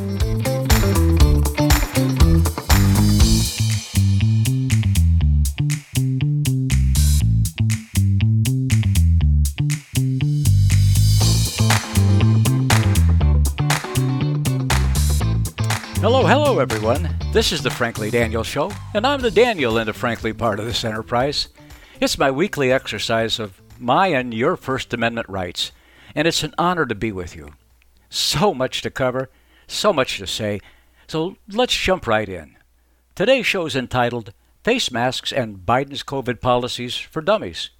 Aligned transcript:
Hello, 0.00 0.06
hello, 16.24 16.60
everyone. 16.60 17.14
This 17.34 17.52
is 17.52 17.62
the 17.62 17.68
Frankly 17.68 18.10
Daniel 18.10 18.42
Show, 18.42 18.72
and 18.94 19.06
I'm 19.06 19.20
the 19.20 19.30
Daniel 19.30 19.76
in 19.76 19.86
the 19.86 19.92
Frankly 19.92 20.32
part 20.32 20.58
of 20.58 20.64
this 20.64 20.82
enterprise. 20.82 21.48
It's 22.00 22.16
my 22.16 22.30
weekly 22.30 22.72
exercise 22.72 23.38
of 23.38 23.60
my 23.78 24.06
and 24.06 24.32
your 24.32 24.56
First 24.56 24.94
Amendment 24.94 25.28
rights, 25.28 25.72
and 26.14 26.26
it's 26.26 26.42
an 26.42 26.54
honor 26.56 26.86
to 26.86 26.94
be 26.94 27.12
with 27.12 27.36
you. 27.36 27.50
So 28.08 28.54
much 28.54 28.80
to 28.80 28.90
cover, 28.90 29.28
so 29.72 29.92
much 29.92 30.18
to 30.18 30.26
say, 30.26 30.60
so 31.06 31.36
let's 31.48 31.76
jump 31.76 32.06
right 32.06 32.28
in. 32.28 32.56
Today's 33.14 33.46
show 33.46 33.66
is 33.66 33.76
entitled 33.76 34.32
Face 34.62 34.90
Masks 34.90 35.32
and 35.32 35.58
Biden's 35.58 36.02
COVID 36.02 36.40
Policies 36.40 36.96
for 36.96 37.20
Dummies. 37.20 37.70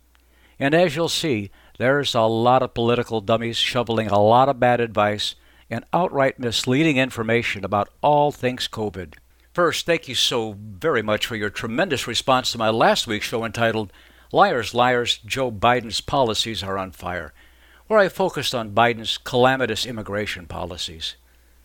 And 0.59 0.75
as 0.75 0.95
you'll 0.95 1.09
see, 1.09 1.51
there's 1.79 2.15
a 2.15 2.23
lot 2.23 2.63
of 2.63 2.75
political 2.75 3.21
dummies 3.21 3.57
shoveling 3.57 4.09
a 4.09 4.19
lot 4.19 4.49
of 4.49 4.61
bad 4.61 4.81
advice 4.81 5.35
and 5.71 5.85
outright 5.93 6.39
misleading 6.39 6.97
information 6.97 7.65
about 7.65 7.89
all 8.03 8.33
things 8.33 8.69
COVID. 8.69 9.15
First, 9.55 9.87
thank 9.87 10.09
you 10.09 10.15
so 10.15 10.57
very 10.59 11.03
much 11.03 11.27
for 11.27 11.37
your 11.37 11.51
tremendous 11.51 12.07
response 12.07 12.53
to 12.53 12.59
my 12.59 12.71
last 12.71 13.07
week's 13.07 13.27
show 13.27 13.45
entitled 13.45 13.93
Liars, 14.33 14.75
Liars, 14.75 15.19
Joe 15.25 15.51
Biden's 15.51 16.01
Policies 16.01 16.63
Are 16.63 16.79
on 16.79 16.93
Fire, 16.93 17.33
where 17.87 17.99
I 17.99 18.09
focused 18.09 18.55
on 18.55 18.75
Biden's 18.75 19.19
calamitous 19.19 19.87
immigration 19.87 20.47
policies. 20.47 21.17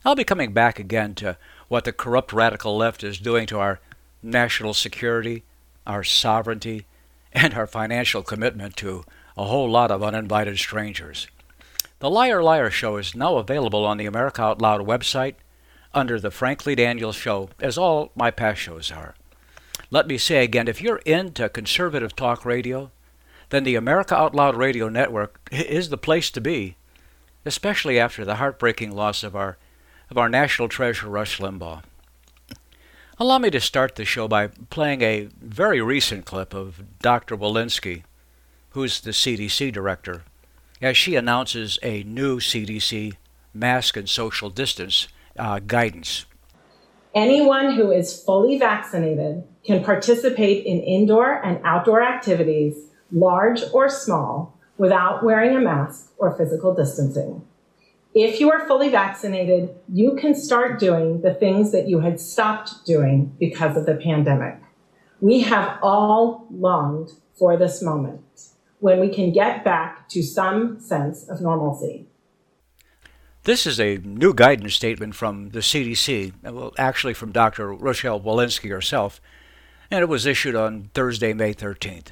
I'll 0.05 0.13
be 0.13 0.23
coming 0.23 0.53
back 0.53 0.77
again 0.77 1.15
to 1.15 1.35
what 1.67 1.83
the 1.83 1.91
corrupt 1.91 2.31
radical 2.31 2.77
left 2.77 3.03
is 3.03 3.17
doing 3.17 3.47
to 3.47 3.57
our 3.57 3.79
national 4.21 4.75
security, 4.75 5.43
our 5.87 6.03
sovereignty, 6.03 6.85
and 7.33 7.55
our 7.55 7.65
financial 7.65 8.21
commitment 8.21 8.77
to 8.77 9.03
a 9.35 9.45
whole 9.45 9.67
lot 9.67 9.89
of 9.89 10.03
uninvited 10.03 10.59
strangers. 10.59 11.27
The 11.99 12.09
Liar 12.11 12.43
Liar 12.43 12.69
Show 12.69 12.97
is 12.97 13.15
now 13.15 13.37
available 13.37 13.83
on 13.83 13.97
the 13.97 14.05
America 14.05 14.43
Out 14.43 14.61
Loud 14.61 14.81
website 14.81 15.35
under 15.91 16.19
the 16.19 16.29
Frankly 16.29 16.75
Daniels 16.75 17.15
Show, 17.15 17.49
as 17.59 17.75
all 17.75 18.11
my 18.15 18.29
past 18.29 18.61
shows 18.61 18.91
are. 18.91 19.15
Let 19.89 20.07
me 20.07 20.19
say 20.19 20.43
again 20.43 20.67
if 20.67 20.81
you're 20.81 21.01
into 21.05 21.49
conservative 21.49 22.15
talk 22.15 22.45
radio, 22.45 22.91
then 23.49 23.63
the 23.63 23.75
America 23.75 24.15
Out 24.15 24.35
Loud 24.35 24.55
Radio 24.55 24.87
Network 24.87 25.39
is 25.51 25.89
the 25.89 25.97
place 25.97 26.29
to 26.29 26.41
be, 26.41 26.75
especially 27.43 27.99
after 27.99 28.23
the 28.23 28.35
heartbreaking 28.35 28.91
loss 28.91 29.23
of 29.23 29.35
our, 29.35 29.57
of 30.09 30.17
our 30.17 30.29
national 30.29 30.69
treasure, 30.69 31.07
Rush 31.07 31.39
Limbaugh. 31.39 31.83
Allow 33.17 33.37
me 33.39 33.49
to 33.49 33.61
start 33.61 33.95
the 33.95 34.05
show 34.05 34.27
by 34.27 34.47
playing 34.69 35.01
a 35.01 35.29
very 35.41 35.81
recent 35.81 36.25
clip 36.25 36.53
of 36.53 36.99
Dr. 36.99 37.37
Walensky, 37.37 38.03
who's 38.71 38.99
the 38.99 39.11
CDC 39.11 39.71
director 39.71 40.23
as 40.81 40.97
she 40.97 41.15
announces 41.15 41.79
a 41.81 42.03
new 42.03 42.39
CDC 42.39 43.13
mask 43.53 43.95
and 43.95 44.09
social 44.09 44.49
distance 44.49 45.07
uh, 45.37 45.59
guidance. 45.59 46.25
Anyone 47.13 47.75
who 47.75 47.91
is 47.91 48.21
fully 48.21 48.59
vaccinated 48.59 49.43
can 49.65 49.83
participate 49.83 50.65
in 50.65 50.81
indoor 50.81 51.41
and 51.45 51.61
outdoor 51.63 52.03
activities, 52.03 52.75
large 53.11 53.61
or 53.73 53.87
small, 53.87 54.59
without 54.77 55.23
wearing 55.23 55.55
a 55.55 55.61
mask 55.61 56.11
or 56.17 56.37
physical 56.37 56.75
distancing. 56.75 57.41
If 58.15 58.39
you 58.39 58.49
are 58.49 58.65
fully 58.65 58.87
vaccinated, 58.87 59.75
you 59.91 60.15
can 60.15 60.35
start 60.35 60.79
doing 60.79 61.19
the 61.19 61.33
things 61.33 61.73
that 61.73 61.89
you 61.89 61.99
had 61.99 62.17
stopped 62.17 62.85
doing 62.85 63.35
because 63.41 63.75
of 63.75 63.85
the 63.85 63.95
pandemic. 63.95 64.57
We 65.19 65.41
have 65.41 65.77
all 65.83 66.47
longed 66.49 67.11
for 67.37 67.57
this 67.57 67.81
moment 67.81 68.21
when 68.79 69.01
we 69.01 69.09
can 69.09 69.33
get 69.33 69.65
back 69.65 70.07
to 70.09 70.23
some 70.23 70.79
sense 70.79 71.27
of 71.27 71.41
normalcy. 71.41 72.07
This 73.43 73.67
is 73.67 73.81
a 73.81 73.97
new 73.97 74.33
guidance 74.33 74.75
statement 74.75 75.13
from 75.13 75.49
the 75.49 75.59
CDC, 75.59 76.41
well, 76.41 76.73
actually 76.77 77.13
from 77.13 77.33
Dr. 77.33 77.73
Rochelle 77.73 78.21
Walensky 78.21 78.69
herself, 78.69 79.19
and 79.91 80.01
it 80.01 80.07
was 80.07 80.25
issued 80.25 80.55
on 80.55 80.89
Thursday, 80.93 81.33
May 81.33 81.53
13th. 81.53 82.07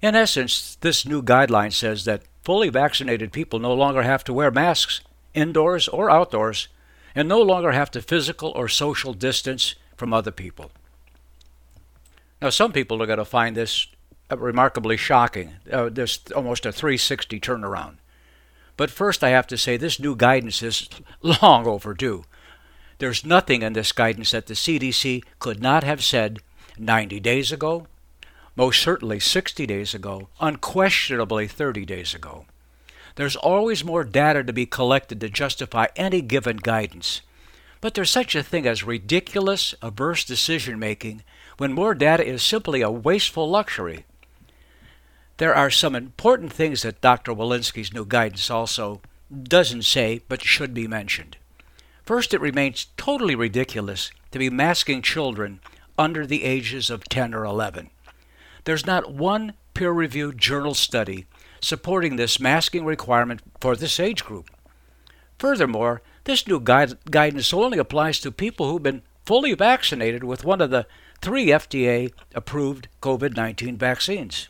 In 0.00 0.16
essence, 0.16 0.76
this 0.80 1.06
new 1.06 1.22
guideline 1.22 1.72
says 1.72 2.06
that 2.06 2.24
fully 2.42 2.70
vaccinated 2.70 3.32
people 3.32 3.60
no 3.60 3.72
longer 3.72 4.02
have 4.02 4.24
to 4.24 4.32
wear 4.32 4.50
masks, 4.50 5.00
indoors 5.34 5.88
or 5.88 6.10
outdoors, 6.10 6.68
and 7.14 7.28
no 7.28 7.40
longer 7.40 7.72
have 7.72 7.90
to 7.92 8.02
physical 8.02 8.50
or 8.50 8.68
social 8.68 9.12
distance 9.12 9.74
from 9.96 10.12
other 10.12 10.30
people. 10.30 10.70
Now, 12.40 12.50
some 12.50 12.72
people 12.72 13.02
are 13.02 13.06
going 13.06 13.18
to 13.18 13.24
find 13.24 13.56
this 13.56 13.86
remarkably 14.30 14.96
shocking. 14.96 15.54
Uh, 15.70 15.88
there's 15.90 16.20
almost 16.34 16.66
a 16.66 16.72
360 16.72 17.38
turnaround. 17.40 17.96
But 18.76 18.90
first, 18.90 19.22
I 19.22 19.30
have 19.30 19.46
to 19.48 19.58
say 19.58 19.76
this 19.76 20.00
new 20.00 20.16
guidance 20.16 20.62
is 20.62 20.88
long 21.42 21.66
overdue. 21.66 22.24
There's 22.98 23.24
nothing 23.24 23.62
in 23.62 23.72
this 23.74 23.92
guidance 23.92 24.30
that 24.30 24.46
the 24.46 24.54
CDC 24.54 25.22
could 25.38 25.60
not 25.60 25.84
have 25.84 26.02
said 26.02 26.40
90 26.78 27.20
days 27.20 27.52
ago, 27.52 27.86
most 28.56 28.80
certainly 28.80 29.20
60 29.20 29.66
days 29.66 29.94
ago, 29.94 30.28
unquestionably 30.40 31.46
30 31.48 31.84
days 31.84 32.14
ago. 32.14 32.46
There's 33.16 33.36
always 33.36 33.84
more 33.84 34.04
data 34.04 34.42
to 34.44 34.52
be 34.52 34.66
collected 34.66 35.20
to 35.20 35.28
justify 35.28 35.86
any 35.96 36.20
given 36.22 36.56
guidance. 36.56 37.20
But 37.80 37.94
there's 37.94 38.10
such 38.10 38.34
a 38.34 38.42
thing 38.42 38.66
as 38.66 38.84
ridiculous, 38.84 39.74
averse 39.82 40.24
decision 40.24 40.78
making 40.78 41.22
when 41.58 41.72
more 41.72 41.94
data 41.94 42.24
is 42.24 42.42
simply 42.42 42.80
a 42.80 42.90
wasteful 42.90 43.50
luxury. 43.50 44.04
There 45.38 45.54
are 45.54 45.70
some 45.70 45.94
important 45.94 46.52
things 46.52 46.82
that 46.82 47.00
Dr. 47.00 47.32
Walensky's 47.32 47.92
new 47.92 48.04
guidance 48.04 48.50
also 48.50 49.00
doesn't 49.42 49.82
say 49.82 50.20
but 50.28 50.44
should 50.44 50.72
be 50.72 50.86
mentioned. 50.86 51.36
First, 52.04 52.34
it 52.34 52.40
remains 52.40 52.86
totally 52.96 53.34
ridiculous 53.34 54.10
to 54.30 54.38
be 54.38 54.50
masking 54.50 55.02
children 55.02 55.60
under 55.98 56.26
the 56.26 56.44
ages 56.44 56.90
of 56.90 57.04
10 57.04 57.34
or 57.34 57.44
11. 57.44 57.90
There's 58.64 58.86
not 58.86 59.12
one 59.12 59.54
peer 59.74 59.90
reviewed 59.90 60.38
journal 60.38 60.74
study 60.74 61.26
supporting 61.62 62.16
this 62.16 62.40
masking 62.40 62.84
requirement 62.84 63.40
for 63.60 63.76
this 63.76 63.98
age 63.98 64.24
group. 64.24 64.50
Furthermore, 65.38 66.02
this 66.24 66.46
new 66.46 66.60
guide- 66.60 66.98
guidance 67.10 67.52
only 67.54 67.78
applies 67.78 68.20
to 68.20 68.30
people 68.30 68.68
who've 68.68 68.82
been 68.82 69.02
fully 69.24 69.54
vaccinated 69.54 70.24
with 70.24 70.44
one 70.44 70.60
of 70.60 70.70
the 70.70 70.86
three 71.20 71.46
FDA 71.46 72.12
approved 72.34 72.88
COVID 73.00 73.36
19 73.36 73.78
vaccines. 73.78 74.48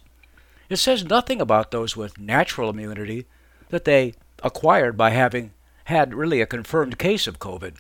It 0.69 0.77
says 0.77 1.05
nothing 1.05 1.41
about 1.41 1.71
those 1.71 1.97
with 1.97 2.19
natural 2.19 2.71
immunity 2.71 3.27
that 3.69 3.85
they 3.85 4.15
acquired 4.43 4.97
by 4.97 5.11
having 5.11 5.53
had 5.85 6.15
really 6.15 6.41
a 6.41 6.47
confirmed 6.47 6.99
case 6.99 7.27
of 7.27 7.39
COVID. 7.39 7.77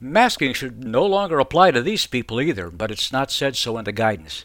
Masking 0.00 0.52
should 0.52 0.84
no 0.84 1.06
longer 1.06 1.38
apply 1.38 1.70
to 1.70 1.82
these 1.82 2.06
people 2.06 2.40
either, 2.40 2.70
but 2.70 2.90
it's 2.90 3.12
not 3.12 3.30
said 3.30 3.56
so 3.56 3.78
in 3.78 3.84
the 3.84 3.92
guidance. 3.92 4.44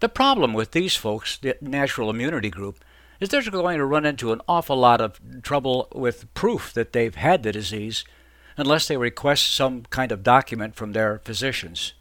The 0.00 0.08
problem 0.08 0.52
with 0.52 0.72
these 0.72 0.96
folks, 0.96 1.38
the 1.38 1.56
natural 1.60 2.10
immunity 2.10 2.50
group, 2.50 2.82
is 3.20 3.28
they're 3.28 3.42
going 3.42 3.78
to 3.78 3.84
run 3.84 4.06
into 4.06 4.32
an 4.32 4.40
awful 4.48 4.76
lot 4.76 5.00
of 5.00 5.20
trouble 5.42 5.88
with 5.94 6.32
proof 6.34 6.72
that 6.72 6.92
they've 6.92 7.14
had 7.14 7.42
the 7.42 7.52
disease 7.52 8.04
unless 8.56 8.88
they 8.88 8.96
request 8.96 9.54
some 9.54 9.82
kind 9.90 10.10
of 10.10 10.22
document 10.22 10.74
from 10.74 10.92
their 10.92 11.20
physicians. 11.24 11.92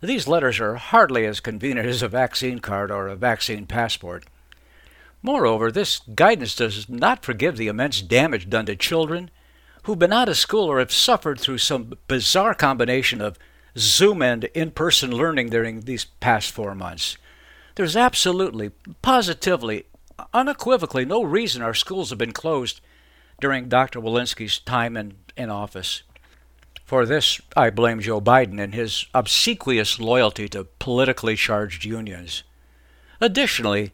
These 0.00 0.28
letters 0.28 0.60
are 0.60 0.76
hardly 0.76 1.24
as 1.24 1.40
convenient 1.40 1.88
as 1.88 2.02
a 2.02 2.08
vaccine 2.08 2.58
card 2.58 2.90
or 2.90 3.08
a 3.08 3.16
vaccine 3.16 3.66
passport. 3.66 4.24
Moreover, 5.22 5.72
this 5.72 6.00
guidance 6.14 6.54
does 6.54 6.88
not 6.88 7.24
forgive 7.24 7.56
the 7.56 7.68
immense 7.68 8.02
damage 8.02 8.50
done 8.50 8.66
to 8.66 8.76
children 8.76 9.30
who've 9.84 9.98
been 9.98 10.12
out 10.12 10.28
of 10.28 10.36
school 10.36 10.64
or 10.66 10.78
have 10.78 10.92
suffered 10.92 11.40
through 11.40 11.58
some 11.58 11.94
bizarre 12.08 12.54
combination 12.54 13.22
of 13.22 13.38
Zoom 13.76 14.20
and 14.20 14.44
in 14.44 14.70
person 14.70 15.10
learning 15.10 15.48
during 15.48 15.82
these 15.82 16.04
past 16.04 16.50
four 16.50 16.74
months. 16.74 17.16
There's 17.74 17.96
absolutely, 17.96 18.70
positively, 19.02 19.86
unequivocally 20.32 21.04
no 21.04 21.22
reason 21.22 21.62
our 21.62 21.74
schools 21.74 22.10
have 22.10 22.18
been 22.18 22.32
closed 22.32 22.80
during 23.40 23.68
Dr. 23.68 24.00
Walensky's 24.00 24.58
time 24.58 24.96
in, 24.96 25.14
in 25.36 25.50
office. 25.50 26.02
For 26.84 27.06
this, 27.06 27.40
I 27.56 27.70
blame 27.70 28.00
Joe 28.00 28.20
Biden 28.20 28.62
and 28.62 28.74
his 28.74 29.06
obsequious 29.14 29.98
loyalty 29.98 30.48
to 30.50 30.64
politically 30.78 31.34
charged 31.34 31.84
unions. 31.84 32.42
Additionally, 33.20 33.92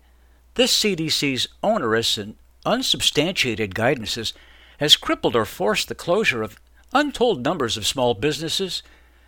this 0.54 0.76
CDC's 0.78 1.48
onerous 1.62 2.18
and 2.18 2.36
unsubstantiated 2.66 3.74
guidances 3.74 4.32
has 4.78 4.96
crippled 4.96 5.36
or 5.36 5.44
forced 5.44 5.88
the 5.88 5.94
closure 5.94 6.42
of 6.42 6.58
untold 6.92 7.44
numbers 7.44 7.76
of 7.76 7.86
small 7.86 8.14
businesses 8.14 8.82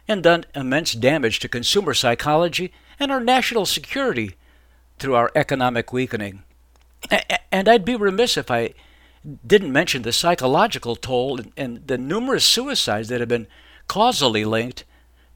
and 0.09 0.23
done 0.23 0.45
immense 0.55 0.93
damage 0.93 1.39
to 1.39 1.49
consumer 1.49 1.95
psychology 1.95 2.73
and 2.99 3.13
our 3.13 3.21
national 3.21 3.65
security 3.65 4.35
through 4.99 5.15
our 5.15 5.31
economic 5.35 5.93
weakening. 5.93 6.43
And 7.51 7.69
I'd 7.69 7.85
be 7.85 7.97
remiss 7.97 8.37
if 8.37 8.51
I 8.51 8.75
didn't 9.47 9.73
mention 9.73 10.03
the 10.03 10.13
psychological 10.13 10.97
toll 10.97 11.41
and, 11.57 11.87
the 11.87 11.99
numerous 11.99 12.45
suicides 12.45 13.09
that 13.09 13.21
have 13.21 13.29
been 13.29 13.47
causally 13.89 14.45
linked 14.45 14.85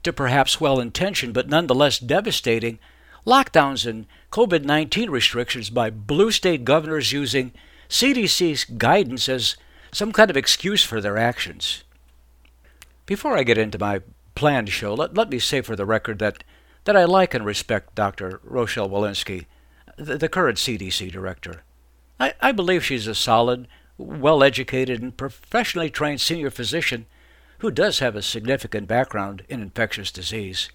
to 0.03 0.13
perhaps 0.13 0.61
well 0.61 0.81
intentioned 0.81 1.35
but 1.35 1.49
nonetheless 1.49 1.99
devastating 1.99 2.79
lockdowns 3.27 3.87
and 3.87 4.07
COVID 4.33 4.65
19 4.65 5.11
restrictions 5.11 5.71
by 5.71 5.91
blue 5.91 6.31
state 6.31 6.65
governors 6.65 7.13
using 7.13 7.53
CDC's 7.89 8.65
guidance 8.65 9.29
as 9.29 9.57
some 9.93 10.12
kind 10.12 10.31
of 10.31 10.37
excuse 10.37 10.83
for 10.83 11.01
their 11.01 11.17
actions. 11.17 11.85
Before 13.05 13.37
I 13.37 13.45
get 13.45 13.59
into 13.59 13.79
my 13.79 14.01
planned 14.35 14.69
show, 14.71 14.95
let, 14.95 15.15
let 15.15 15.31
me 15.31 15.39
say 15.39 15.61
for 15.61 15.77
the 15.77 15.87
record 15.87 16.19
that, 16.19 16.45
that 16.85 16.97
I 16.97 17.05
like 17.05 17.35
and 17.35 17.47
respect 17.47 17.95
Dr. 17.95 18.41
Rochelle 18.43 18.91
Walensky, 18.91 19.47
the, 19.97 20.17
the 20.19 20.29
current 20.29 20.59
CDC 20.59 21.11
director. 21.11 21.63
I, 22.19 22.35
I 22.41 22.53
believe 22.53 22.85
she's 22.85 23.07
a 23.07 23.15
solid, 23.15 23.69
well 23.99 24.43
educated, 24.43 25.03
and 25.03 25.17
professionally 25.17 25.91
trained 25.91 26.21
senior 26.21 26.51
physician 26.51 27.07
who 27.59 27.71
does 27.71 27.99
have 28.01 28.15
a 28.15 28.23
significant 28.23 28.87
background 28.87 29.43
in 29.49 29.63
infectious 29.63 30.11
disease. 30.11 30.71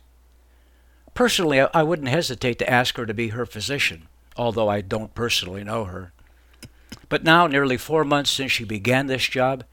Personally, 1.14 1.60
I 1.60 1.84
wouldn't 1.84 2.08
hesitate 2.08 2.58
to 2.60 2.70
ask 2.70 2.98
her 2.98 3.06
to 3.06 3.14
be 3.14 3.30
her 3.30 3.46
physician, 3.46 4.08
although 4.36 4.70
I 4.70 4.82
don't 4.82 5.14
personally 5.14 5.64
know 5.64 5.86
her. 5.86 6.14
But 7.10 7.24
now, 7.24 7.48
nearly 7.48 7.78
four 7.78 8.04
months 8.04 8.32
since 8.32 8.52
she 8.52 8.64
began 8.64 9.08
this 9.08 9.28
job, 9.28 9.66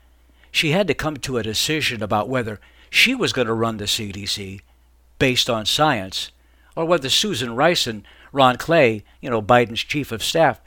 she 0.51 0.71
had 0.71 0.89
to 0.89 0.95
come 0.95 1.17
to 1.19 1.39
a 1.39 1.43
decision 1.43 2.03
about 2.03 2.29
whether 2.29 2.61
she 2.91 3.15
was 3.15 3.33
going 3.33 3.47
to 3.47 3.55
run 3.55 3.77
the 3.77 3.85
CDC 3.85 4.61
based 5.19 5.49
on 5.49 5.67
science, 5.67 6.31
or 6.77 6.85
whether 6.85 7.09
Susan 7.09 7.51
and 7.51 8.05
Ron 8.33 8.57
Klain, 8.57 9.03
you 9.21 9.31
know, 9.31 9.43
Biden's 9.43 9.83
chief 9.83 10.13
of 10.13 10.23
staff, 10.23 10.61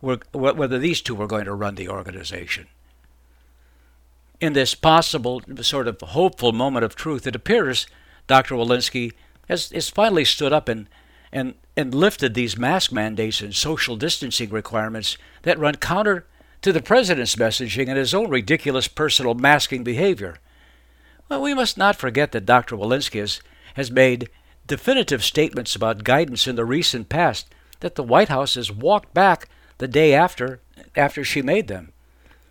were, 0.00 0.20
whether 0.32 0.78
these 0.78 1.00
two 1.00 1.14
were 1.14 1.26
going 1.26 1.44
to 1.44 1.54
run 1.54 1.76
the 1.76 1.88
organization. 1.88 2.66
In 4.40 4.52
this 4.52 4.74
possible, 4.74 5.42
sort 5.60 5.86
of 5.86 6.00
hopeful 6.00 6.52
moment 6.52 6.84
of 6.84 6.96
truth, 6.96 7.26
it 7.26 7.36
appears 7.36 7.86
Dr. 8.26 8.56
Walensky 8.56 9.12
has, 9.48 9.70
has 9.70 9.88
finally 9.88 10.24
stood 10.24 10.52
up 10.52 10.68
and, 10.68 10.88
and, 11.32 11.54
and 11.76 11.94
lifted 11.94 12.34
these 12.34 12.58
mask 12.58 12.90
mandates 12.90 13.40
and 13.40 13.54
social 13.54 13.96
distancing 13.96 14.50
requirements 14.50 15.16
that 15.42 15.58
run 15.58 15.76
counter 15.76 16.26
to 16.62 16.72
the 16.72 16.82
president's 16.82 17.36
messaging 17.36 17.88
and 17.88 17.98
his 17.98 18.14
own 18.14 18.30
ridiculous 18.30 18.88
personal 18.88 19.34
masking 19.34 19.84
behavior. 19.84 20.38
Well, 21.28 21.42
we 21.42 21.54
must 21.54 21.78
not 21.78 21.96
forget 21.96 22.32
that 22.32 22.46
Dr. 22.46 22.76
Walensky 22.76 23.20
has, 23.20 23.40
has 23.74 23.90
made 23.90 24.28
definitive 24.66 25.24
statements 25.24 25.74
about 25.74 26.04
guidance 26.04 26.46
in 26.46 26.56
the 26.56 26.64
recent 26.64 27.08
past 27.08 27.52
that 27.80 27.94
the 27.94 28.02
White 28.02 28.28
House 28.28 28.54
has 28.54 28.70
walked 28.70 29.12
back 29.12 29.48
the 29.78 29.88
day 29.88 30.14
after 30.14 30.60
after 30.96 31.24
she 31.24 31.42
made 31.42 31.68
them. 31.68 31.92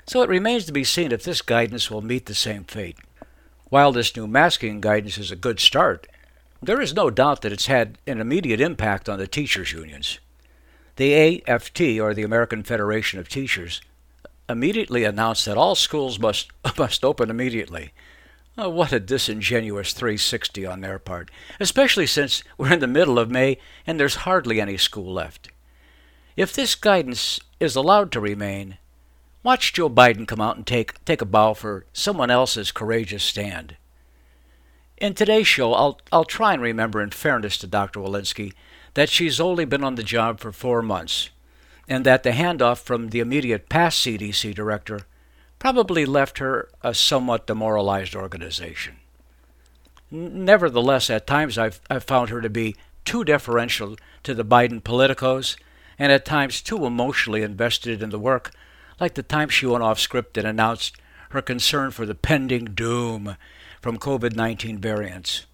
So 0.05 0.21
it 0.21 0.29
remains 0.29 0.65
to 0.65 0.73
be 0.73 0.83
seen 0.83 1.11
if 1.11 1.23
this 1.23 1.41
guidance 1.41 1.89
will 1.89 2.01
meet 2.01 2.25
the 2.25 2.35
same 2.35 2.65
fate. 2.65 2.97
While 3.69 3.93
this 3.93 4.15
new 4.15 4.27
masking 4.27 4.81
guidance 4.81 5.17
is 5.17 5.31
a 5.31 5.37
good 5.37 5.59
start, 5.59 6.07
there 6.61 6.81
is 6.81 6.93
no 6.93 7.09
doubt 7.09 7.41
that 7.41 7.53
it's 7.53 7.67
had 7.67 7.97
an 8.05 8.19
immediate 8.19 8.59
impact 8.59 9.07
on 9.07 9.17
the 9.17 9.27
teachers' 9.27 9.71
unions. 9.71 10.19
The 10.97 11.41
AFT, 11.47 11.81
or 11.99 12.13
the 12.13 12.23
American 12.23 12.63
Federation 12.63 13.19
of 13.19 13.29
Teachers, 13.29 13.81
immediately 14.49 15.03
announced 15.03 15.45
that 15.45 15.57
all 15.57 15.75
schools 15.75 16.19
must, 16.19 16.51
must 16.77 17.05
open 17.05 17.29
immediately. 17.29 17.93
Oh, 18.57 18.69
what 18.69 18.91
a 18.91 18.99
disingenuous 18.99 19.93
360 19.93 20.65
on 20.65 20.81
their 20.81 20.99
part, 20.99 21.31
especially 21.59 22.05
since 22.05 22.43
we're 22.57 22.73
in 22.73 22.79
the 22.79 22.87
middle 22.87 23.17
of 23.17 23.31
May 23.31 23.57
and 23.87 23.99
there's 23.99 24.15
hardly 24.15 24.59
any 24.59 24.77
school 24.77 25.13
left. 25.13 25.49
If 26.35 26.53
this 26.53 26.75
guidance 26.75 27.39
is 27.59 27.75
allowed 27.75 28.11
to 28.11 28.19
remain, 28.19 28.77
watch 29.41 29.71
Joe 29.73 29.89
Biden 29.89 30.27
come 30.27 30.41
out 30.41 30.57
and 30.57 30.67
take, 30.67 31.03
take 31.05 31.21
a 31.21 31.25
bow 31.25 31.53
for 31.53 31.85
someone 31.93 32.29
else's 32.29 32.71
courageous 32.73 33.23
stand. 33.23 33.77
In 34.97 35.13
today's 35.13 35.47
show, 35.47 35.73
I'll, 35.73 35.99
I'll 36.11 36.25
try 36.25 36.53
and 36.53 36.61
remember, 36.61 37.01
in 37.01 37.09
fairness 37.09 37.57
to 37.59 37.67
Dr. 37.67 38.01
Walensky, 38.01 38.53
that 38.93 39.09
she's 39.09 39.39
only 39.39 39.65
been 39.65 39.83
on 39.83 39.95
the 39.95 40.03
job 40.03 40.39
for 40.39 40.51
four 40.51 40.81
months, 40.81 41.29
and 41.87 42.05
that 42.05 42.23
the 42.23 42.31
handoff 42.31 42.79
from 42.79 43.09
the 43.09 43.19
immediate 43.19 43.67
past 43.69 44.05
CDC 44.05 44.53
director 44.53 45.07
probably 45.61 46.07
left 46.07 46.39
her 46.39 46.67
a 46.81 46.91
somewhat 46.91 47.45
demoralized 47.45 48.15
organization. 48.15 48.95
Nevertheless, 50.09 51.07
at 51.11 51.27
times 51.27 51.55
I've, 51.55 51.79
I've 51.87 52.03
found 52.03 52.31
her 52.31 52.41
to 52.41 52.49
be 52.49 52.75
too 53.05 53.23
deferential 53.23 53.95
to 54.23 54.33
the 54.33 54.43
Biden 54.43 54.81
politicos 54.81 55.55
and 55.99 56.11
at 56.11 56.25
times 56.25 56.63
too 56.63 56.83
emotionally 56.83 57.43
invested 57.43 58.01
in 58.01 58.09
the 58.09 58.17
work, 58.17 58.49
like 58.99 59.13
the 59.13 59.21
time 59.21 59.49
she 59.49 59.67
went 59.67 59.83
off 59.83 59.99
script 59.99 60.35
and 60.35 60.47
announced 60.47 60.95
her 61.29 61.43
concern 61.43 61.91
for 61.91 62.07
the 62.07 62.15
pending 62.15 62.65
doom 62.73 63.37
from 63.83 63.99
COVID 63.99 64.35
19 64.35 64.79
variants. 64.79 65.45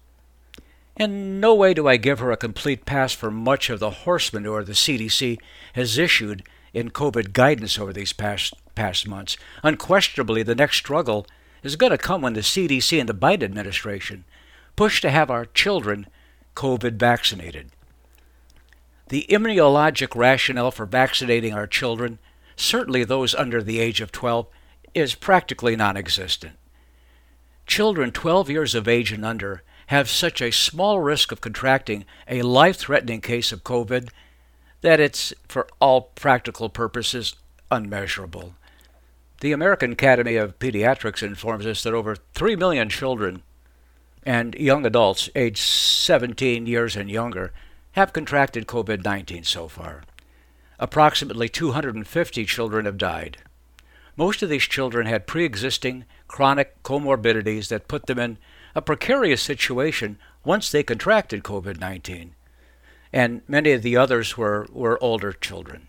In 0.96 1.38
no 1.38 1.54
way 1.54 1.74
do 1.74 1.86
I 1.86 1.98
give 1.98 2.20
her 2.20 2.32
a 2.32 2.36
complete 2.38 2.86
pass 2.86 3.12
for 3.12 3.30
much 3.30 3.68
of 3.68 3.78
the 3.78 3.90
horse 3.90 4.32
manure 4.32 4.64
the 4.64 4.72
CDC 4.72 5.36
has 5.74 5.98
issued 5.98 6.44
in 6.72 6.92
COVID 6.92 7.34
guidance 7.34 7.78
over 7.78 7.92
these 7.92 8.14
past, 8.14 8.54
past 8.78 9.08
months. 9.08 9.36
Unquestionably, 9.64 10.44
the 10.44 10.54
next 10.54 10.76
struggle 10.76 11.26
is 11.64 11.74
going 11.74 11.90
to 11.90 11.98
come 11.98 12.22
when 12.22 12.34
the 12.34 12.40
CDC 12.40 13.00
and 13.00 13.08
the 13.08 13.12
Biden 13.12 13.42
administration 13.42 14.24
push 14.76 15.00
to 15.00 15.10
have 15.10 15.32
our 15.32 15.46
children 15.46 16.06
COVID 16.54 16.92
vaccinated. 16.92 17.72
The 19.08 19.26
immunologic 19.28 20.14
rationale 20.14 20.70
for 20.70 20.86
vaccinating 20.86 21.52
our 21.52 21.66
children, 21.66 22.20
certainly 22.54 23.02
those 23.02 23.34
under 23.34 23.64
the 23.64 23.80
age 23.80 24.00
of 24.00 24.12
12, 24.12 24.46
is 24.94 25.16
practically 25.16 25.74
non 25.74 25.96
existent. 25.96 26.54
Children 27.66 28.12
12 28.12 28.48
years 28.48 28.76
of 28.76 28.86
age 28.86 29.10
and 29.10 29.24
under 29.24 29.64
have 29.88 30.08
such 30.08 30.40
a 30.40 30.52
small 30.52 31.00
risk 31.00 31.32
of 31.32 31.40
contracting 31.40 32.04
a 32.28 32.42
life 32.42 32.76
threatening 32.76 33.22
case 33.22 33.50
of 33.50 33.64
COVID 33.64 34.10
that 34.82 35.00
it's, 35.00 35.34
for 35.48 35.66
all 35.80 36.12
practical 36.14 36.68
purposes, 36.68 37.34
unmeasurable. 37.70 38.54
The 39.40 39.52
American 39.52 39.92
Academy 39.92 40.34
of 40.34 40.58
Pediatrics 40.58 41.22
informs 41.22 41.64
us 41.64 41.84
that 41.84 41.94
over 41.94 42.16
3 42.34 42.56
million 42.56 42.88
children 42.88 43.42
and 44.24 44.56
young 44.56 44.84
adults 44.84 45.30
aged 45.36 45.58
17 45.58 46.66
years 46.66 46.96
and 46.96 47.08
younger 47.08 47.52
have 47.92 48.12
contracted 48.12 48.66
COVID 48.66 49.04
19 49.04 49.44
so 49.44 49.68
far. 49.68 50.02
Approximately 50.80 51.48
250 51.48 52.44
children 52.46 52.84
have 52.84 52.98
died. 52.98 53.38
Most 54.16 54.42
of 54.42 54.48
these 54.48 54.64
children 54.64 55.06
had 55.06 55.28
pre 55.28 55.44
existing 55.44 56.04
chronic 56.26 56.82
comorbidities 56.82 57.68
that 57.68 57.86
put 57.86 58.06
them 58.06 58.18
in 58.18 58.38
a 58.74 58.82
precarious 58.82 59.40
situation 59.40 60.18
once 60.44 60.72
they 60.72 60.82
contracted 60.82 61.44
COVID 61.44 61.78
19, 61.78 62.34
and 63.12 63.42
many 63.46 63.70
of 63.70 63.82
the 63.82 63.96
others 63.96 64.36
were, 64.36 64.66
were 64.72 65.00
older 65.00 65.32
children. 65.32 65.86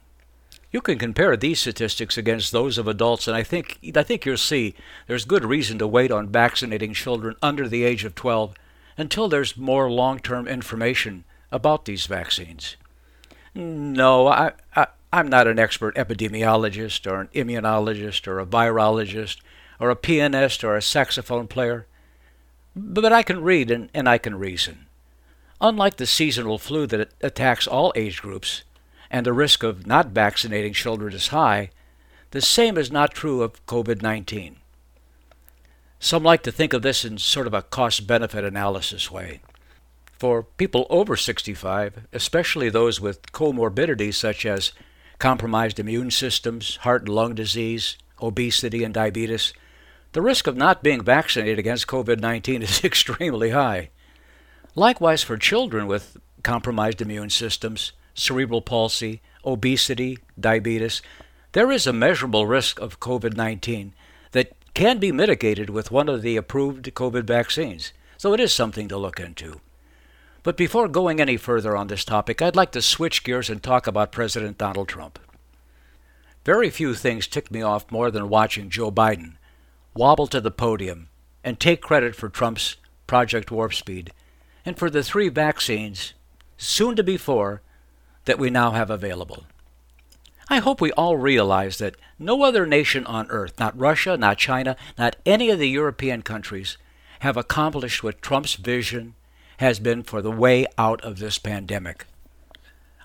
You 0.71 0.81
can 0.81 0.99
compare 0.99 1.35
these 1.35 1.59
statistics 1.59 2.17
against 2.17 2.51
those 2.51 2.77
of 2.77 2.88
adults, 2.88 3.27
and 3.27 3.35
I 3.35 3.41
think, 3.41 3.79
I 3.95 4.03
think 4.03 4.25
you'll 4.25 4.38
see 4.38 4.75
there's 5.07 5.25
good 5.25 5.43
reason 5.43 5.79
to 5.79 5.88
wait 5.88 6.11
on 6.11 6.29
vaccinating 6.29 6.93
children 6.93 7.35
under 7.41 7.67
the 7.67 7.83
age 7.83 8.05
of 8.05 8.13
12 8.13 8.53
until 8.95 9.27
there's 9.27 9.57
more 9.57 9.89
long 9.89 10.19
term 10.19 10.47
information 10.47 11.23
about 11.51 11.85
these 11.85 12.05
vaccines. 12.05 12.75
No, 13.55 14.27
I, 14.27 14.51
I, 14.75 14.88
I'm 15.11 15.27
not 15.27 15.47
an 15.47 15.57
expert 15.57 15.95
epidemiologist 15.95 17.09
or 17.11 17.21
an 17.21 17.29
immunologist 17.29 18.27
or 18.27 18.39
a 18.39 18.45
virologist 18.45 19.38
or 19.79 19.89
a 19.89 19.95
pianist 19.95 20.63
or 20.63 20.75
a 20.75 20.81
saxophone 20.83 21.47
player, 21.47 21.88
but 22.75 23.11
I 23.11 23.23
can 23.23 23.41
read 23.41 23.71
and, 23.71 23.89
and 23.93 24.07
I 24.07 24.19
can 24.19 24.38
reason. 24.38 24.85
Unlike 25.59 25.97
the 25.97 26.05
seasonal 26.05 26.59
flu 26.59 26.85
that 26.88 27.11
attacks 27.21 27.65
all 27.65 27.91
age 27.95 28.21
groups, 28.21 28.63
and 29.09 29.25
the 29.25 29.33
risk 29.33 29.63
of 29.63 29.87
not 29.87 30.07
vaccinating 30.07 30.73
children 30.73 31.13
is 31.13 31.27
high, 31.27 31.71
the 32.31 32.41
same 32.41 32.77
is 32.77 32.91
not 32.91 33.13
true 33.13 33.41
of 33.41 33.65
COVID 33.65 34.01
19. 34.01 34.57
Some 35.99 36.23
like 36.23 36.43
to 36.43 36.51
think 36.51 36.73
of 36.73 36.81
this 36.81 37.03
in 37.03 37.17
sort 37.17 37.47
of 37.47 37.53
a 37.53 37.61
cost 37.61 38.07
benefit 38.07 38.43
analysis 38.43 39.11
way. 39.11 39.41
For 40.17 40.43
people 40.43 40.85
over 40.89 41.15
65, 41.15 42.07
especially 42.13 42.69
those 42.69 43.01
with 43.01 43.31
comorbidities 43.31 44.15
such 44.15 44.45
as 44.45 44.73
compromised 45.17 45.79
immune 45.79 46.11
systems, 46.11 46.77
heart 46.77 47.01
and 47.01 47.09
lung 47.09 47.35
disease, 47.35 47.97
obesity, 48.21 48.83
and 48.83 48.93
diabetes, 48.93 49.53
the 50.13 50.21
risk 50.21 50.47
of 50.47 50.57
not 50.57 50.83
being 50.83 51.03
vaccinated 51.03 51.59
against 51.59 51.87
COVID 51.87 52.19
19 52.19 52.63
is 52.63 52.83
extremely 52.83 53.51
high. 53.51 53.89
Likewise, 54.75 55.23
for 55.23 55.37
children 55.37 55.87
with 55.87 56.17
compromised 56.43 57.01
immune 57.01 57.29
systems, 57.29 57.91
cerebral 58.19 58.61
palsy, 58.61 59.21
obesity, 59.45 60.19
diabetes, 60.39 61.01
there 61.53 61.71
is 61.71 61.88
a 61.88 61.93
measurable 61.93 62.45
risk 62.45 62.79
of 62.79 62.99
COVID 62.99 63.35
19 63.35 63.93
that 64.31 64.53
can 64.73 64.99
be 64.99 65.11
mitigated 65.11 65.69
with 65.69 65.91
one 65.91 66.07
of 66.07 66.21
the 66.21 66.38
approved 66.38 66.85
COVID 66.93 67.23
vaccines, 67.23 67.93
so 68.17 68.33
it 68.33 68.39
is 68.39 68.53
something 68.53 68.88
to 68.88 68.97
look 68.97 69.19
into. 69.19 69.59
But 70.43 70.57
before 70.57 70.88
going 70.88 71.19
any 71.19 71.38
further 71.38 71.75
on 71.75 71.88
this 71.88 72.05
topic, 72.05 72.41
I'd 72.41 72.55
like 72.55 72.71
to 72.71 72.81
switch 72.81 73.23
gears 73.23 73.49
and 73.49 73.61
talk 73.61 73.88
about 73.88 74.11
President 74.11 74.57
Donald 74.57 74.88
Trump. 74.88 75.19
Very 76.45 76.69
few 76.69 76.93
things 76.93 77.27
tick 77.27 77.51
me 77.51 77.61
off 77.61 77.91
more 77.91 78.09
than 78.09 78.29
watching 78.29 78.69
Joe 78.69 78.91
Biden 78.91 79.35
wobble 79.93 80.27
to 80.27 80.39
the 80.39 80.51
podium 80.51 81.09
and 81.43 81.59
take 81.59 81.81
credit 81.81 82.15
for 82.15 82.29
Trump's 82.29 82.77
Project 83.07 83.51
Warp 83.51 83.73
Speed 83.73 84.13
and 84.65 84.77
for 84.77 84.89
the 84.89 85.03
three 85.03 85.29
vaccines, 85.29 86.13
soon 86.57 86.95
to 86.95 87.03
be 87.03 87.17
four, 87.17 87.61
that 88.25 88.39
we 88.39 88.49
now 88.49 88.71
have 88.71 88.89
available. 88.89 89.45
I 90.49 90.57
hope 90.57 90.81
we 90.81 90.91
all 90.93 91.15
realize 91.17 91.77
that 91.77 91.95
no 92.17 92.43
other 92.43 92.65
nation 92.65 93.05
on 93.05 93.29
earth, 93.29 93.59
not 93.59 93.79
Russia, 93.79 94.17
not 94.17 94.39
China, 94.39 94.75
not 94.97 95.15
any 95.25 95.49
of 95.51 95.59
the 95.59 95.69
European 95.69 96.23
countries, 96.23 96.77
have 97.19 97.38
accomplished 97.38 98.03
what 98.03 98.21
Trump's 98.21 98.55
vision 98.55 99.13
has 99.57 99.79
been 99.79 100.01
for 100.01 100.21
the 100.21 100.31
way 100.31 100.65
out 100.77 101.01
of 101.01 101.19
this 101.19 101.38
pandemic. 101.38 102.05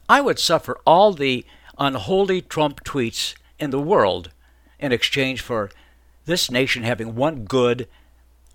I 0.08 0.20
would 0.20 0.38
suffer 0.38 0.78
all 0.86 1.12
the 1.12 1.44
unholy 1.78 2.40
Trump 2.40 2.84
tweets 2.84 3.34
in 3.58 3.70
the 3.70 3.80
world 3.80 4.30
in 4.78 4.92
exchange 4.92 5.40
for 5.40 5.70
this 6.26 6.50
nation 6.50 6.82
having 6.82 7.14
one 7.14 7.44
good, 7.44 7.88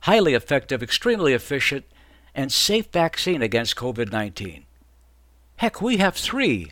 highly 0.01 0.34
effective, 0.34 0.82
extremely 0.82 1.34
efficient, 1.34 1.86
and 2.34 2.51
safe 2.51 2.88
vaccine 2.92 3.42
against 3.42 3.75
COVID 3.75 4.12
19. 4.12 4.66
Heck, 5.60 5.82
we 5.82 5.98
have 5.98 6.16
three. 6.16 6.72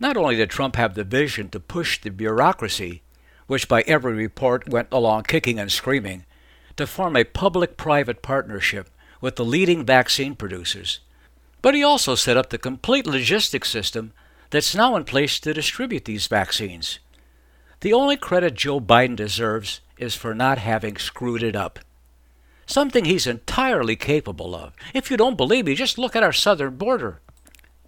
Not 0.00 0.16
only 0.16 0.34
did 0.34 0.50
Trump 0.50 0.74
have 0.74 0.94
the 0.94 1.04
vision 1.04 1.48
to 1.50 1.60
push 1.60 2.00
the 2.00 2.10
bureaucracy, 2.10 3.02
which 3.46 3.68
by 3.68 3.82
every 3.82 4.12
report 4.12 4.68
went 4.68 4.88
along 4.90 5.22
kicking 5.22 5.60
and 5.60 5.70
screaming, 5.70 6.24
to 6.76 6.84
form 6.84 7.14
a 7.14 7.22
public 7.22 7.76
private 7.76 8.22
partnership 8.22 8.90
with 9.20 9.36
the 9.36 9.44
leading 9.44 9.86
vaccine 9.86 10.34
producers, 10.34 10.98
but 11.62 11.76
he 11.76 11.84
also 11.84 12.16
set 12.16 12.36
up 12.36 12.50
the 12.50 12.58
complete 12.58 13.06
logistics 13.06 13.70
system 13.70 14.12
that's 14.50 14.74
now 14.74 14.96
in 14.96 15.04
place 15.04 15.38
to 15.38 15.54
distribute 15.54 16.06
these 16.06 16.26
vaccines. 16.26 16.98
The 17.82 17.92
only 17.92 18.16
credit 18.16 18.54
Joe 18.54 18.80
Biden 18.80 19.14
deserves 19.14 19.80
is 19.96 20.16
for 20.16 20.34
not 20.34 20.58
having 20.58 20.96
screwed 20.96 21.44
it 21.44 21.54
up. 21.54 21.78
Something 22.66 23.04
he's 23.04 23.28
entirely 23.28 23.94
capable 23.94 24.56
of. 24.56 24.72
If 24.92 25.08
you 25.08 25.16
don't 25.16 25.36
believe 25.36 25.66
me, 25.66 25.76
just 25.76 25.98
look 25.98 26.16
at 26.16 26.24
our 26.24 26.32
southern 26.32 26.74
border. 26.74 27.20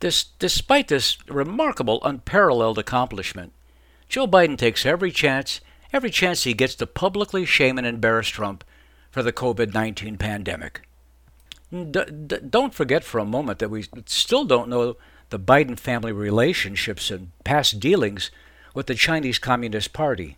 This, 0.03 0.25
despite 0.41 0.89
this 0.89 1.17
remarkable, 1.29 2.01
unparalleled 2.03 2.77
accomplishment, 2.77 3.53
Joe 4.09 4.27
Biden 4.27 4.59
takes 4.59 4.85
every 4.85 5.13
chance, 5.13 5.61
every 5.93 6.11
chance 6.11 6.43
he 6.43 6.55
gets 6.55 6.75
to 6.75 6.89
publicly 6.89 7.45
shame 7.45 7.79
and 7.79 7.87
embarrass 7.87 8.27
Trump 8.27 8.65
for 9.13 9.23
the 9.23 9.33
COVID 9.33 9.73
19 9.73 10.19
pandemic. 10.19 10.83
D- 11.71 12.05
d- 12.27 12.39
don't 12.51 12.75
forget 12.75 13.05
for 13.05 13.21
a 13.21 13.25
moment 13.25 13.61
that 13.61 13.71
we 13.71 13.85
still 14.07 14.45
don't 14.45 14.69
know 14.69 14.97
the 15.31 15.39
Biden 15.39 15.79
family 15.79 16.11
relationships 16.11 17.09
and 17.13 17.31
past 17.45 17.79
dealings 17.79 18.33
with 18.75 18.89
the 18.89 18.97
Chinese 18.97 19.39
Communist 19.39 19.93
Party. 19.93 20.37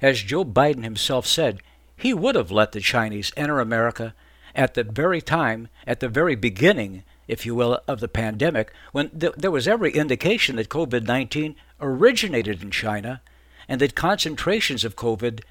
As 0.00 0.22
Joe 0.22 0.44
Biden 0.44 0.84
himself 0.84 1.26
said, 1.26 1.60
he 1.96 2.14
would 2.14 2.36
have 2.36 2.52
let 2.52 2.70
the 2.70 2.80
Chinese 2.80 3.32
enter 3.36 3.58
America 3.58 4.14
at 4.54 4.74
the 4.74 4.84
very 4.84 5.20
time, 5.20 5.66
at 5.84 5.98
the 5.98 6.08
very 6.08 6.36
beginning, 6.36 7.02
if 7.28 7.46
you 7.46 7.54
will, 7.54 7.80
of 7.88 8.00
the 8.00 8.08
pandemic, 8.08 8.72
when 8.92 9.10
th- 9.10 9.34
there 9.36 9.50
was 9.50 9.68
every 9.68 9.92
indication 9.92 10.56
that 10.56 10.68
COVID 10.68 11.06
19 11.06 11.56
originated 11.80 12.62
in 12.62 12.70
China 12.70 13.22
and 13.68 13.80
that 13.80 13.94
concentrations 13.94 14.84
of 14.84 14.96
COVID 14.96 15.42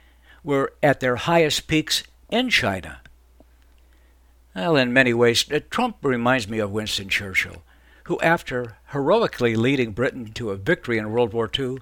were 0.43 0.73
at 0.81 0.99
their 0.99 1.15
highest 1.15 1.67
peaks 1.67 2.03
in 2.29 2.49
China. 2.49 3.01
Well, 4.55 4.75
in 4.75 4.93
many 4.93 5.13
ways, 5.13 5.51
uh, 5.51 5.59
Trump 5.69 5.97
reminds 6.03 6.47
me 6.47 6.59
of 6.59 6.71
Winston 6.71 7.09
Churchill, 7.09 7.63
who, 8.03 8.19
after 8.19 8.77
heroically 8.87 9.55
leading 9.55 9.91
Britain 9.91 10.31
to 10.33 10.51
a 10.51 10.55
victory 10.55 10.97
in 10.97 11.11
World 11.11 11.33
War 11.33 11.49
II, 11.57 11.77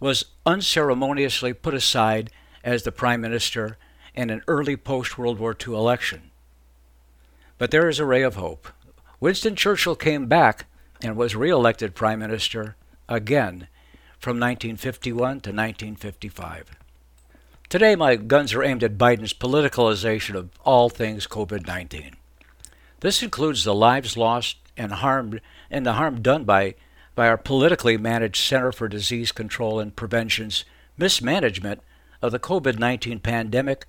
was 0.00 0.24
unceremoniously 0.46 1.52
put 1.52 1.74
aside 1.74 2.30
as 2.64 2.82
the 2.82 2.92
Prime 2.92 3.20
Minister 3.20 3.76
in 4.14 4.30
an 4.30 4.42
early 4.48 4.76
post 4.76 5.18
World 5.18 5.38
War 5.38 5.54
II 5.54 5.74
election. 5.74 6.30
But 7.58 7.70
there 7.70 7.88
is 7.88 7.98
a 7.98 8.06
ray 8.06 8.22
of 8.22 8.36
hope. 8.36 8.68
Winston 9.20 9.54
Churchill 9.54 9.96
came 9.96 10.26
back 10.26 10.64
and 11.02 11.14
was 11.14 11.36
re 11.36 11.50
elected 11.50 11.94
Prime 11.94 12.20
Minister 12.20 12.76
again 13.06 13.68
from 14.18 14.40
1951 14.40 15.12
to 15.18 15.50
1955. 15.50 16.70
Today, 17.68 17.94
my 17.94 18.16
guns 18.16 18.54
are 18.54 18.62
aimed 18.62 18.82
at 18.82 18.96
Biden's 18.96 19.34
politicalization 19.34 20.34
of 20.34 20.48
all 20.64 20.88
things 20.88 21.26
COVID 21.26 21.66
19. 21.66 22.16
This 23.00 23.22
includes 23.22 23.64
the 23.64 23.74
lives 23.74 24.16
lost 24.16 24.56
and 24.74 24.90
harmed 24.90 25.42
and 25.70 25.84
the 25.84 25.92
harm 25.92 26.22
done 26.22 26.44
by, 26.44 26.74
by 27.14 27.28
our 27.28 27.36
politically 27.36 27.98
managed 27.98 28.42
Center 28.42 28.72
for 28.72 28.88
Disease 28.88 29.32
Control 29.32 29.80
and 29.80 29.94
Prevention's 29.94 30.64
mismanagement 30.96 31.82
of 32.22 32.32
the 32.32 32.38
COVID 32.38 32.78
19 32.78 33.20
pandemic 33.20 33.84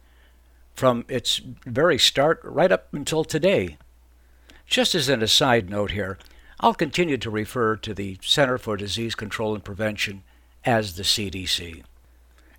from 0.75 1.05
its 1.07 1.39
very 1.65 1.97
start 1.97 2.41
right 2.43 2.71
up 2.71 2.93
until 2.93 3.23
today. 3.23 3.77
Just 4.71 4.95
as 4.95 5.07
an 5.07 5.21
aside 5.21 5.69
note 5.69 5.91
here, 5.91 6.17
I'll 6.59 6.73
continue 6.73 7.17
to 7.17 7.29
refer 7.29 7.75
to 7.75 7.93
the 7.93 8.17
Center 8.23 8.57
for 8.57 8.75
Disease 8.75 9.13
Control 9.13 9.53
and 9.53 9.63
Prevention 9.63 10.23
as 10.65 10.95
the 10.95 11.03
CDC 11.03 11.83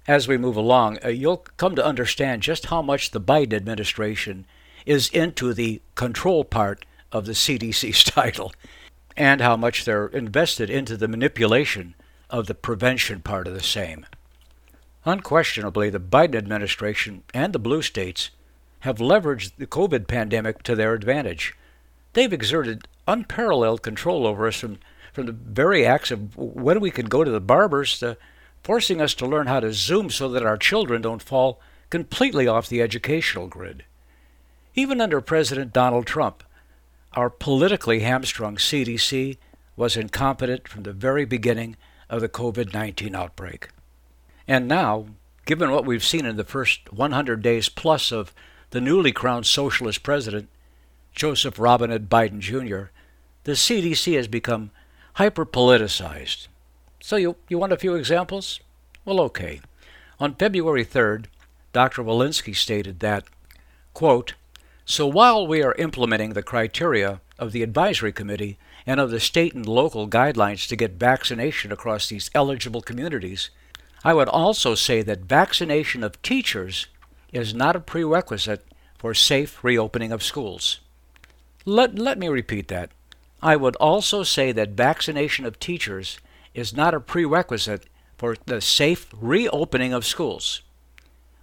as 0.07 0.27
we 0.27 0.37
move 0.37 0.57
along, 0.57 0.99
uh, 1.05 1.09
you'll 1.09 1.45
come 1.57 1.77
to 1.77 1.85
understand 1.85 2.43
just 2.43 2.67
how 2.67 2.83
much 2.83 3.11
the 3.11 3.21
Biden 3.21 3.55
administration 3.55 4.47
is 4.85 5.09
into 5.11 5.55
the 5.55 5.81
control 5.95 6.45
part 6.45 6.85
of 7.13 7.27
the 7.27 7.33
CDC's 7.33 8.03
title 8.05 8.53
and 9.17 9.41
how 9.41 9.57
much 9.57 9.85
they're 9.85 10.07
invested 10.09 10.71
into 10.71 10.97
the 10.97 11.09
manipulation 11.09 11.95
of 12.31 12.47
the 12.47 12.55
prevention 12.55 13.21
part 13.21 13.47
of 13.47 13.55
the 13.55 13.63
same. 13.63 14.07
Unquestionably, 15.05 15.91
the 15.91 16.01
Biden 16.01 16.37
administration 16.37 17.23
and 17.35 17.53
the 17.53 17.59
blue 17.59 17.83
states 17.83 18.31
have 18.81 18.99
leveraged 18.99 19.53
the 19.59 19.67
COVID 19.67 20.09
pandemic 20.09 20.63
to 20.63 20.75
their 20.75 20.95
advantage. 20.95 21.55
They've 22.13 22.33
exerted 22.33 22.87
unparalleled 23.07 23.83
control 23.83 24.27
over 24.27 24.47
us 24.47 24.57
from, 24.57 24.79
from 25.13 25.27
the 25.27 25.33
very 25.33 25.85
acts 25.87 26.11
of 26.11 26.37
when 26.37 26.81
we 26.81 26.91
can 26.91 27.07
go 27.07 27.25
to 27.25 27.31
the 27.31 27.41
barbers 27.41 27.99
to 28.01 28.17
forcing 28.63 29.01
us 29.01 29.15
to 29.15 29.27
learn 29.27 29.47
how 29.47 29.61
to 29.61 29.73
Zoom 29.73 30.11
so 30.11 30.29
that 30.29 30.45
our 30.45 30.57
children 30.57 31.03
don't 31.03 31.23
fall 31.23 31.61
completely 31.91 32.47
off 32.47 32.69
the 32.69 32.81
educational 32.81 33.49
grid. 33.49 33.85
Even 34.75 35.01
under 35.01 35.21
President 35.21 35.73
Donald 35.73 36.07
Trump, 36.07 36.43
our 37.15 37.29
politically 37.29 38.01
hamstrung 38.01 38.57
CDC 38.57 39.37
was 39.77 39.97
incompetent 39.97 40.69
from 40.69 40.85
the 40.85 40.93
very 40.93 41.25
beginning 41.25 41.77
of 42.09 42.21
the 42.21 42.29
COVID 42.29 42.73
19 42.73 43.15
outbreak. 43.15 43.69
And 44.47 44.69
now, 44.69 45.07
given 45.45 45.71
what 45.71 45.85
we've 45.85 46.05
seen 46.05 46.25
in 46.25 46.37
the 46.37 46.45
first 46.45 46.93
100 46.93 47.43
days 47.43 47.69
plus 47.69 48.13
of 48.13 48.35
the 48.71 48.81
newly 48.81 49.13
crowned 49.13 49.47
socialist 49.47 50.03
president, 50.03 50.49
Joseph 51.15 51.59
Robinette 51.59 52.09
Biden 52.09 52.41
Jr., 52.41 52.91
the 53.45 53.53
CDC 53.53 54.17
has 54.17 54.29
become 54.29 54.71
hyper 55.15 55.45
politicized 55.45 56.49
so 57.03 57.17
you, 57.17 57.37
you 57.49 57.59
want 57.59 57.73
a 57.73 57.77
few 57.77 57.97
examples? 57.97 58.61
Well, 59.05 59.21
okay. 59.23 59.61
On 60.21 60.37
February 60.37 60.85
3rd, 60.85 61.25
Dr. 61.73 62.03
Walensky 62.05 62.55
stated 62.55 63.01
that, 63.01 63.25
quote, 63.93 64.35
So 64.85 65.09
while 65.09 65.45
we 65.45 65.63
are 65.65 65.75
implementing 65.75 66.33
the 66.33 66.45
criteria 66.45 67.21
of 67.41 67.51
the 67.51 67.65
advisory 67.65 68.13
committee 68.13 68.57
and 68.87 69.01
of 69.01 69.11
the 69.11 69.19
state 69.19 69.53
and 69.53 69.67
local 69.67 70.09
guidelines 70.09 70.69
to 70.69 70.77
get 70.77 70.93
vaccination 70.93 71.73
across 71.73 72.09
these 72.09 72.31
eligible 72.37 72.83
communities, 72.83 73.51
I 74.05 74.15
would 74.15 74.29
also 74.29 74.77
say 74.77 75.03
that 75.03 75.23
vaccination 75.23 76.05
of 76.05 76.23
teachers 76.23 76.87
is 77.33 77.53
not 77.53 77.75
a 77.75 77.81
prerequisite 77.81 78.65
for 78.97 79.13
safe 79.13 79.65
reopening 79.65 80.13
of 80.13 80.23
schools. 80.23 80.79
Let, 81.65 81.99
let 81.99 82.19
me 82.19 82.29
repeat 82.29 82.69
that. 82.69 82.91
I 83.43 83.57
would 83.57 83.77
also 83.77 84.23
say 84.23 84.53
that 84.53 84.71
vaccination 84.71 85.45
of 85.45 85.59
teachers 85.59 86.19
is 86.55 86.77
not 86.77 86.95
a 86.95 87.01
prerequisite 87.01 87.87
for 88.17 88.37
the 88.47 88.61
safe 88.61 89.13
reopening 89.21 89.93
of 89.93 90.07
schools. 90.07 90.63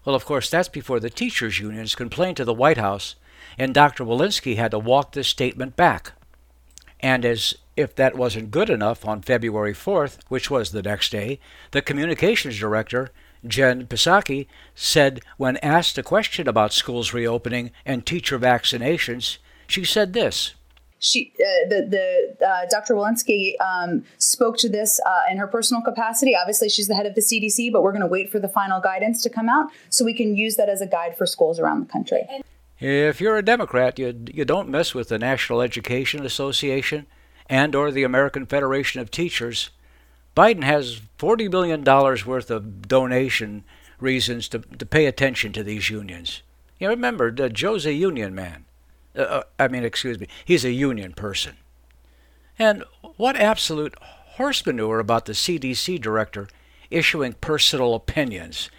Well, 0.06 0.16
of 0.16 0.26
course, 0.26 0.50
that's 0.50 0.70
before 0.70 1.00
the 1.00 1.10
teachers' 1.10 1.60
unions 1.60 1.96
complained 1.96 2.38
to 2.38 2.46
the 2.46 2.54
White 2.54 2.78
House, 2.78 3.16
and 3.58 3.74
Dr. 3.74 4.06
Walensky 4.06 4.56
had 4.56 4.72
to 4.72 4.80
walk 4.80 5.12
this 5.12 5.28
statement 5.28 5.76
back. 5.76 6.14
And 7.02 7.26
as 7.26 7.56
if 7.76 7.96
that 7.96 8.16
wasn't 8.16 8.52
good 8.52 8.70
enough, 8.70 9.06
on 9.06 9.22
February 9.22 9.74
4th, 9.74 10.20
which 10.28 10.50
was 10.50 10.72
the 10.72 10.82
next 10.82 11.12
day, 11.12 11.40
the 11.72 11.82
communications 11.82 12.60
director, 12.60 13.12
Jen 13.46 13.88
Psaki, 13.88 14.48
said 14.76 15.22
when 15.38 15.58
asked 15.58 15.98
a 15.98 16.04
question 16.04 16.48
about 16.48 16.74
schools 16.74 17.14
reopening 17.14 17.72
and 17.86 18.06
teacher 18.06 18.38
vaccinations, 18.38 19.38
she 19.70 19.86
said 19.86 20.14
this 20.14 20.56
she 21.00 21.34
uh, 21.40 21.70
the 21.70 22.36
the 22.40 22.46
uh, 22.46 22.66
Dr. 22.70 22.94
Walensky 22.94 23.54
um, 23.62 24.04
spoke 24.18 24.58
to 24.58 24.70
this 24.70 25.00
uh, 25.06 25.22
in 25.32 25.38
her 25.38 25.48
personal 25.48 25.82
capacity. 25.82 26.36
Obviously, 26.36 26.70
she's 26.70 26.88
the 26.88 26.96
head 26.96 27.06
of 27.06 27.16
the 27.16 27.22
CDC, 27.22 27.72
but 27.72 27.82
we're 27.82 27.92
going 27.92 28.02
to 28.02 28.08
wait 28.08 28.30
for 28.30 28.40
the 28.40 28.50
final 28.50 28.82
guidance 28.82 29.24
to 29.24 29.30
come 29.30 29.50
out 29.50 29.70
so 29.90 30.06
we 30.06 30.14
can 30.14 30.36
use 30.36 30.56
that 30.58 30.70
as 30.70 30.82
a 30.82 30.88
guide 30.88 31.18
for 31.18 31.26
schools 31.26 31.60
around 31.60 31.80
the 31.80 31.92
country. 31.92 32.28
If 32.80 33.20
you're 33.20 33.38
a 33.38 33.44
Democrat, 33.44 33.98
you 33.98 34.14
you 34.32 34.46
don't 34.46 34.70
mess 34.70 34.94
with 34.94 35.10
the 35.10 35.18
National 35.18 35.62
Education 35.62 36.26
Association 36.26 37.08
and 37.50 37.74
or 37.76 37.92
the 37.92 38.04
American 38.04 38.46
Federation 38.46 39.02
of 39.02 39.10
Teachers. 39.10 39.70
Biden 40.36 40.64
has 40.64 41.02
40 41.18 41.48
billion 41.48 41.84
dollars 41.84 42.26
worth 42.26 42.52
of 42.52 42.88
donation 42.88 43.64
reasons 44.00 44.48
to, 44.50 44.60
to 44.60 44.86
pay 44.86 45.06
attention 45.06 45.52
to 45.54 45.64
these 45.64 45.90
unions. 45.90 46.42
You 46.78 46.88
know, 46.88 46.94
remember, 46.94 47.32
Joe's 47.32 47.86
a 47.86 47.94
union 47.94 48.34
man. 48.34 48.66
Uh, 49.16 49.22
uh, 49.22 49.44
I 49.58 49.68
mean, 49.68 49.84
excuse 49.84 50.20
me, 50.20 50.28
he's 50.46 50.66
a 50.66 50.72
union 50.72 51.14
person. 51.14 51.58
And 52.58 52.84
what 53.18 53.36
absolute 53.36 53.96
horse 54.40 54.66
manure 54.66 55.00
about 55.00 55.26
the 55.26 55.34
CDC 55.34 56.00
director 56.00 56.48
issuing 56.90 57.34
personal 57.34 57.94
opinions. 57.94 58.70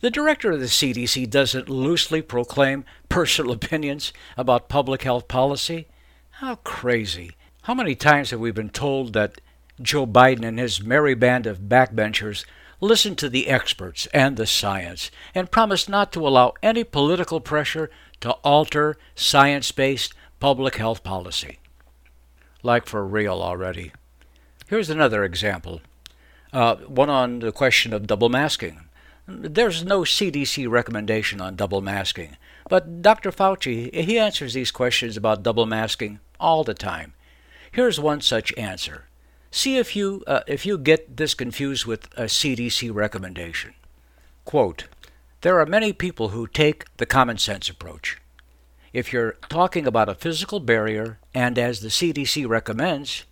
The 0.00 0.10
director 0.10 0.52
of 0.52 0.60
the 0.60 0.66
CDC 0.66 1.28
doesn't 1.30 1.68
loosely 1.68 2.22
proclaim 2.22 2.84
personal 3.08 3.52
opinions 3.52 4.12
about 4.36 4.68
public 4.68 5.02
health 5.02 5.28
policy. 5.28 5.86
How 6.30 6.56
crazy. 6.56 7.32
How 7.62 7.74
many 7.74 7.94
times 7.94 8.30
have 8.30 8.40
we 8.40 8.50
been 8.50 8.70
told 8.70 9.12
that 9.12 9.40
Joe 9.80 10.06
Biden 10.06 10.44
and 10.44 10.58
his 10.58 10.82
merry 10.82 11.14
band 11.14 11.46
of 11.46 11.60
backbenchers 11.60 12.44
listen 12.80 13.16
to 13.16 13.28
the 13.28 13.48
experts 13.48 14.06
and 14.14 14.36
the 14.36 14.46
science 14.46 15.10
and 15.34 15.50
promise 15.50 15.88
not 15.88 16.12
to 16.12 16.26
allow 16.26 16.54
any 16.62 16.84
political 16.84 17.40
pressure 17.40 17.90
to 18.20 18.32
alter 18.44 18.96
science 19.14 19.72
based 19.72 20.14
public 20.40 20.76
health 20.76 21.02
policy? 21.02 21.58
Like 22.62 22.86
for 22.86 23.06
real 23.06 23.40
already. 23.42 23.92
Here's 24.66 24.90
another 24.90 25.24
example 25.24 25.80
uh, 26.52 26.76
one 26.76 27.10
on 27.10 27.40
the 27.40 27.52
question 27.52 27.92
of 27.92 28.06
double 28.06 28.28
masking. 28.28 28.84
There's 29.26 29.84
no 29.84 30.00
CDC 30.00 30.68
recommendation 30.68 31.40
on 31.40 31.56
double 31.56 31.82
masking, 31.82 32.36
but 32.68 33.02
Dr. 33.02 33.30
Fauci, 33.30 33.94
he 33.94 34.18
answers 34.18 34.54
these 34.54 34.70
questions 34.70 35.16
about 35.16 35.42
double 35.42 35.66
masking 35.66 36.20
all 36.40 36.64
the 36.64 36.74
time. 36.74 37.12
Here's 37.70 38.00
one 38.00 38.22
such 38.22 38.56
answer. 38.56 39.04
See 39.50 39.76
if 39.76 39.94
you 39.94 40.22
uh, 40.26 40.40
if 40.46 40.64
you 40.66 40.78
get 40.78 41.16
this 41.16 41.34
confused 41.34 41.86
with 41.86 42.06
a 42.16 42.24
CDC 42.24 42.94
recommendation. 42.94 43.74
Quote, 44.44 44.84
there 45.40 45.60
are 45.60 45.66
many 45.66 45.92
people 45.92 46.30
who 46.30 46.46
take 46.46 46.84
the 46.96 47.06
common 47.06 47.38
sense 47.38 47.68
approach. 47.68 48.18
If 48.92 49.12
you're 49.12 49.36
talking 49.48 49.86
about 49.86 50.08
a 50.08 50.14
physical 50.14 50.60
barrier, 50.60 51.18
and 51.34 51.58
as 51.58 51.80
the 51.80 51.88
CDC 51.88 52.48
recommends, 52.48 53.24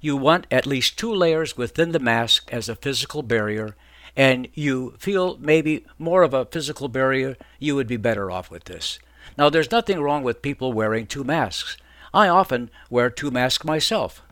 you 0.00 0.16
want 0.16 0.46
at 0.50 0.66
least 0.66 0.98
two 0.98 1.12
layers 1.12 1.56
within 1.56 1.92
the 1.92 1.98
mask 1.98 2.48
as 2.52 2.68
a 2.68 2.76
physical 2.76 3.22
barrier, 3.22 3.74
and 4.16 4.48
you 4.54 4.94
feel 4.98 5.36
maybe 5.38 5.84
more 5.98 6.22
of 6.22 6.34
a 6.34 6.44
physical 6.44 6.88
barrier, 6.88 7.36
you 7.58 7.74
would 7.74 7.88
be 7.88 7.96
better 7.96 8.30
off 8.30 8.50
with 8.50 8.64
this. 8.64 8.98
Now, 9.36 9.48
there's 9.50 9.70
nothing 9.70 10.00
wrong 10.00 10.22
with 10.22 10.42
people 10.42 10.72
wearing 10.72 11.06
two 11.06 11.24
masks. 11.24 11.76
I 12.14 12.28
often 12.28 12.70
wear 12.90 13.10
two 13.10 13.30
masks 13.30 13.64
myself. 13.64 14.22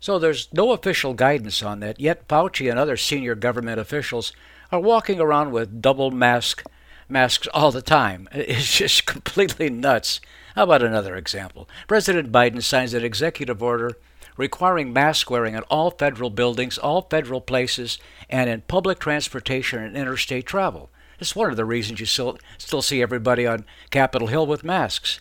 So 0.00 0.18
there's 0.18 0.52
no 0.52 0.72
official 0.72 1.14
guidance 1.14 1.62
on 1.62 1.80
that, 1.80 1.98
yet 1.98 2.28
Fauci 2.28 2.68
and 2.68 2.78
other 2.78 2.96
senior 2.96 3.34
government 3.34 3.80
officials 3.80 4.32
are 4.72 4.80
walking 4.80 5.20
around 5.20 5.52
with 5.52 5.80
double 5.80 6.10
mask 6.10 6.64
masks 7.08 7.48
all 7.54 7.70
the 7.70 7.82
time. 7.82 8.28
It's 8.34 8.76
just 8.76 9.06
completely 9.06 9.70
nuts. 9.70 10.20
How 10.54 10.64
about 10.64 10.82
another 10.82 11.16
example? 11.16 11.68
President 11.88 12.30
Biden 12.32 12.62
signs 12.62 12.94
an 12.94 13.04
executive 13.04 13.62
order 13.62 13.96
requiring 14.36 14.92
mask 14.92 15.30
wearing 15.30 15.54
in 15.54 15.62
all 15.64 15.90
federal 15.90 16.30
buildings, 16.30 16.78
all 16.78 17.02
federal 17.02 17.40
places, 17.40 17.98
and 18.28 18.50
in 18.50 18.62
public 18.62 18.98
transportation 18.98 19.82
and 19.82 19.96
interstate 19.96 20.46
travel. 20.46 20.90
It's 21.20 21.36
one 21.36 21.50
of 21.50 21.56
the 21.56 21.64
reasons 21.64 22.00
you 22.00 22.06
still, 22.06 22.38
still 22.58 22.82
see 22.82 23.00
everybody 23.00 23.46
on 23.46 23.64
Capitol 23.90 24.28
Hill 24.28 24.46
with 24.46 24.64
masks. 24.64 25.20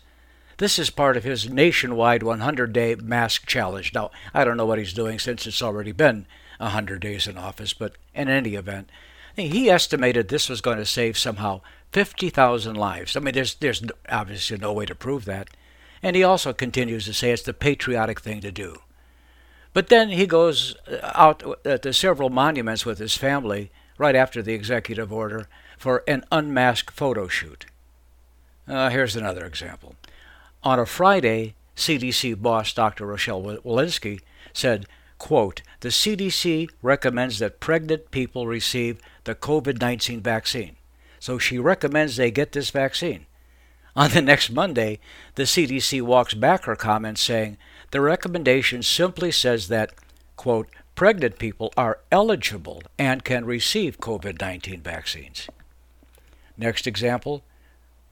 This 0.58 0.80
is 0.80 0.90
part 0.90 1.18
of 1.18 1.24
his 1.24 1.50
nationwide 1.50 2.24
100 2.24 2.74
day 2.74 2.96
mask 2.96 3.46
challenge. 3.46 3.94
Now, 3.94 4.12
I 4.34 4.44
don't 4.44 4.58
know 4.58 4.66
what 4.66 4.80
he's 4.80 4.94
doing 4.94 5.20
since 5.20 5.46
it's 5.46 5.62
already 5.62 5.92
been 5.92 6.26
100 6.58 7.00
days 7.00 7.28
in 7.28 7.38
office, 7.38 7.74
but 7.74 7.94
in 8.14 8.30
any 8.30 8.56
event, 8.56 8.90
he 9.36 9.70
estimated 9.70 10.28
this 10.28 10.50
was 10.50 10.62
going 10.62 10.78
to 10.78 10.86
save 10.86 11.18
somehow 11.18 11.62
50,000 11.92 12.76
lives. 12.76 13.16
I 13.16 13.20
mean, 13.20 13.34
there's, 13.34 13.56
there's 13.56 13.84
obviously 14.10 14.58
no 14.58 14.74
way 14.74 14.86
to 14.86 14.96
prove 14.96 15.26
that. 15.26 15.50
And 16.02 16.16
he 16.16 16.24
also 16.24 16.54
continues 16.54 17.06
to 17.06 17.14
say 17.14 17.32
it's 17.32 17.44
the 17.44 17.54
patriotic 17.54 18.20
thing 18.20 18.42
to 18.42 18.52
do. 18.52 18.82
But 19.74 19.90
then 19.90 20.10
he 20.10 20.28
goes 20.28 20.76
uh, 20.88 21.12
out 21.16 21.44
uh, 21.66 21.78
to 21.78 21.94
several 21.94 22.30
monuments 22.30 22.86
with 22.86 23.00
his 23.00 23.16
family 23.16 23.72
right 23.98 24.16
after 24.16 24.42
the 24.42 24.54
executive 24.54 25.12
order 25.12 25.48
for 25.78 26.04
an 26.08 26.24
unmasked 26.32 26.92
photo 26.92 27.28
shoot. 27.28 27.66
Uh, 28.68 28.90
here's 28.90 29.16
another 29.16 29.46
example. 29.46 29.96
On 30.64 30.80
a 30.80 30.86
Friday, 30.86 31.56
CDC 31.76 32.42
boss 32.42 32.74
Dr. 32.74 33.06
Rochelle 33.06 33.42
Walensky 33.42 34.22
said, 34.54 34.86
quote, 35.18 35.62
the 35.82 35.90
CDC 35.90 36.70
recommends 36.82 37.40
that 37.40 37.60
pregnant 37.60 38.12
people 38.12 38.48
receive 38.48 39.02
the 39.24 39.36
COVID 39.36 39.80
19 39.80 40.22
vaccine. 40.22 40.76
So 41.20 41.38
she 41.38 41.58
recommends 41.58 42.16
they 42.16 42.32
get 42.32 42.52
this 42.52 42.70
vaccine. 42.70 43.26
On 43.96 44.10
the 44.10 44.22
next 44.22 44.50
Monday, 44.50 45.00
the 45.36 45.44
CDC 45.44 46.02
walks 46.02 46.34
back 46.34 46.66
her 46.66 46.76
comments 46.76 47.22
saying 47.22 47.58
the 47.92 48.02
recommendation 48.02 48.82
simply 48.82 49.32
says 49.32 49.68
that, 49.68 49.94
quote, 50.36 50.68
pregnant 50.96 51.38
people 51.38 51.72
are 51.78 52.00
eligible 52.12 52.82
and 52.98 53.24
can 53.24 53.46
receive 53.46 54.00
COVID 54.00 54.42
19 54.42 54.82
vaccines. 54.82 55.48
Next 56.58 56.88
example 56.88 57.44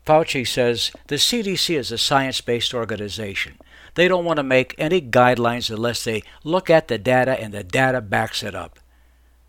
Fauci 0.06 0.48
says 0.48 0.92
the 1.08 1.16
CDC 1.16 1.78
is 1.78 1.92
a 1.92 1.98
science 1.98 2.42
based 2.42 2.74
organization. 2.74 3.58
They 3.96 4.08
don't 4.08 4.26
want 4.26 4.38
to 4.38 4.44
make 4.44 4.74
any 4.78 5.02
guidelines 5.02 5.70
unless 5.70 6.04
they 6.04 6.24
look 6.44 6.70
at 6.70 6.88
the 6.88 6.98
data 6.98 7.40
and 7.40 7.54
the 7.54 7.64
data 7.64 8.02
backs 8.02 8.42
it 8.42 8.56
up. 8.56 8.80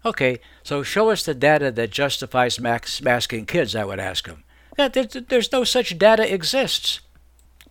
Okay, 0.04 0.40
so 0.62 0.82
show 0.82 1.10
us 1.10 1.24
the 1.24 1.34
data 1.34 1.70
that 1.70 1.90
justifies 1.90 2.58
masking 2.58 3.46
kids, 3.46 3.76
I 3.76 3.84
would 3.84 4.00
ask 4.00 4.26
him. 4.26 4.44
There's 4.76 5.52
no 5.52 5.64
such 5.64 5.98
data 5.98 6.32
exists. 6.32 7.00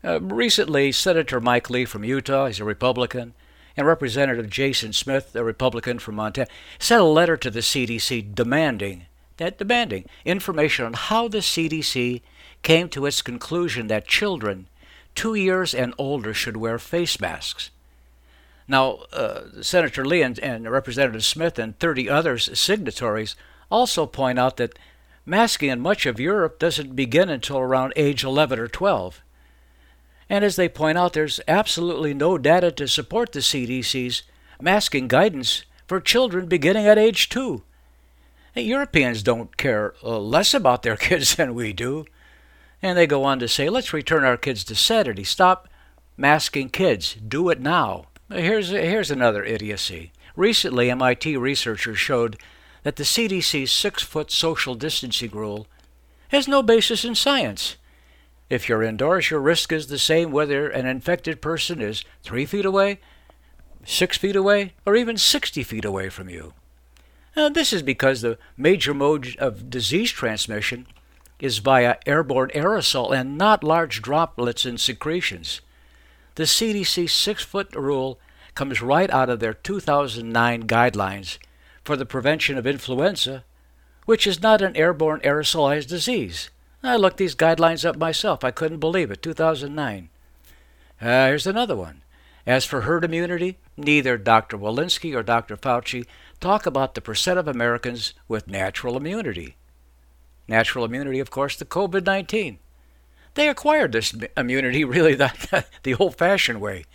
Uh, 0.04 0.22
recently, 0.22 0.92
Senator 0.92 1.40
Mike 1.40 1.70
Lee 1.70 1.86
from 1.86 2.04
Utah, 2.04 2.48
he's 2.48 2.60
a 2.60 2.66
Republican, 2.66 3.34
and 3.78 3.86
Representative 3.86 4.50
Jason 4.50 4.94
Smith, 4.94 5.36
a 5.36 5.44
Republican 5.44 6.00
from 6.00 6.16
Montana, 6.16 6.48
sent 6.80 7.02
a 7.02 7.06
letter 7.06 7.38
to 7.38 7.50
the 7.50 7.60
CDC 7.60 8.34
demanding 8.34 9.06
that 9.38 9.58
demanding 9.58 10.06
information 10.24 10.86
on 10.86 10.94
how 10.94 11.28
the 11.28 11.40
CDC 11.40 12.22
came 12.62 12.90
to 12.90 13.06
its 13.06 13.22
conclusion 13.22 13.88
that 13.88 14.08
children 14.08 14.68
two 15.16 15.34
years 15.34 15.74
and 15.74 15.94
older 15.98 16.34
should 16.34 16.58
wear 16.58 16.78
face 16.78 17.20
masks. 17.20 17.72
Now, 18.68 19.00
uh, 19.12 19.62
Senator 19.62 20.06
Lee 20.06 20.22
and, 20.22 20.40
and 20.40 20.70
Representative 20.70 21.26
Smith 21.26 21.60
and 21.60 21.78
30 21.80 22.10
others 22.10 22.58
signatories 22.58 23.36
also 23.70 24.06
point 24.06 24.40
out 24.40 24.58
that 24.58 24.78
masking 25.26 25.70
in 25.70 25.80
much 25.80 26.06
of 26.06 26.20
Europe 26.20 26.60
doesn't 26.60 26.96
begin 26.96 27.30
until 27.30 27.58
around 27.58 27.94
age 27.96 28.24
11 28.24 28.60
or 28.60 28.68
12. 28.68 29.22
And 30.30 30.46
as 30.46 30.56
they 30.56 30.70
point 30.70 30.98
out, 30.98 31.14
there's 31.14 31.42
absolutely 31.48 32.14
no 32.14 32.38
data 32.38 32.72
to 32.72 32.88
support 32.88 33.32
the 33.32 33.40
CDC's 33.40 34.24
masking 34.62 35.08
guidance 35.08 35.66
for 35.88 36.00
children 36.00 36.46
beginning 36.46 36.88
at 36.88 36.98
age 36.98 37.28
two. 37.28 37.64
Europeans 38.56 39.24
don't 39.24 39.58
care 39.58 39.94
uh, 40.04 40.18
less 40.20 40.54
about 40.54 40.84
their 40.84 40.98
kids 41.10 41.36
than 41.36 41.54
we 41.54 41.74
do. 41.74 42.06
And 42.82 42.98
they 42.98 43.08
go 43.08 43.24
on 43.24 43.40
to 43.40 43.48
say, 43.48 43.70
let's 43.70 43.94
return 43.94 44.24
our 44.24 44.38
kids 44.38 44.64
to 44.66 44.76
sanity. 44.76 45.24
Stop 45.24 45.68
masking 46.18 46.70
kids. 46.70 47.16
Do 47.16 47.50
it 47.50 47.60
now. 47.60 48.06
Here's, 48.32 48.70
here's 48.70 49.12
another 49.12 49.44
idiocy. 49.44 50.12
Recently, 50.36 50.90
MIT 50.90 51.36
researchers 51.38 52.00
showed 52.00 52.38
that 52.84 52.96
the 52.96 53.04
CDC's 53.04 53.72
six 53.72 54.02
foot 54.04 54.32
social 54.32 54.76
distancing 54.76 55.32
rule 55.32 55.68
has 56.30 56.48
no 56.48 56.64
basis 56.64 57.04
in 57.04 57.16
science. 57.16 57.76
If 58.50 58.68
you're 58.68 58.84
indoors, 58.84 59.30
your 59.30 59.40
risk 59.40 59.72
is 59.72 59.88
the 59.88 60.00
same 60.00 60.32
whether 60.32 60.70
an 60.70 60.86
infected 60.86 61.42
person 61.42 61.82
is 61.82 62.04
three 62.24 62.46
feet 62.46 62.66
away, 62.66 63.00
six 63.86 64.18
feet 64.18 64.36
away, 64.36 64.74
or 64.86 64.96
even 64.96 65.18
60 65.18 65.64
feet 65.64 65.86
away 65.86 66.10
from 66.10 66.30
you. 66.30 66.54
Now, 67.36 67.50
this 67.50 67.72
is 67.72 67.82
because 67.82 68.22
the 68.22 68.38
major 68.58 68.94
mode 68.94 69.36
of 69.40 69.70
disease 69.70 70.12
transmission 70.12 70.88
is 71.40 71.60
via 71.60 71.98
airborne 72.06 72.52
aerosol 72.54 73.16
and 73.16 73.38
not 73.38 73.64
large 73.64 74.02
droplets 74.02 74.66
and 74.66 74.80
secretions. 74.80 75.62
The 76.36 76.44
CDC 76.44 77.10
six 77.10 77.44
foot 77.44 77.76
rule 77.76 78.20
comes 78.56 78.82
right 78.82 79.10
out 79.10 79.30
of 79.30 79.40
their 79.40 79.54
2009 79.54 80.64
guidelines 80.64 81.38
for 81.84 81.96
the 81.96 82.06
prevention 82.06 82.58
of 82.58 82.68
influenza, 82.68 83.44
which 84.06 84.26
is 84.26 84.42
not 84.42 84.62
an 84.62 84.76
airborne 84.76 85.20
aerosolized 85.22 85.88
disease. 85.88 86.50
I 86.84 86.96
looked 86.96 87.18
these 87.18 87.36
guidelines 87.36 87.88
up 87.88 87.96
myself. 87.96 88.44
I 88.44 88.52
couldn't 88.52 88.80
believe 88.80 89.12
it. 89.12 89.22
2009. 89.22 90.10
Uh, 91.02 91.28
here's 91.28 91.48
another 91.48 91.76
one. 91.76 92.02
As 92.46 92.66
for 92.66 92.82
herd 92.82 93.04
immunity, 93.04 93.58
neither 93.78 94.18
Dr. 94.18 94.58
Walensky 94.58 95.16
or 95.16 95.22
Dr. 95.22 95.56
Fauci 95.56 96.06
talk 96.40 96.66
about 96.66 96.96
the 96.96 97.02
percent 97.02 97.38
of 97.38 97.48
Americans 97.48 98.14
with 98.28 98.48
natural 98.48 98.98
immunity. 98.98 99.56
Natural 100.48 100.86
immunity, 100.86 101.20
of 101.20 101.30
course, 101.30 101.56
to 101.58 101.66
COVID 101.66 102.06
19. 102.06 102.58
They 103.34 103.48
acquired 103.48 103.92
this 103.92 104.14
immunity 104.36 104.84
really 104.84 105.16
the, 105.16 105.66
the 105.84 105.96
old 105.96 106.18
fashioned 106.18 106.62
way. 106.62 106.86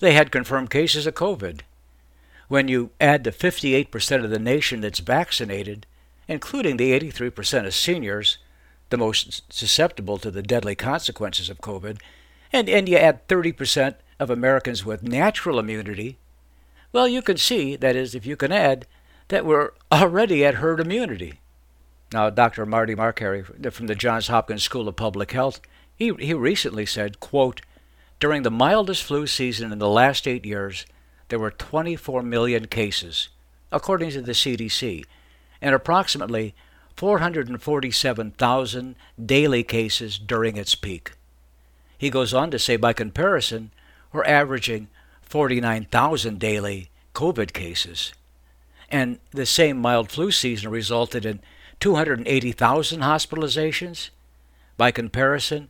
They 0.00 0.12
had 0.12 0.30
confirmed 0.30 0.70
cases 0.70 1.06
of 1.06 1.14
COVID. 1.14 1.60
When 2.48 2.68
you 2.68 2.90
add 3.00 3.24
the 3.24 3.32
58% 3.32 4.24
of 4.24 4.30
the 4.30 4.38
nation 4.38 4.80
that's 4.80 5.00
vaccinated, 5.00 5.86
including 6.28 6.76
the 6.76 6.98
83% 6.98 7.66
of 7.66 7.74
seniors, 7.74 8.38
the 8.90 8.96
most 8.96 9.42
susceptible 9.52 10.18
to 10.18 10.30
the 10.30 10.42
deadly 10.42 10.74
consequences 10.74 11.50
of 11.50 11.60
COVID, 11.60 11.98
and, 12.52 12.68
and 12.68 12.88
you 12.88 12.96
add 12.96 13.26
30% 13.26 13.96
of 14.20 14.30
Americans 14.30 14.84
with 14.84 15.02
natural 15.02 15.58
immunity, 15.58 16.18
well, 16.92 17.08
you 17.08 17.20
can 17.20 17.36
see, 17.36 17.76
that 17.76 17.96
is, 17.96 18.14
if 18.14 18.24
you 18.24 18.36
can 18.36 18.52
add, 18.52 18.86
that 19.28 19.44
we're 19.44 19.70
already 19.90 20.44
at 20.44 20.56
herd 20.56 20.80
immunity. 20.80 21.40
Now, 22.12 22.30
Dr. 22.30 22.64
Marty 22.64 22.94
Makary 22.94 23.72
from 23.72 23.88
the 23.88 23.96
Johns 23.96 24.28
Hopkins 24.28 24.62
School 24.62 24.88
of 24.88 24.94
Public 24.94 25.32
Health, 25.32 25.60
he, 25.96 26.12
he 26.18 26.34
recently 26.34 26.86
said, 26.86 27.20
quote, 27.20 27.62
during 28.20 28.42
the 28.42 28.50
mildest 28.50 29.02
flu 29.02 29.26
season 29.26 29.72
in 29.72 29.78
the 29.78 29.88
last 29.88 30.28
eight 30.28 30.44
years, 30.44 30.86
there 31.28 31.38
were 31.38 31.50
24 31.50 32.22
million 32.22 32.66
cases, 32.66 33.28
according 33.72 34.10
to 34.10 34.22
the 34.22 34.32
CDC, 34.32 35.04
and 35.60 35.74
approximately 35.74 36.54
447,000 36.96 38.96
daily 39.24 39.62
cases 39.62 40.18
during 40.18 40.56
its 40.56 40.74
peak. 40.74 41.12
He 41.98 42.10
goes 42.10 42.32
on 42.32 42.50
to 42.50 42.58
say, 42.58 42.76
by 42.76 42.92
comparison, 42.92 43.70
we're 44.12 44.24
averaging 44.24 44.88
49,000 45.22 46.38
daily 46.38 46.90
COVID 47.14 47.52
cases. 47.52 48.12
And 48.90 49.18
the 49.32 49.46
same 49.46 49.78
mild 49.78 50.10
flu 50.10 50.30
season 50.30 50.70
resulted 50.70 51.26
in 51.26 51.40
280,000 51.80 53.00
hospitalizations. 53.00 54.10
By 54.76 54.90
comparison, 54.90 55.68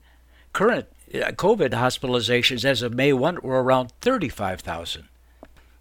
current 0.57 0.88
uh, 1.12 1.19
COVID 1.33 1.73
hospitalizations 1.73 2.64
as 2.64 2.81
of 2.81 2.95
May 2.95 3.12
1 3.12 3.40
were 3.42 3.62
around 3.62 3.92
35,000. 4.01 5.07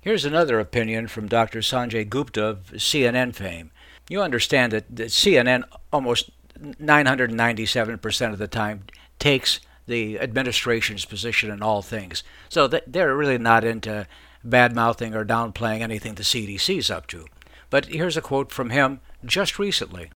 Here's 0.01 0.25
another 0.25 0.59
opinion 0.59 1.07
from 1.07 1.29
Dr. 1.29 1.59
Sanjay 1.59 2.07
Gupta 2.07 2.45
of 2.45 2.57
CNN 2.73 3.33
fame. 3.33 3.71
You 4.09 4.21
understand 4.21 4.73
that, 4.73 4.93
that 4.93 5.07
CNN 5.07 5.63
almost 5.93 6.29
997% 6.59 8.33
of 8.33 8.37
the 8.37 8.49
time 8.49 8.83
takes 9.17 9.61
the 9.87 10.19
administration's 10.19 11.05
position 11.05 11.49
in 11.49 11.63
all 11.63 11.81
things. 11.81 12.25
So 12.49 12.67
they're 12.67 13.15
really 13.15 13.37
not 13.37 13.63
into 13.63 14.05
bad 14.43 14.75
mouthing 14.75 15.15
or 15.15 15.23
downplaying 15.23 15.79
anything 15.79 16.15
the 16.15 16.23
CDC's 16.23 16.91
up 16.91 17.07
to. 17.07 17.27
But 17.69 17.85
here's 17.85 18.17
a 18.17 18.21
quote 18.21 18.51
from 18.51 18.71
him 18.71 18.99
just 19.23 19.57
recently. 19.57 20.11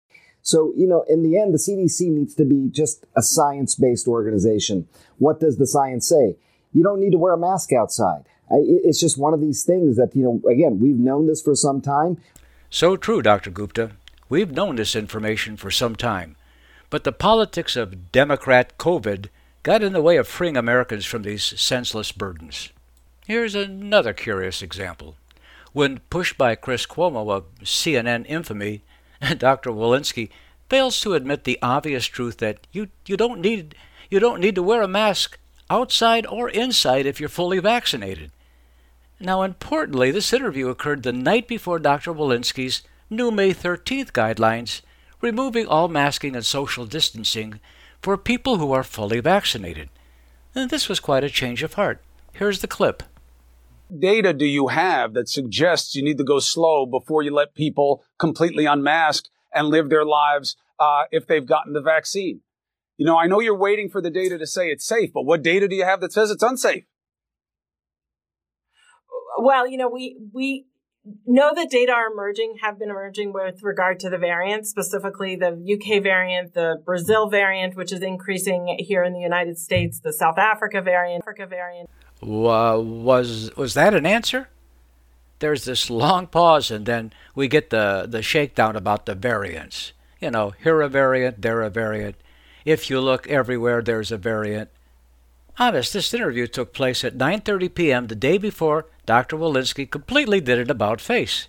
So, 0.49 0.73
you 0.75 0.87
know, 0.87 1.05
in 1.07 1.21
the 1.21 1.37
end, 1.37 1.53
the 1.53 1.59
CDC 1.59 2.09
needs 2.09 2.33
to 2.33 2.43
be 2.43 2.69
just 2.71 3.05
a 3.15 3.21
science 3.21 3.75
based 3.75 4.07
organization. 4.07 4.87
What 5.19 5.39
does 5.39 5.57
the 5.57 5.67
science 5.67 6.09
say? 6.09 6.37
You 6.73 6.81
don't 6.81 6.99
need 6.99 7.11
to 7.11 7.19
wear 7.19 7.33
a 7.33 7.37
mask 7.37 7.71
outside. 7.71 8.23
It's 8.49 8.99
just 8.99 9.15
one 9.15 9.35
of 9.35 9.41
these 9.41 9.63
things 9.63 9.95
that, 9.97 10.15
you 10.15 10.23
know, 10.23 10.41
again, 10.49 10.79
we've 10.79 10.97
known 10.97 11.27
this 11.27 11.43
for 11.43 11.53
some 11.53 11.81
time. 11.81 12.17
So 12.71 12.97
true, 12.97 13.21
Dr. 13.21 13.51
Gupta. 13.51 13.91
We've 14.27 14.49
known 14.49 14.77
this 14.77 14.95
information 14.95 15.55
for 15.55 15.69
some 15.69 15.95
time. 15.95 16.35
But 16.89 17.03
the 17.03 17.11
politics 17.11 17.75
of 17.75 18.11
Democrat 18.11 18.75
COVID 18.79 19.27
got 19.61 19.83
in 19.83 19.93
the 19.93 20.01
way 20.01 20.17
of 20.17 20.27
freeing 20.27 20.57
Americans 20.57 21.05
from 21.05 21.21
these 21.21 21.43
senseless 21.61 22.11
burdens. 22.11 22.69
Here's 23.27 23.53
another 23.53 24.13
curious 24.13 24.63
example. 24.63 25.15
When 25.73 25.99
pushed 26.09 26.39
by 26.39 26.55
Chris 26.55 26.87
Cuomo 26.87 27.31
of 27.31 27.45
CNN 27.61 28.25
infamy, 28.27 28.81
Dr. 29.37 29.71
Walensky 29.71 30.29
fails 30.69 30.99
to 31.01 31.13
admit 31.13 31.43
the 31.43 31.59
obvious 31.61 32.05
truth 32.05 32.37
that 32.37 32.67
you, 32.71 32.89
you 33.05 33.17
don't 33.17 33.41
need 33.41 33.75
you 34.09 34.19
don't 34.19 34.41
need 34.41 34.55
to 34.55 34.63
wear 34.63 34.81
a 34.81 34.87
mask 34.87 35.37
outside 35.69 36.25
or 36.25 36.49
inside 36.49 37.05
if 37.05 37.19
you're 37.19 37.29
fully 37.29 37.59
vaccinated. 37.59 38.31
Now, 39.19 39.43
importantly, 39.43 40.09
this 40.09 40.33
interview 40.33 40.69
occurred 40.69 41.03
the 41.03 41.13
night 41.13 41.47
before 41.47 41.77
Dr. 41.77 42.11
Walensky's 42.11 42.81
new 43.09 43.29
May 43.29 43.53
13th 43.53 44.11
guidelines, 44.11 44.81
removing 45.21 45.67
all 45.67 45.87
masking 45.87 46.35
and 46.35 46.45
social 46.45 46.85
distancing 46.85 47.59
for 48.01 48.17
people 48.17 48.57
who 48.57 48.71
are 48.71 48.83
fully 48.83 49.19
vaccinated. 49.19 49.89
And 50.55 50.69
this 50.69 50.89
was 50.89 50.99
quite 50.99 51.23
a 51.23 51.29
change 51.29 51.61
of 51.61 51.73
heart. 51.73 52.01
Here's 52.33 52.61
the 52.61 52.67
clip. 52.67 53.03
Data 53.97 54.33
do 54.33 54.45
you 54.45 54.67
have 54.67 55.13
that 55.13 55.27
suggests 55.27 55.95
you 55.95 56.03
need 56.03 56.17
to 56.19 56.23
go 56.23 56.39
slow 56.39 56.85
before 56.85 57.23
you 57.23 57.33
let 57.33 57.55
people 57.55 58.03
completely 58.19 58.65
unmask 58.65 59.25
and 59.53 59.67
live 59.67 59.89
their 59.89 60.05
lives 60.05 60.55
uh, 60.79 61.03
if 61.11 61.25
they've 61.25 61.45
gotten 61.45 61.73
the 61.73 61.81
vaccine? 61.81 62.41
You 62.97 63.05
know, 63.05 63.17
I 63.17 63.27
know 63.27 63.39
you're 63.39 63.57
waiting 63.57 63.89
for 63.89 64.01
the 64.01 64.11
data 64.11 64.37
to 64.37 64.45
say 64.45 64.67
it's 64.67 64.85
safe, 64.85 65.11
but 65.13 65.23
what 65.23 65.41
data 65.41 65.67
do 65.67 65.75
you 65.75 65.85
have 65.85 66.01
that 66.01 66.13
says 66.13 66.29
it's 66.29 66.43
unsafe? 66.43 66.83
Well, 69.41 69.67
you 69.67 69.77
know, 69.77 69.89
we 69.89 70.17
we 70.33 70.65
know 71.25 71.51
that 71.55 71.69
data 71.69 71.93
are 71.93 72.11
emerging, 72.11 72.55
have 72.61 72.77
been 72.77 72.89
emerging 72.89 73.33
with 73.33 73.63
regard 73.63 73.99
to 74.01 74.09
the 74.09 74.17
variants, 74.17 74.69
specifically 74.69 75.35
the 75.35 75.47
UK 75.47 76.03
variant, 76.03 76.53
the 76.53 76.75
Brazil 76.85 77.29
variant, 77.29 77.75
which 77.75 77.91
is 77.93 78.01
increasing 78.01 78.75
here 78.79 79.03
in 79.03 79.13
the 79.13 79.19
United 79.19 79.57
States, 79.57 80.01
the 80.01 80.13
South 80.13 80.37
Africa 80.37 80.81
variant, 80.81 81.23
Africa 81.23 81.47
variant. 81.47 81.89
Was 82.21 83.51
was 83.55 83.73
that 83.73 83.93
an 83.93 84.05
answer? 84.05 84.49
There's 85.39 85.63
this 85.63 85.89
long 85.89 86.27
pause, 86.27 86.69
and 86.69 86.85
then 86.85 87.13
we 87.33 87.47
get 87.47 87.69
the 87.69 88.05
the 88.09 88.21
shakedown 88.21 88.75
about 88.75 89.05
the 89.05 89.15
variants. 89.15 89.93
You 90.19 90.31
know, 90.31 90.53
here 90.61 90.81
a 90.81 90.89
variant, 90.89 91.41
there 91.41 91.61
a 91.61 91.69
variant. 91.69 92.15
If 92.65 92.89
you 92.89 92.99
look 92.99 93.27
everywhere, 93.27 93.81
there's 93.81 94.11
a 94.11 94.17
variant. 94.17 94.69
Honest, 95.57 95.93
this 95.93 96.13
interview 96.13 96.47
took 96.47 96.73
place 96.73 97.03
at 97.03 97.17
9:30 97.17 97.73
p.m. 97.73 98.07
the 98.07 98.15
day 98.15 98.37
before 98.37 98.87
Dr. 99.05 99.37
Walensky 99.37 99.89
completely 99.89 100.41
did 100.41 100.59
an 100.59 100.69
about 100.69 101.01
face. 101.01 101.47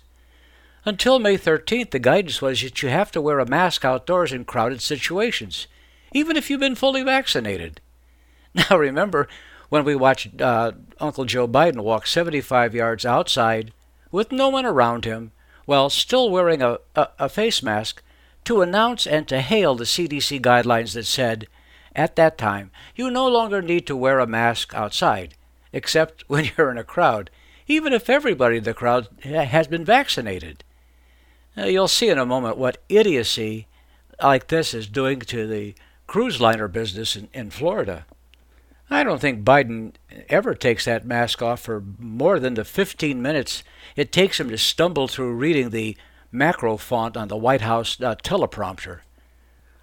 Until 0.83 1.19
May 1.19 1.37
13th, 1.37 1.91
the 1.91 1.99
guidance 1.99 2.41
was 2.41 2.61
that 2.61 2.81
you 2.81 2.89
have 2.89 3.11
to 3.11 3.21
wear 3.21 3.39
a 3.39 3.45
mask 3.45 3.85
outdoors 3.85 4.33
in 4.33 4.45
crowded 4.45 4.81
situations, 4.81 5.67
even 6.11 6.35
if 6.35 6.49
you've 6.49 6.59
been 6.59 6.75
fully 6.75 7.03
vaccinated. 7.03 7.81
Now 8.53 8.77
remember, 8.77 9.29
when 9.71 9.83
we 9.83 9.95
watched 9.95 10.41
uh, 10.41 10.73
Uncle 10.99 11.25
Joe 11.25 11.47
Biden 11.47 11.81
walk 11.81 12.05
75 12.05 12.75
yards 12.75 13.05
outside 13.05 13.71
with 14.11 14.31
no 14.31 14.49
one 14.49 14.65
around 14.65 15.05
him 15.05 15.31
while 15.65 15.89
still 15.89 16.29
wearing 16.29 16.61
a, 16.61 16.77
a, 16.95 17.07
a 17.17 17.29
face 17.29 17.63
mask 17.63 18.03
to 18.43 18.61
announce 18.61 19.07
and 19.07 19.27
to 19.27 19.39
hail 19.39 19.73
the 19.73 19.85
CDC 19.85 20.41
guidelines 20.41 20.93
that 20.93 21.05
said, 21.05 21.47
at 21.95 22.15
that 22.17 22.37
time, 22.37 22.69
you 22.95 23.09
no 23.09 23.27
longer 23.27 23.61
need 23.61 23.87
to 23.87 23.95
wear 23.95 24.19
a 24.19 24.27
mask 24.27 24.73
outside, 24.73 25.35
except 25.71 26.23
when 26.27 26.51
you're 26.57 26.69
in 26.69 26.77
a 26.77 26.83
crowd 26.83 27.31
even 27.71 27.93
if 27.93 28.09
everybody 28.09 28.57
in 28.57 28.63
the 28.63 28.73
crowd 28.73 29.07
has 29.23 29.67
been 29.67 29.85
vaccinated. 29.85 30.63
Now, 31.55 31.65
you'll 31.65 31.87
see 31.87 32.09
in 32.09 32.17
a 32.17 32.25
moment 32.25 32.57
what 32.57 32.83
idiocy 32.89 33.67
like 34.21 34.47
this 34.47 34.73
is 34.73 34.87
doing 34.87 35.19
to 35.21 35.47
the 35.47 35.73
cruise 36.07 36.41
liner 36.41 36.67
business 36.67 37.15
in, 37.15 37.29
in 37.33 37.49
Florida. 37.49 38.05
I 38.93 39.05
don't 39.05 39.21
think 39.21 39.45
Biden 39.45 39.93
ever 40.27 40.53
takes 40.53 40.83
that 40.83 41.05
mask 41.05 41.41
off 41.41 41.61
for 41.61 41.81
more 41.97 42.41
than 42.41 42.55
the 42.55 42.65
15 42.65 43.21
minutes 43.21 43.63
it 43.95 44.11
takes 44.11 44.37
him 44.37 44.49
to 44.49 44.57
stumble 44.57 45.07
through 45.07 45.33
reading 45.33 45.69
the 45.69 45.95
macro 46.29 46.75
font 46.75 47.15
on 47.15 47.29
the 47.29 47.37
White 47.37 47.61
House 47.61 47.99
uh, 48.01 48.15
teleprompter. 48.15 48.99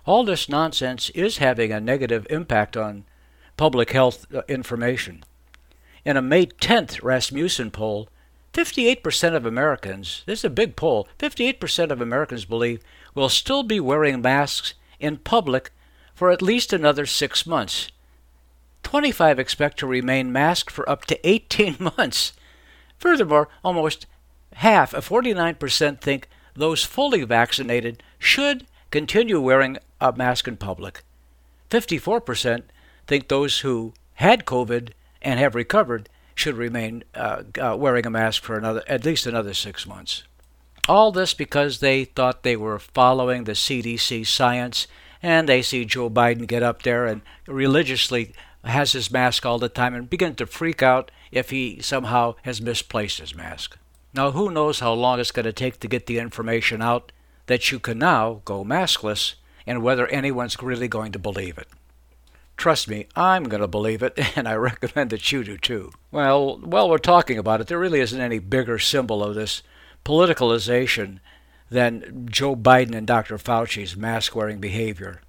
All 0.05 0.25
this 0.25 0.47
nonsense 0.47 1.09
is 1.11 1.39
having 1.39 1.73
a 1.73 1.81
negative 1.81 2.27
impact 2.29 2.77
on 2.77 3.07
public 3.57 3.93
health 3.93 4.27
uh, 4.35 4.43
information. 4.47 5.25
In 6.05 6.19
a 6.19 6.23
May 6.23 6.45
10th 6.45 7.03
Rasmussen 7.03 7.71
poll, 7.71 8.11
58% 8.53 9.35
of 9.35 9.47
Americans, 9.47 10.23
this 10.27 10.41
is 10.41 10.45
a 10.45 10.51
big 10.51 10.77
poll, 10.77 11.09
58% 11.19 11.91
of 11.91 12.03
Americans 12.03 12.45
believe 12.45 12.83
will 13.15 13.31
still 13.31 13.63
be 13.63 13.81
wearing 13.81 14.21
masks 14.21 14.75
in 15.01 15.17
public 15.17 15.71
for 16.15 16.31
at 16.31 16.43
least 16.43 16.75
another 16.75 17.07
six 17.07 17.47
months. 17.47 17.89
25 18.89 19.39
expect 19.39 19.79
to 19.79 19.87
remain 19.87 20.33
masked 20.33 20.71
for 20.71 20.89
up 20.89 21.05
to 21.05 21.29
18 21.29 21.77
months. 21.99 22.33
Furthermore, 22.97 23.51
almost 23.63 24.07
half, 24.55 24.93
49%, 24.93 26.01
think 26.01 26.27
those 26.55 26.85
fully 26.85 27.23
vaccinated 27.23 28.03
should 28.19 28.67
continue 28.91 29.43
wearing 29.43 29.77
a 30.01 30.11
mask 30.15 30.49
in 30.49 30.57
public. 30.57 31.03
54% 31.69 32.63
think 33.07 33.29
those 33.29 33.59
who 33.59 33.93
had 34.15 34.47
COVID 34.47 34.93
and 35.21 35.39
have 35.39 35.55
recovered 35.55 36.09
should 36.35 36.55
remain 36.55 37.05
uh, 37.15 37.43
uh, 37.61 37.77
wearing 37.77 38.07
a 38.07 38.11
mask 38.11 38.43
for 38.43 38.57
another 38.57 38.83
at 38.89 39.05
least 39.05 39.27
another 39.27 39.53
six 39.53 39.87
months. 39.87 40.23
All 40.89 41.13
this 41.13 41.35
because 41.35 41.81
they 41.81 42.07
thought 42.07 42.43
they 42.43 42.57
were 42.57 42.79
following 42.79 43.45
the 43.45 43.53
CDC 43.53 44.27
science, 44.27 44.87
and 45.23 45.47
they 45.47 45.61
see 45.61 45.85
Joe 45.85 46.09
Biden 46.09 46.47
get 46.47 46.63
up 46.63 46.85
there 46.85 47.05
and 47.05 47.21
religiously 47.47 48.33
has 48.65 48.93
his 48.93 49.11
mask 49.11 49.47
all 49.47 49.59
the 49.59 49.69
time 49.69 49.95
and 49.95 50.11
begin 50.11 50.35
to 50.37 50.47
freak 50.47 50.83
out 50.83 51.11
if 51.31 51.51
he 51.51 51.81
somehow 51.81 52.35
has 52.43 52.61
misplaced 52.61 53.21
his 53.21 53.35
mask. 53.35 53.79
Now, 54.15 54.31
who 54.33 54.51
knows 54.51 54.81
how 54.81 54.93
long 54.93 55.21
it's 55.21 55.31
going 55.31 55.45
to 55.45 55.53
take 55.53 55.81
to 55.81 55.89
get 55.89 56.07
the 56.07 56.19
information 56.19 56.83
out 56.83 57.13
that 57.47 57.71
you 57.71 57.79
can 57.79 57.99
now 57.99 58.43
go 58.45 58.65
maskless 58.65 59.35
and 59.67 59.83
whether 59.83 60.07
anyone's 60.09 60.61
really 60.63 60.89
going 60.89 61.13
to 61.13 61.19
believe 61.19 61.59
it. 61.59 61.69
Trust 62.57 62.89
me, 62.89 63.07
I'm 63.15 63.45
going 63.45 63.61
to 63.61 63.69
believe 63.69 64.03
it, 64.03 64.19
and 64.37 64.49
I 64.49 64.55
recommend 64.55 65.11
that 65.11 65.31
you 65.31 65.45
do 65.45 65.57
too. 65.57 65.93
Well, 66.11 66.59
while 66.59 66.91
we're 66.91 66.99
talking 66.99 67.39
about 67.39 67.61
it, 67.61 67.69
there 67.69 67.79
really 67.79 68.01
isn't 68.01 68.21
any 68.21 68.39
bigger 68.41 68.79
symbol 68.79 69.23
of 69.23 69.35
this 69.35 69.63
politicalization 70.05 71.21
than 71.71 72.27
Joe 72.31 72.57
Biden 72.57 72.95
and 72.95 73.07
Dr. 73.07 73.39
Fauci's 73.39 73.97
mask 73.97 74.35
wearing 74.35 74.59
behavior. 74.59 75.21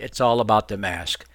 It's 0.00 0.20
all 0.20 0.40
about 0.40 0.68
the 0.68 0.76
mask. 0.76 1.26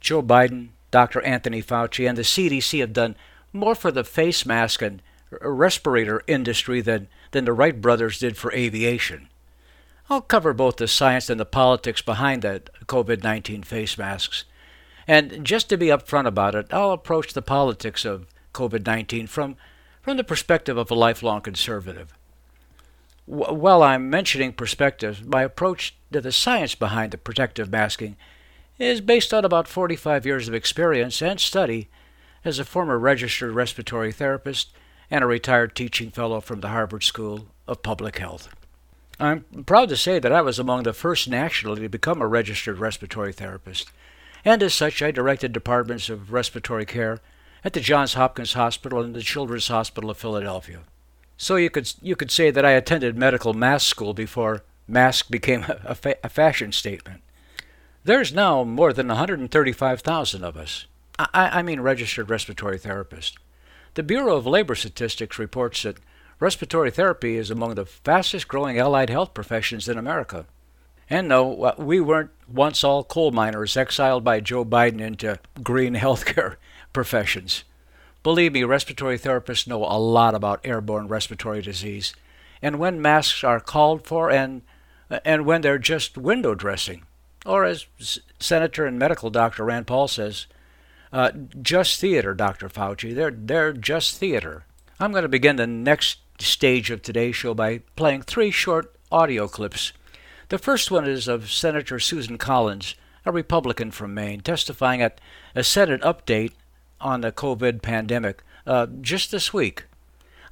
Joe 0.00 0.22
Biden, 0.22 0.68
Dr. 0.94 1.22
Anthony 1.22 1.60
Fauci, 1.60 2.08
and 2.08 2.16
the 2.16 2.22
CDC 2.22 2.78
have 2.78 2.92
done 2.92 3.16
more 3.52 3.74
for 3.74 3.90
the 3.90 4.04
face 4.04 4.46
mask 4.46 4.80
and 4.80 5.02
respirator 5.40 6.22
industry 6.28 6.80
than, 6.80 7.08
than 7.32 7.46
the 7.46 7.52
Wright 7.52 7.80
brothers 7.80 8.20
did 8.20 8.36
for 8.36 8.52
aviation. 8.52 9.28
I'll 10.08 10.20
cover 10.20 10.52
both 10.52 10.76
the 10.76 10.86
science 10.86 11.28
and 11.28 11.40
the 11.40 11.44
politics 11.44 12.00
behind 12.00 12.42
the 12.42 12.62
COVID 12.86 13.24
19 13.24 13.64
face 13.64 13.98
masks. 13.98 14.44
And 15.08 15.44
just 15.44 15.68
to 15.70 15.76
be 15.76 15.86
upfront 15.86 16.28
about 16.28 16.54
it, 16.54 16.68
I'll 16.70 16.92
approach 16.92 17.32
the 17.32 17.42
politics 17.42 18.04
of 18.04 18.28
COVID 18.52 18.86
19 18.86 19.26
from, 19.26 19.56
from 20.00 20.16
the 20.16 20.22
perspective 20.22 20.76
of 20.76 20.92
a 20.92 20.94
lifelong 20.94 21.40
conservative. 21.40 22.14
W- 23.28 23.52
while 23.52 23.82
I'm 23.82 24.08
mentioning 24.08 24.52
perspectives, 24.52 25.24
my 25.24 25.42
approach 25.42 25.96
to 26.12 26.20
the 26.20 26.30
science 26.30 26.76
behind 26.76 27.10
the 27.10 27.18
protective 27.18 27.68
masking 27.68 28.14
is 28.78 29.00
based 29.00 29.32
on 29.32 29.44
about 29.44 29.68
45 29.68 30.26
years 30.26 30.48
of 30.48 30.54
experience 30.54 31.22
and 31.22 31.40
study 31.40 31.88
as 32.44 32.58
a 32.58 32.64
former 32.64 32.98
registered 32.98 33.52
respiratory 33.52 34.12
therapist 34.12 34.72
and 35.10 35.22
a 35.22 35.26
retired 35.26 35.74
teaching 35.74 36.10
fellow 36.10 36.40
from 36.40 36.60
the 36.60 36.68
Harvard 36.68 37.04
School 37.04 37.46
of 37.66 37.82
Public 37.82 38.18
Health. 38.18 38.54
I'm 39.20 39.44
proud 39.64 39.88
to 39.90 39.96
say 39.96 40.18
that 40.18 40.32
I 40.32 40.42
was 40.42 40.58
among 40.58 40.82
the 40.82 40.92
first 40.92 41.28
nationally 41.28 41.82
to 41.82 41.88
become 41.88 42.20
a 42.20 42.26
registered 42.26 42.78
respiratory 42.78 43.32
therapist 43.32 43.90
and 44.44 44.62
as 44.62 44.74
such 44.74 45.02
I 45.02 45.10
directed 45.10 45.52
departments 45.52 46.10
of 46.10 46.32
respiratory 46.32 46.84
care 46.84 47.20
at 47.64 47.72
the 47.72 47.80
Johns 47.80 48.14
Hopkins 48.14 48.52
Hospital 48.52 49.00
and 49.00 49.14
the 49.14 49.22
Children's 49.22 49.68
Hospital 49.68 50.10
of 50.10 50.18
Philadelphia. 50.18 50.80
So 51.36 51.56
you 51.56 51.70
could 51.70 51.92
you 52.02 52.14
could 52.14 52.30
say 52.30 52.50
that 52.50 52.64
I 52.64 52.72
attended 52.72 53.16
medical 53.16 53.54
mask 53.54 53.86
school 53.86 54.14
before 54.14 54.62
mask 54.86 55.30
became 55.30 55.64
a, 55.84 55.94
fa- 55.94 56.16
a 56.22 56.28
fashion 56.28 56.72
statement. 56.72 57.22
There's 58.06 58.34
now 58.34 58.64
more 58.64 58.92
than 58.92 59.08
135,000 59.08 60.44
of 60.44 60.58
us. 60.58 60.84
I, 61.18 61.28
I 61.32 61.62
mean 61.62 61.80
registered 61.80 62.28
respiratory 62.28 62.78
therapists. 62.78 63.38
The 63.94 64.02
Bureau 64.02 64.36
of 64.36 64.46
Labor 64.46 64.74
Statistics 64.74 65.38
reports 65.38 65.84
that 65.84 65.96
respiratory 66.38 66.90
therapy 66.90 67.36
is 67.36 67.50
among 67.50 67.76
the 67.76 67.86
fastest 67.86 68.46
growing 68.46 68.78
allied 68.78 69.08
health 69.08 69.32
professions 69.32 69.88
in 69.88 69.96
America. 69.96 70.44
And 71.08 71.28
no, 71.28 71.74
we 71.78 71.98
weren't 71.98 72.30
once 72.46 72.84
all 72.84 73.04
coal 73.04 73.30
miners 73.30 73.74
exiled 73.74 74.22
by 74.22 74.40
Joe 74.40 74.66
Biden 74.66 75.00
into 75.00 75.38
green 75.62 75.94
healthcare 75.94 76.56
professions. 76.92 77.64
Believe 78.22 78.52
me, 78.52 78.64
respiratory 78.64 79.18
therapists 79.18 79.66
know 79.66 79.82
a 79.82 79.96
lot 79.98 80.34
about 80.34 80.60
airborne 80.64 81.08
respiratory 81.08 81.62
disease 81.62 82.14
and 82.60 82.78
when 82.78 83.00
masks 83.00 83.42
are 83.42 83.60
called 83.60 84.06
for 84.06 84.30
and, 84.30 84.60
uh, 85.10 85.20
and 85.24 85.46
when 85.46 85.62
they're 85.62 85.78
just 85.78 86.18
window 86.18 86.54
dressing. 86.54 87.04
Or, 87.44 87.64
as 87.64 87.86
Senator 88.38 88.86
and 88.86 88.98
medical 88.98 89.30
doctor 89.30 89.64
Rand 89.64 89.86
Paul 89.86 90.08
says, 90.08 90.46
uh, 91.12 91.30
just 91.62 92.00
theater, 92.00 92.34
Dr. 92.34 92.68
Fauci. 92.68 93.14
They're, 93.14 93.30
they're 93.30 93.72
just 93.72 94.18
theater. 94.18 94.64
I'm 94.98 95.12
going 95.12 95.22
to 95.22 95.28
begin 95.28 95.56
the 95.56 95.66
next 95.66 96.18
stage 96.38 96.90
of 96.90 97.02
today's 97.02 97.36
show 97.36 97.54
by 97.54 97.82
playing 97.96 98.22
three 98.22 98.50
short 98.50 98.94
audio 99.12 99.46
clips 99.46 99.92
the 100.50 100.58
first 100.58 100.90
one 100.90 101.08
is 101.08 101.26
of 101.26 101.50
Senator 101.50 101.98
Susan 101.98 102.36
Collins, 102.36 102.94
a 103.24 103.32
Republican 103.32 103.90
from 103.90 104.14
Maine, 104.14 104.40
testifying 104.40 105.00
at 105.00 105.20
a 105.54 105.64
Senate 105.64 106.02
update 106.02 106.52
on 107.00 107.22
the 107.22 107.32
COVID 107.32 107.80
pandemic 107.80 108.42
uh, 108.66 108.86
just 109.00 109.30
this 109.30 109.54
week. 109.54 109.86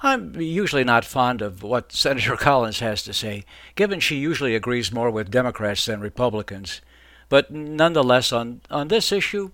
I'm 0.05 0.41
usually 0.41 0.83
not 0.83 1.05
fond 1.05 1.43
of 1.43 1.63
what 1.63 1.93
Senator 1.93 2.37
Collins 2.37 2.81
has 2.81 3.03
to 3.05 3.13
say, 3.13 3.45
given 3.77 4.01
she 4.01 4.17
usually 4.17 4.57
agrees 4.57 4.93
more 4.93 5.11
with 5.11 5.31
Democrats 5.31 5.87
than 5.87 6.01
Republicans. 6.01 6.81
But 7.29 7.51
nonetheless, 7.51 8.33
on, 8.33 8.61
on 8.71 8.89
this 8.89 9.13
issue, 9.13 9.53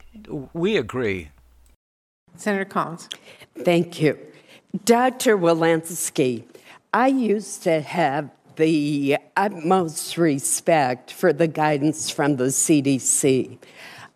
we 0.52 0.76
agree. 0.76 1.30
Senator 2.34 2.64
Collins. 2.64 3.08
Thank 3.62 4.00
you. 4.00 4.18
Dr. 4.84 5.36
Walensky, 5.36 6.44
I 6.92 7.08
used 7.08 7.62
to 7.64 7.80
have 7.80 8.30
the 8.56 9.18
utmost 9.36 10.16
respect 10.16 11.12
for 11.12 11.32
the 11.32 11.46
guidance 11.46 12.10
from 12.10 12.36
the 12.36 12.44
CDC. 12.44 13.58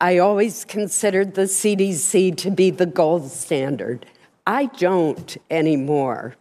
I 0.00 0.18
always 0.18 0.64
considered 0.64 1.34
the 1.34 1.42
CDC 1.42 2.36
to 2.38 2.50
be 2.50 2.70
the 2.70 2.86
gold 2.86 3.30
standard. 3.30 4.04
I 4.46 4.66
don't 4.66 5.37
anymore. 5.50 6.35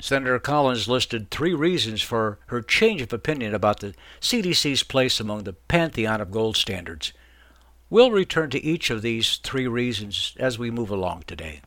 Senator 0.00 0.38
Collins 0.38 0.88
listed 0.88 1.30
three 1.30 1.54
reasons 1.54 2.02
for 2.02 2.38
her 2.46 2.62
change 2.62 3.02
of 3.02 3.12
opinion 3.12 3.54
about 3.54 3.80
the 3.80 3.94
CDC's 4.20 4.82
place 4.82 5.20
among 5.20 5.44
the 5.44 5.52
pantheon 5.52 6.20
of 6.20 6.30
gold 6.30 6.56
standards. 6.56 7.12
We'll 7.90 8.10
return 8.10 8.50
to 8.50 8.64
each 8.64 8.90
of 8.90 9.02
these 9.02 9.36
three 9.36 9.66
reasons 9.66 10.34
as 10.38 10.58
we 10.58 10.70
move 10.70 10.90
along 10.90 11.24
today. 11.26 11.60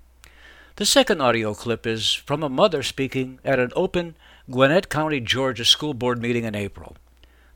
The 0.78 0.86
second 0.86 1.22
audio 1.22 1.54
clip 1.54 1.86
is 1.86 2.14
from 2.14 2.42
a 2.44 2.50
mother 2.50 2.84
speaking 2.84 3.40
at 3.46 3.60
an 3.60 3.72
open 3.76 4.18
Gwinnett 4.50 4.90
County, 4.90 5.20
Georgia 5.20 5.64
school 5.64 5.94
board 5.94 6.22
meeting 6.22 6.44
in 6.44 6.56
April. 6.56 6.98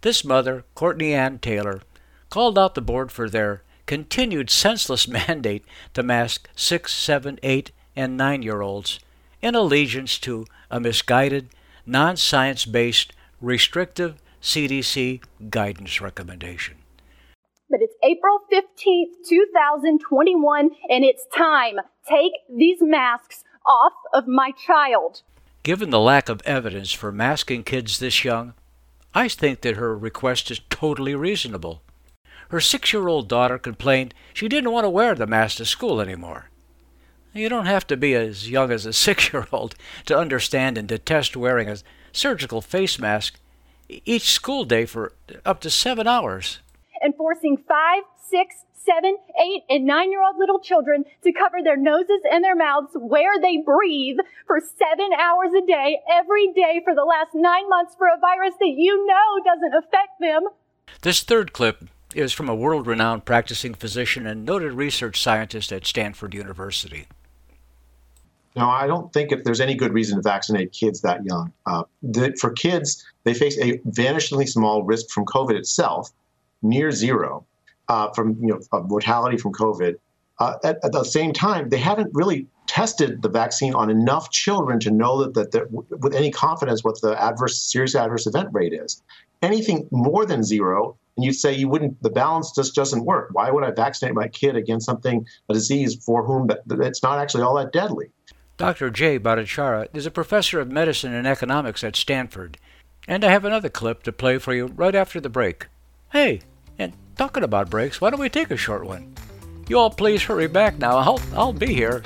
This 0.01 0.23
mother, 0.23 0.63
Courtney 0.75 1.13
Ann 1.13 1.39
Taylor, 1.39 1.81
called 2.29 2.57
out 2.57 2.75
the 2.75 2.81
board 2.81 3.11
for 3.11 3.27
their 3.27 3.63
continued 3.87 4.49
senseless 4.49 5.07
mandate 5.27 5.65
to 5.95 6.03
mask 6.03 6.47
six, 6.55 6.93
seven, 6.93 7.39
eight, 7.43 7.71
and 7.99 8.15
nine 8.15 8.41
year 8.41 8.61
olds 8.61 8.99
in 9.41 9.55
allegiance 9.55 10.17
to 10.19 10.45
a 10.71 10.79
misguided, 10.79 11.49
non 11.85 12.15
science 12.15 12.65
based, 12.65 13.11
restrictive 13.41 14.15
CDC 14.41 15.21
guidance 15.49 15.99
recommendation. 15.99 16.77
But 17.69 17.81
it's 17.81 17.95
April 18.01 18.39
15th, 18.51 19.27
2021, 19.27 20.69
and 20.89 21.03
it's 21.03 21.25
time. 21.35 21.75
Take 22.09 22.31
these 22.49 22.79
masks 22.81 23.43
off 23.65 23.93
of 24.13 24.27
my 24.27 24.51
child. 24.51 25.21
Given 25.61 25.89
the 25.89 25.99
lack 25.99 26.29
of 26.29 26.41
evidence 26.45 26.93
for 26.93 27.11
masking 27.11 27.63
kids 27.63 27.99
this 27.99 28.23
young, 28.23 28.53
I 29.13 29.27
think 29.27 29.61
that 29.61 29.75
her 29.75 29.95
request 29.95 30.49
is 30.49 30.61
totally 30.69 31.15
reasonable. 31.15 31.81
Her 32.49 32.61
six 32.61 32.93
year 32.93 33.07
old 33.07 33.27
daughter 33.27 33.59
complained 33.59 34.13
she 34.33 34.47
didn't 34.47 34.71
want 34.71 34.85
to 34.85 34.89
wear 34.89 35.13
the 35.15 35.27
mask 35.27 35.57
to 35.57 35.65
school 35.65 35.99
anymore. 35.99 36.49
You 37.33 37.47
don't 37.47 37.67
have 37.67 37.85
to 37.87 37.97
be 37.97 38.15
as 38.15 38.49
young 38.49 38.71
as 38.71 38.85
a 38.85 38.93
six 39.05 39.31
year 39.31 39.47
old 39.51 39.75
to 40.05 40.17
understand 40.17 40.77
and 40.77 40.87
detest 40.87 41.35
wearing 41.35 41.69
a 41.69 41.77
surgical 42.11 42.61
face 42.61 42.99
mask 42.99 43.39
each 44.05 44.31
school 44.31 44.65
day 44.65 44.85
for 44.85 45.13
up 45.45 45.61
to 45.61 45.69
seven 45.69 46.07
hours. 46.07 46.59
And 47.01 47.15
forcing 47.15 47.57
five, 47.57 48.03
six, 48.29 48.55
seven, 48.73 49.17
eight, 49.41 49.63
and 49.69 49.85
nine 49.85 50.11
year 50.11 50.23
old 50.23 50.37
little 50.37 50.59
children 50.59 51.05
to 51.23 51.31
cover 51.31 51.57
their 51.63 51.77
noses 51.77 52.21
and 52.29 52.43
their 52.43 52.55
mouths 52.55 52.91
where 52.95 53.39
they 53.39 53.57
breathe 53.57 54.17
for 54.45 54.59
seven 54.59 55.09
hours 55.19 55.51
a 55.57 55.65
day, 55.65 55.99
every 56.11 56.51
day 56.53 56.81
for 56.83 56.93
the 56.93 57.03
last 57.03 57.29
nine 57.33 57.67
months 57.69 57.95
for 57.97 58.07
a 58.07 58.19
virus 58.19 58.55
that 58.59 58.73
you 58.75 59.05
know 59.05 59.43
doesn't 59.43 59.73
affect 59.73 60.19
them. 60.19 60.43
This 61.01 61.23
third 61.23 61.53
clip 61.53 61.87
is 62.15 62.33
from 62.33 62.49
a 62.49 62.55
world 62.55 62.87
renowned 62.87 63.25
practicing 63.25 63.73
physician 63.73 64.25
and 64.25 64.45
noted 64.45 64.73
research 64.73 65.21
scientist 65.21 65.71
at 65.71 65.85
Stanford 65.85 66.33
University. 66.33 67.07
Now, 68.55 68.69
I 68.69 68.87
don't 68.87 69.13
think 69.13 69.31
if 69.31 69.43
there's 69.43 69.61
any 69.61 69.75
good 69.75 69.93
reason 69.93 70.17
to 70.17 70.21
vaccinate 70.21 70.71
kids 70.71 71.01
that 71.01 71.23
young. 71.23 71.53
Uh, 71.65 71.83
the, 72.01 72.35
for 72.39 72.51
kids, 72.51 73.05
they 73.23 73.33
face 73.33 73.57
a 73.59 73.77
vanishingly 73.79 74.47
small 74.47 74.83
risk 74.83 75.09
from 75.09 75.25
COVID 75.25 75.55
itself, 75.55 76.11
near 76.61 76.91
zero 76.91 77.45
uh, 77.87 78.11
from 78.11 78.37
you 78.41 78.47
know 78.47 78.59
of 78.71 78.89
mortality 78.89 79.37
from 79.37 79.53
COVID. 79.53 79.95
Uh, 80.39 80.55
at, 80.63 80.77
at, 80.83 80.93
the 80.93 81.03
same 81.03 81.33
time, 81.33 81.67
they 81.69 81.77
haven't 81.77 82.09
really 82.13 82.47
tested 82.67 83.21
the 83.21 83.27
vaccine 83.27 83.73
on 83.73 83.89
enough 83.89 84.31
children 84.31 84.79
to 84.79 84.89
know 84.89 85.25
that, 85.25 85.51
that 85.51 85.69
with 85.71 86.15
any 86.15 86.31
confidence 86.31 86.81
what 86.83 87.01
the 87.01 87.21
adverse 87.21 87.61
serious 87.61 87.93
adverse 87.93 88.25
event 88.25 88.47
rate 88.53 88.71
is. 88.71 89.01
Anything 89.41 89.87
more 89.91 90.25
than 90.25 90.43
zero, 90.43 90.95
and 91.17 91.25
you'd 91.25 91.33
say 91.33 91.53
you 91.53 91.67
wouldn't, 91.67 92.01
the 92.03 92.09
balance 92.09 92.53
just 92.55 92.73
doesn't 92.73 93.03
work. 93.05 93.29
Why 93.33 93.51
would 93.51 93.63
I 93.63 93.71
vaccinate 93.71 94.15
my 94.15 94.27
kid 94.27 94.55
against 94.55 94.85
something, 94.85 95.25
a 95.49 95.53
disease 95.53 95.95
for 95.95 96.23
whom 96.23 96.49
it's 96.69 97.03
not 97.03 97.19
actually 97.19 97.43
all 97.43 97.55
that 97.55 97.73
deadly? 97.73 98.11
Dr. 98.59 98.89
Jay 98.89 99.17
Bhattacharya 99.17 99.87
is 99.93 100.05
a 100.05 100.11
professor 100.11 100.59
of 100.59 100.69
medicine 100.69 101.13
and 101.13 101.25
economics 101.25 101.81
at 101.81 101.95
Stanford. 101.95 102.57
And 103.07 103.23
I 103.23 103.31
have 103.31 103.45
another 103.45 103.69
clip 103.69 104.03
to 104.03 104.11
play 104.11 104.37
for 104.37 104.53
you 104.53 104.65
right 104.65 104.95
after 104.95 105.21
the 105.21 105.29
break. 105.29 105.67
Hey, 106.11 106.41
and 106.77 106.91
talking 107.15 107.43
about 107.43 107.69
breaks, 107.69 108.01
why 108.01 108.09
don't 108.09 108.19
we 108.19 108.27
take 108.27 108.51
a 108.51 108.57
short 108.57 108.85
one? 108.85 109.15
You 109.69 109.79
all 109.79 109.89
please 109.89 110.23
hurry 110.23 110.47
back 110.47 110.77
now. 110.77 110.97
I'll, 110.97 111.21
I'll 111.33 111.53
be 111.53 111.73
here. 111.73 112.03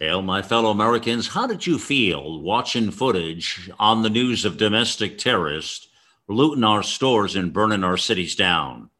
Well, 0.00 0.22
my 0.22 0.42
fellow 0.42 0.70
Americans, 0.70 1.26
how 1.26 1.48
did 1.48 1.66
you 1.66 1.76
feel 1.76 2.40
watching 2.40 2.92
footage 2.92 3.68
on 3.80 4.02
the 4.02 4.10
news 4.10 4.44
of 4.44 4.56
domestic 4.58 5.18
terrorists 5.18 5.88
looting 6.28 6.64
our 6.64 6.82
stores 6.82 7.36
and 7.36 7.52
burning 7.52 7.84
our 7.84 7.96
cities 7.96 8.34
down. 8.34 8.90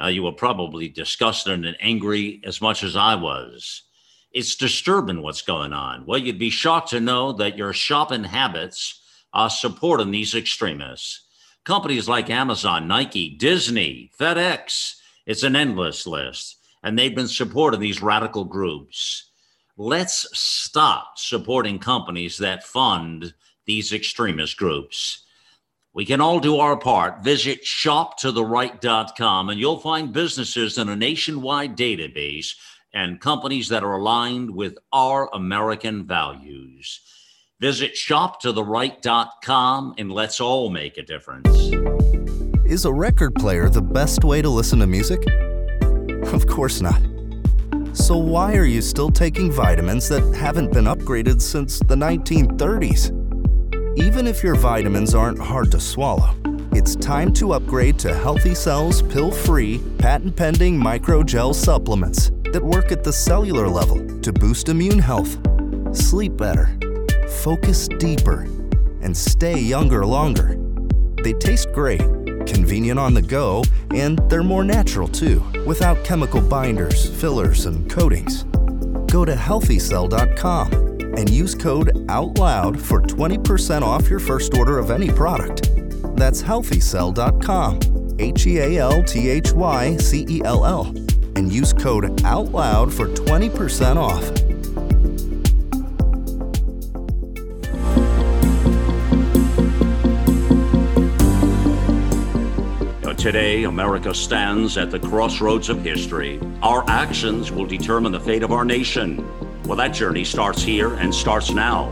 Uh, 0.00 0.06
you 0.06 0.22
were 0.22 0.32
probably 0.32 0.88
disgusted 0.88 1.64
and 1.64 1.76
angry 1.80 2.40
as 2.44 2.60
much 2.60 2.82
as 2.82 2.96
I 2.96 3.14
was. 3.14 3.82
It's 4.32 4.56
disturbing 4.56 5.22
what's 5.22 5.42
going 5.42 5.72
on. 5.72 6.06
Well, 6.06 6.18
you'd 6.18 6.38
be 6.38 6.50
shocked 6.50 6.90
to 6.90 7.00
know 7.00 7.32
that 7.34 7.58
your 7.58 7.72
shopping 7.72 8.24
habits 8.24 9.02
are 9.34 9.50
supporting 9.50 10.10
these 10.10 10.34
extremists. 10.34 11.26
Companies 11.64 12.08
like 12.08 12.30
Amazon, 12.30 12.88
Nike, 12.88 13.36
Disney, 13.36 14.10
FedEx, 14.18 14.94
it's 15.26 15.42
an 15.42 15.54
endless 15.54 16.06
list. 16.06 16.56
And 16.82 16.98
they've 16.98 17.14
been 17.14 17.28
supporting 17.28 17.80
these 17.80 18.02
radical 18.02 18.44
groups. 18.44 19.30
Let's 19.76 20.26
stop 20.32 21.18
supporting 21.18 21.78
companies 21.78 22.38
that 22.38 22.64
fund 22.64 23.34
these 23.66 23.92
extremist 23.92 24.56
groups. 24.56 25.24
We 25.94 26.06
can 26.06 26.22
all 26.22 26.40
do 26.40 26.56
our 26.56 26.76
part. 26.76 27.22
Visit 27.22 27.64
shoptotheright.com 27.64 29.50
and 29.50 29.60
you'll 29.60 29.78
find 29.78 30.12
businesses 30.12 30.78
in 30.78 30.88
a 30.88 30.96
nationwide 30.96 31.76
database 31.76 32.54
and 32.94 33.20
companies 33.20 33.68
that 33.68 33.84
are 33.84 33.96
aligned 33.96 34.50
with 34.50 34.78
our 34.92 35.28
American 35.34 36.06
values. 36.06 37.00
Visit 37.60 37.94
shoptotheright.com 37.94 39.94
and 39.98 40.10
let's 40.10 40.40
all 40.40 40.70
make 40.70 40.96
a 40.96 41.02
difference. 41.02 41.48
Is 42.64 42.86
a 42.86 42.92
record 42.92 43.34
player 43.34 43.68
the 43.68 43.82
best 43.82 44.24
way 44.24 44.40
to 44.40 44.48
listen 44.48 44.78
to 44.78 44.86
music? 44.86 45.22
Of 46.32 46.46
course 46.46 46.80
not. 46.80 47.02
So, 47.92 48.16
why 48.16 48.56
are 48.56 48.64
you 48.64 48.80
still 48.80 49.10
taking 49.10 49.52
vitamins 49.52 50.08
that 50.08 50.22
haven't 50.34 50.72
been 50.72 50.86
upgraded 50.86 51.42
since 51.42 51.80
the 51.80 51.94
1930s? 51.94 53.21
Even 53.96 54.26
if 54.26 54.42
your 54.42 54.54
vitamins 54.54 55.14
aren't 55.14 55.38
hard 55.38 55.70
to 55.70 55.78
swallow, 55.78 56.34
it's 56.72 56.96
time 56.96 57.30
to 57.34 57.52
upgrade 57.52 57.98
to 57.98 58.14
Healthy 58.14 58.54
Cells 58.54 59.02
pill 59.02 59.30
free, 59.30 59.82
patent 59.98 60.34
pending 60.34 60.80
microgel 60.80 61.54
supplements 61.54 62.30
that 62.52 62.62
work 62.62 62.90
at 62.90 63.04
the 63.04 63.12
cellular 63.12 63.68
level 63.68 64.20
to 64.20 64.32
boost 64.32 64.70
immune 64.70 64.98
health, 64.98 65.36
sleep 65.94 66.38
better, 66.38 66.70
focus 67.42 67.86
deeper, 67.98 68.44
and 69.02 69.14
stay 69.14 69.58
younger 69.58 70.06
longer. 70.06 70.58
They 71.22 71.34
taste 71.34 71.70
great, 71.72 72.00
convenient 72.46 72.98
on 72.98 73.12
the 73.12 73.20
go, 73.20 73.62
and 73.90 74.18
they're 74.30 74.42
more 74.42 74.64
natural 74.64 75.06
too, 75.06 75.44
without 75.66 76.02
chemical 76.02 76.40
binders, 76.40 77.10
fillers, 77.20 77.66
and 77.66 77.90
coatings. 77.90 78.44
Go 79.12 79.26
to 79.26 79.34
healthycell.com 79.34 80.91
and 81.16 81.28
use 81.30 81.54
code 81.54 81.92
OUTLOUD 82.08 82.80
for 82.80 83.00
20% 83.00 83.82
off 83.82 84.08
your 84.08 84.18
first 84.18 84.54
order 84.54 84.78
of 84.78 84.90
any 84.90 85.10
product. 85.10 85.70
That's 86.16 86.42
healthycell.com, 86.42 88.16
H 88.18 88.46
E 88.46 88.58
A 88.58 88.78
L 88.78 89.02
T 89.02 89.28
H 89.28 89.52
Y 89.52 89.96
C 89.96 90.26
E 90.28 90.42
L 90.44 90.64
L, 90.64 90.86
and 91.36 91.52
use 91.52 91.72
code 91.72 92.04
OUTLOUD 92.24 92.92
for 92.92 93.08
20% 93.08 93.96
off. 93.96 94.52
Today, 103.22 103.62
America 103.62 104.12
stands 104.12 104.76
at 104.76 104.90
the 104.90 104.98
crossroads 104.98 105.68
of 105.68 105.80
history. 105.80 106.40
Our 106.60 106.84
actions 106.88 107.52
will 107.52 107.66
determine 107.66 108.10
the 108.10 108.18
fate 108.18 108.42
of 108.42 108.50
our 108.50 108.64
nation. 108.64 109.24
Well, 109.64 109.76
that 109.76 109.88
journey 109.88 110.24
starts 110.24 110.62
here 110.62 110.94
and 110.94 111.14
starts 111.14 111.50
now. 111.50 111.90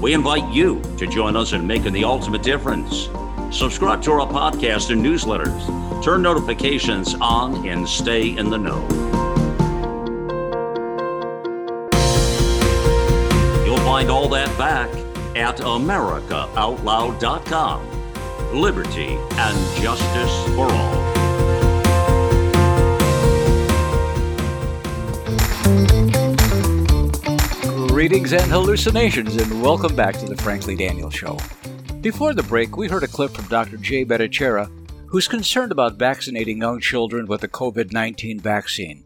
We 0.00 0.14
invite 0.14 0.52
you 0.52 0.80
to 0.98 1.06
join 1.06 1.36
us 1.36 1.52
in 1.52 1.66
making 1.66 1.92
the 1.92 2.04
ultimate 2.04 2.42
difference. 2.42 3.08
Subscribe 3.50 4.02
to 4.02 4.12
our 4.12 4.26
podcast 4.26 4.90
and 4.90 5.04
newsletters. 5.04 6.02
Turn 6.02 6.22
notifications 6.22 7.14
on 7.20 7.68
and 7.68 7.86
stay 7.88 8.36
in 8.36 8.50
the 8.50 8.58
know. 8.58 8.88
You'll 13.64 13.76
find 13.78 14.10
all 14.10 14.28
that 14.30 14.56
back 14.58 14.90
at 15.36 15.58
AmericaOutloud.com. 15.58 17.88
Liberty 18.60 19.18
and 19.32 19.82
justice 19.82 20.54
for 20.54 20.70
all. 20.70 21.01
Greetings 28.02 28.32
and 28.32 28.50
hallucinations, 28.50 29.36
and 29.36 29.62
welcome 29.62 29.94
back 29.94 30.16
to 30.16 30.26
the 30.26 30.34
Frankly 30.34 30.74
Daniel 30.74 31.08
Show. 31.08 31.38
Before 32.00 32.34
the 32.34 32.42
break, 32.42 32.76
we 32.76 32.88
heard 32.88 33.04
a 33.04 33.06
clip 33.06 33.30
from 33.30 33.44
Dr. 33.44 33.76
Jay 33.76 34.04
Bhattacharya, 34.04 34.68
who's 35.06 35.28
concerned 35.28 35.70
about 35.70 36.00
vaccinating 36.00 36.58
young 36.58 36.80
children 36.80 37.26
with 37.26 37.42
the 37.42 37.46
COVID 37.46 37.92
19 37.92 38.40
vaccine. 38.40 39.04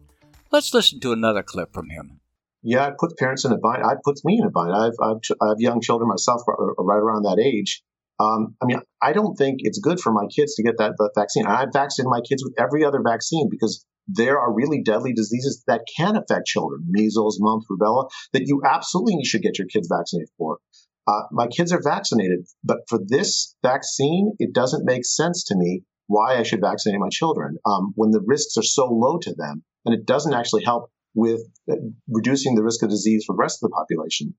Let's 0.51 0.73
listen 0.73 0.99
to 1.01 1.11
another 1.11 1.43
clip 1.43 1.75
from 1.75 1.91
him. 1.91 2.21
Yeah, 2.63 2.87
it 2.87 2.97
puts 2.97 3.13
parents 3.19 3.45
in 3.45 3.51
a 3.51 3.57
bind. 3.59 3.83
It 3.85 3.99
puts 4.03 4.25
me 4.25 4.39
in 4.41 4.47
a 4.47 4.49
bind. 4.49 4.73
I've, 4.73 4.97
I've, 4.99 5.21
I 5.43 5.49
have 5.49 5.59
young 5.59 5.79
children 5.79 6.09
myself, 6.09 6.41
right 6.47 6.97
around 6.97 7.21
that 7.21 7.39
age. 7.39 7.83
Um, 8.19 8.55
I 8.63 8.65
mean, 8.65 8.81
I 8.99 9.13
don't 9.13 9.35
think 9.35 9.59
it's 9.59 9.77
good 9.77 9.99
for 9.99 10.11
my 10.11 10.25
kids 10.25 10.55
to 10.55 10.63
get 10.63 10.79
that, 10.79 10.93
that 10.97 11.11
vaccine. 11.15 11.45
I've 11.45 11.69
vaccinated 11.71 12.09
my 12.09 12.21
kids 12.27 12.43
with 12.43 12.55
every 12.57 12.83
other 12.83 13.03
vaccine 13.05 13.47
because 13.51 13.85
there 14.07 14.39
are 14.39 14.53
really 14.53 14.81
deadly 14.81 15.13
diseases 15.13 15.63
that 15.67 15.85
can 15.97 16.15
affect 16.15 16.47
children, 16.47 16.85
measles, 16.87 17.39
mumps, 17.39 17.67
rubella, 17.69 18.09
that 18.33 18.47
you 18.47 18.61
absolutely 18.65 19.23
should 19.23 19.41
get 19.41 19.57
your 19.57 19.67
kids 19.67 19.89
vaccinated 19.91 20.29
for. 20.37 20.59
Uh, 21.07 21.23
my 21.31 21.47
kids 21.47 21.71
are 21.71 21.81
vaccinated, 21.81 22.45
but 22.63 22.79
for 22.89 22.99
this 23.05 23.55
vaccine, 23.63 24.33
it 24.39 24.53
doesn't 24.53 24.85
make 24.85 25.05
sense 25.05 25.43
to 25.45 25.55
me 25.55 25.83
why 26.07 26.37
I 26.37 26.43
should 26.43 26.61
vaccinate 26.61 26.99
my 26.99 27.09
children 27.09 27.57
um, 27.65 27.93
when 27.95 28.11
the 28.11 28.21
risks 28.25 28.57
are 28.57 28.63
so 28.63 28.85
low 28.85 29.17
to 29.19 29.33
them, 29.33 29.63
and 29.85 29.93
it 29.93 30.05
doesn't 30.05 30.33
actually 30.33 30.63
help 30.63 30.91
with 31.13 31.41
uh, 31.69 31.75
reducing 32.09 32.55
the 32.55 32.63
risk 32.63 32.83
of 32.83 32.89
disease 32.89 33.23
for 33.25 33.33
the 33.33 33.39
rest 33.39 33.61
of 33.61 33.69
the 33.69 33.75
population. 33.75 34.33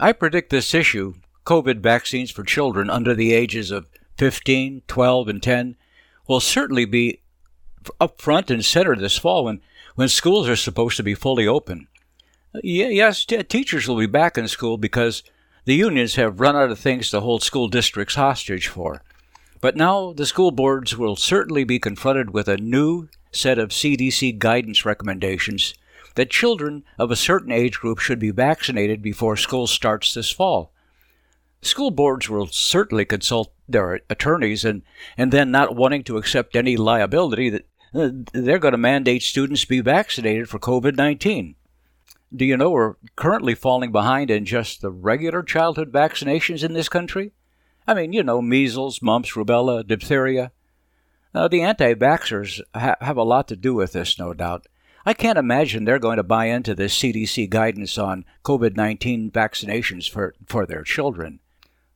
I 0.00 0.12
predict 0.12 0.50
this 0.50 0.74
issue, 0.74 1.14
COVID 1.44 1.80
vaccines 1.80 2.30
for 2.30 2.44
children 2.44 2.90
under 2.90 3.14
the 3.14 3.32
ages 3.32 3.70
of 3.70 3.88
15, 4.16 4.82
12, 4.86 5.28
and 5.28 5.42
10, 5.42 5.76
will 6.28 6.40
certainly 6.40 6.84
be 6.84 7.22
up 8.00 8.20
front 8.20 8.50
and 8.50 8.64
center 8.64 8.96
this 8.96 9.18
fall 9.18 9.44
when, 9.44 9.60
when 9.94 10.08
schools 10.08 10.48
are 10.48 10.56
supposed 10.56 10.96
to 10.96 11.02
be 11.02 11.14
fully 11.14 11.46
open. 11.46 11.88
yes, 12.62 13.24
t- 13.24 13.42
teachers 13.42 13.86
will 13.86 13.98
be 13.98 14.06
back 14.06 14.38
in 14.38 14.48
school 14.48 14.78
because 14.78 15.22
the 15.64 15.74
unions 15.74 16.14
have 16.14 16.40
run 16.40 16.56
out 16.56 16.70
of 16.70 16.78
things 16.78 17.10
to 17.10 17.20
hold 17.20 17.42
school 17.42 17.68
districts 17.68 18.14
hostage 18.14 18.68
for. 18.68 19.02
But 19.60 19.76
now 19.76 20.12
the 20.12 20.26
school 20.26 20.50
boards 20.50 20.96
will 20.96 21.16
certainly 21.16 21.64
be 21.64 21.78
confronted 21.78 22.30
with 22.30 22.48
a 22.48 22.56
new 22.56 23.08
set 23.32 23.58
of 23.58 23.70
CDC 23.70 24.38
guidance 24.38 24.84
recommendations 24.84 25.74
that 26.14 26.30
children 26.30 26.84
of 26.98 27.10
a 27.10 27.16
certain 27.16 27.52
age 27.52 27.78
group 27.78 27.98
should 27.98 28.18
be 28.18 28.30
vaccinated 28.30 29.02
before 29.02 29.36
school 29.36 29.66
starts 29.66 30.14
this 30.14 30.30
fall. 30.30 30.72
School 31.60 31.90
boards 31.90 32.28
will 32.28 32.46
certainly 32.46 33.04
consult 33.04 33.52
their 33.68 34.00
attorneys 34.08 34.64
and, 34.64 34.82
and 35.16 35.32
then 35.32 35.50
not 35.50 35.74
wanting 35.74 36.04
to 36.04 36.16
accept 36.16 36.56
any 36.56 36.76
liability 36.76 37.50
that 37.50 37.66
uh, 37.94 38.10
they're 38.32 38.58
going 38.58 38.72
to 38.72 38.78
mandate 38.78 39.22
students 39.22 39.64
be 39.64 39.80
vaccinated 39.80 40.48
for 40.48 40.58
COVID 40.58 40.96
19. 40.96 41.54
Do 42.34 42.44
you 42.44 42.56
know 42.56 42.70
we're 42.70 42.96
currently 43.16 43.54
falling 43.54 43.90
behind 43.90 44.30
in 44.30 44.44
just 44.44 44.82
the 44.82 44.90
regular 44.90 45.42
childhood 45.42 45.90
vaccinations 45.90 46.62
in 46.62 46.74
this 46.74 46.88
country? 46.88 47.32
I 47.86 47.94
mean, 47.94 48.12
you 48.12 48.22
know, 48.22 48.42
measles, 48.42 49.00
mumps, 49.00 49.32
rubella, 49.32 49.86
diphtheria. 49.86 50.52
Now, 51.34 51.48
the 51.48 51.62
anti 51.62 51.94
vaxxers 51.94 52.60
ha- 52.74 52.96
have 53.00 53.16
a 53.16 53.22
lot 53.22 53.48
to 53.48 53.56
do 53.56 53.74
with 53.74 53.92
this, 53.92 54.18
no 54.18 54.34
doubt. 54.34 54.66
I 55.06 55.14
can't 55.14 55.38
imagine 55.38 55.84
they're 55.84 55.98
going 55.98 56.18
to 56.18 56.22
buy 56.22 56.46
into 56.46 56.74
this 56.74 56.98
CDC 56.98 57.48
guidance 57.48 57.96
on 57.96 58.26
COVID 58.44 58.76
19 58.76 59.30
vaccinations 59.30 60.10
for, 60.10 60.34
for 60.46 60.66
their 60.66 60.82
children. 60.82 61.40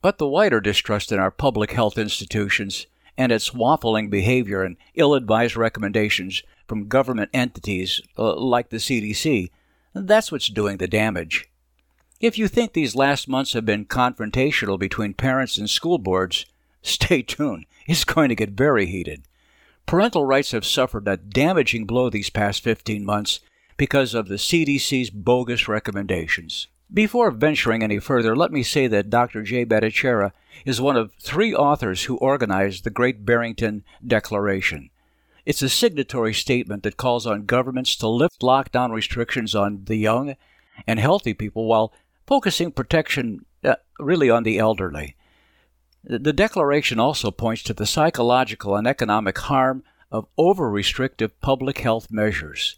But 0.03 0.19
the 0.19 0.29
wider 0.29 0.61
distrust 0.61 1.13
in 1.13 1.21
our 1.21 1.31
public 1.31 1.73
health 1.73 1.97
institutions 1.97 2.87
and 3.17 3.31
its 3.31 3.51
waffling 3.51 4.11
behavior 4.11 4.63
and 4.63 4.77
ill 4.95 5.15
advised 5.15 5.57
recommendations 5.57 6.43
from 6.67 6.89
government 6.89 7.31
entities 7.33 8.01
uh, 8.19 8.35
like 8.35 8.71
the 8.71 8.79
CDC, 8.79 9.51
that's 9.95 10.33
what's 10.33 10.49
doing 10.49 10.79
the 10.79 10.89
damage. 10.89 11.49
If 12.21 12.37
you 12.37 12.49
think 12.49 12.73
these 12.73 12.97
last 12.97 13.29
months 13.29 13.53
have 13.53 13.65
been 13.65 13.85
confrontational 13.85 14.79
between 14.79 15.15
parents 15.15 15.57
and 15.57 15.71
school 15.71 15.99
boards, 15.99 16.47
stay 16.83 17.23
tuned. 17.23 17.67
It's 17.87 18.05
going 18.05 18.29
to 18.29 18.35
get 18.35 18.51
very 18.51 18.87
heated. 18.87 19.23
Parental 19.87 20.25
rights 20.25 20.53
have 20.53 20.65
suffered 20.65 21.07
a 21.07 21.17
damaging 21.17 21.85
blow 21.85 22.11
these 22.11 22.31
past 22.31 22.63
15 22.63 23.05
months 23.05 23.41
because 23.77 24.15
of 24.15 24.29
the 24.29 24.37
CDC's 24.37 25.11
bogus 25.11 25.69
recommendations. 25.69 26.69
Before 26.93 27.31
venturing 27.31 27.83
any 27.83 27.99
further, 27.99 28.37
let 28.37 28.53
me 28.53 28.63
say 28.63 28.87
that 28.87 29.09
Dr. 29.09 29.43
J. 29.43 29.65
Bhattacharya 29.65 30.33
is 30.67 30.81
one 30.81 30.97
of 30.97 31.13
three 31.19 31.55
authors 31.55 32.05
who 32.05 32.17
organized 32.19 32.85
the 32.85 32.91
Great 32.91 33.25
Barrington 33.25 33.83
Declaration. 34.07 34.91
It's 35.47 35.63
a 35.63 35.71
signatory 35.71 36.35
statement 36.35 36.83
that 36.83 36.99
calls 36.99 37.27
on 37.27 37.47
governments 37.47 37.97
to 37.97 38.09
lift 38.09 38.43
lockdown 38.43 38.93
restrictions 38.93 39.55
on 39.55 39.85
the 39.85 39.97
young 39.97 40.37
and 40.87 41.01
healthy 41.01 41.33
people 41.33 41.67
while 41.67 41.95
focusing 42.27 42.71
protection 42.71 43.47
uh, 43.65 43.77
really 43.99 44.29
on 44.29 44.43
the 44.43 44.59
elderly. 44.59 45.17
The 46.05 46.33
declaration 46.33 47.01
also 47.01 47.31
points 47.31 47.63
to 47.65 47.75
the 47.75 47.87
psychological 47.87 48.77
and 48.77 48.87
economic 48.87 49.39
harm 49.39 49.83
of 50.11 50.27
over 50.37 50.69
restrictive 50.69 51.41
public 51.41 51.79
health 51.79 52.09
measures. 52.11 52.77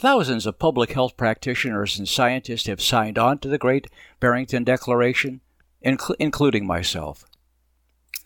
Thousands 0.00 0.46
of 0.46 0.58
public 0.58 0.92
health 0.92 1.18
practitioners 1.18 1.98
and 1.98 2.08
scientists 2.08 2.66
have 2.68 2.80
signed 2.80 3.18
on 3.18 3.36
to 3.40 3.48
the 3.48 3.58
Great 3.58 3.86
Barrington 4.18 4.64
Declaration, 4.64 5.42
inc- 5.84 6.16
including 6.18 6.66
myself. 6.66 7.26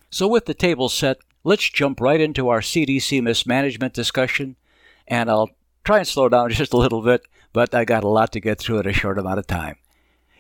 So, 0.09 0.29
with 0.29 0.45
the 0.47 0.55
table 0.55 0.89
set, 0.89 1.19
let's 1.43 1.69
jump 1.69 2.01
right 2.01 2.21
into 2.21 2.49
our 2.49 2.61
CDC 2.61 3.21
mismanagement 3.21 3.93
discussion, 3.93 4.55
and 5.09 5.29
I'll 5.29 5.51
try 5.83 5.99
and 5.99 6.07
slow 6.07 6.29
down 6.29 6.51
just 6.51 6.73
a 6.73 6.77
little 6.77 7.03
bit, 7.03 7.23
but 7.53 7.75
I 7.75 7.85
got 7.85 8.05
a 8.05 8.09
lot 8.09 8.31
to 8.35 8.41
get 8.41 8.61
through 8.61 8.79
in 8.79 8.87
a 8.87 8.93
short 8.93 9.19
amount 9.19 9.41
of 9.41 9.49
time. 9.49 9.75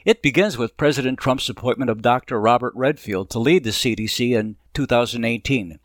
It 0.05 0.23
begins 0.23 0.57
with 0.57 0.77
President 0.77 1.19
Trump's 1.19 1.49
appointment 1.49 1.91
of 1.91 2.01
Dr. 2.01 2.41
Robert 2.41 2.75
Redfield 2.77 3.29
to 3.31 3.41
lead 3.41 3.65
the 3.65 3.71
CDC 3.71 4.39
in 4.39 4.55
2018. 4.73 5.81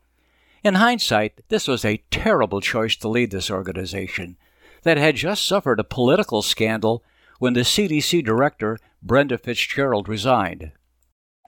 In 0.63 0.75
hindsight, 0.75 1.41
this 1.49 1.67
was 1.67 1.83
a 1.83 2.03
terrible 2.11 2.61
choice 2.61 2.95
to 2.97 3.07
lead 3.07 3.31
this 3.31 3.49
organization 3.49 4.37
that 4.83 4.97
had 4.97 5.15
just 5.15 5.45
suffered 5.45 5.79
a 5.79 5.83
political 5.83 6.41
scandal 6.41 7.03
when 7.39 7.53
the 7.53 7.61
CDC 7.61 8.23
director, 8.23 8.77
Brenda 9.01 9.37
Fitzgerald, 9.37 10.09
resigned. 10.09 10.71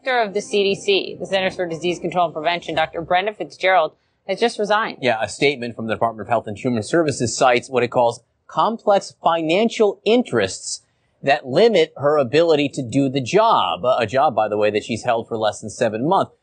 Director 0.04 0.28
of 0.28 0.34
the 0.34 0.40
CDC, 0.40 1.20
the 1.20 1.26
Centers 1.26 1.56
for 1.56 1.68
Disease 1.68 2.00
Control 2.00 2.26
and 2.26 2.34
Prevention, 2.34 2.76
Dr. 2.76 3.02
Brenda 3.02 3.34
Fitzgerald, 3.34 3.96
has 4.28 4.40
just 4.40 4.58
resigned. 4.58 5.00
Yeah, 5.02 5.22
a 5.22 5.30
statement 5.30 5.76
from 5.76 5.88
the 5.88 5.94
Department 5.94 6.28
of 6.28 6.30
Health 6.30 6.48
and 6.48 6.58
Human 6.58 6.84
Services 6.84 7.36
cites 7.38 7.70
what 7.70 7.84
it 7.84 7.90
calls 7.90 8.24
complex 8.48 9.16
financial 9.24 10.02
interests 10.06 10.82
that 11.24 11.46
limit 11.46 11.94
her 11.98 12.18
ability 12.18 12.70
to 12.70 12.82
do 12.82 13.10
the 13.10 13.22
job. 13.22 13.82
A 13.86 14.06
job, 14.06 14.36
by 14.36 14.48
the 14.48 14.58
way, 14.58 14.72
that 14.72 14.84
she's 14.84 15.04
held 15.04 15.28
for 15.28 15.38
less 15.38 15.62
than 15.62 15.70
seven 15.70 16.08
months. 16.08 16.34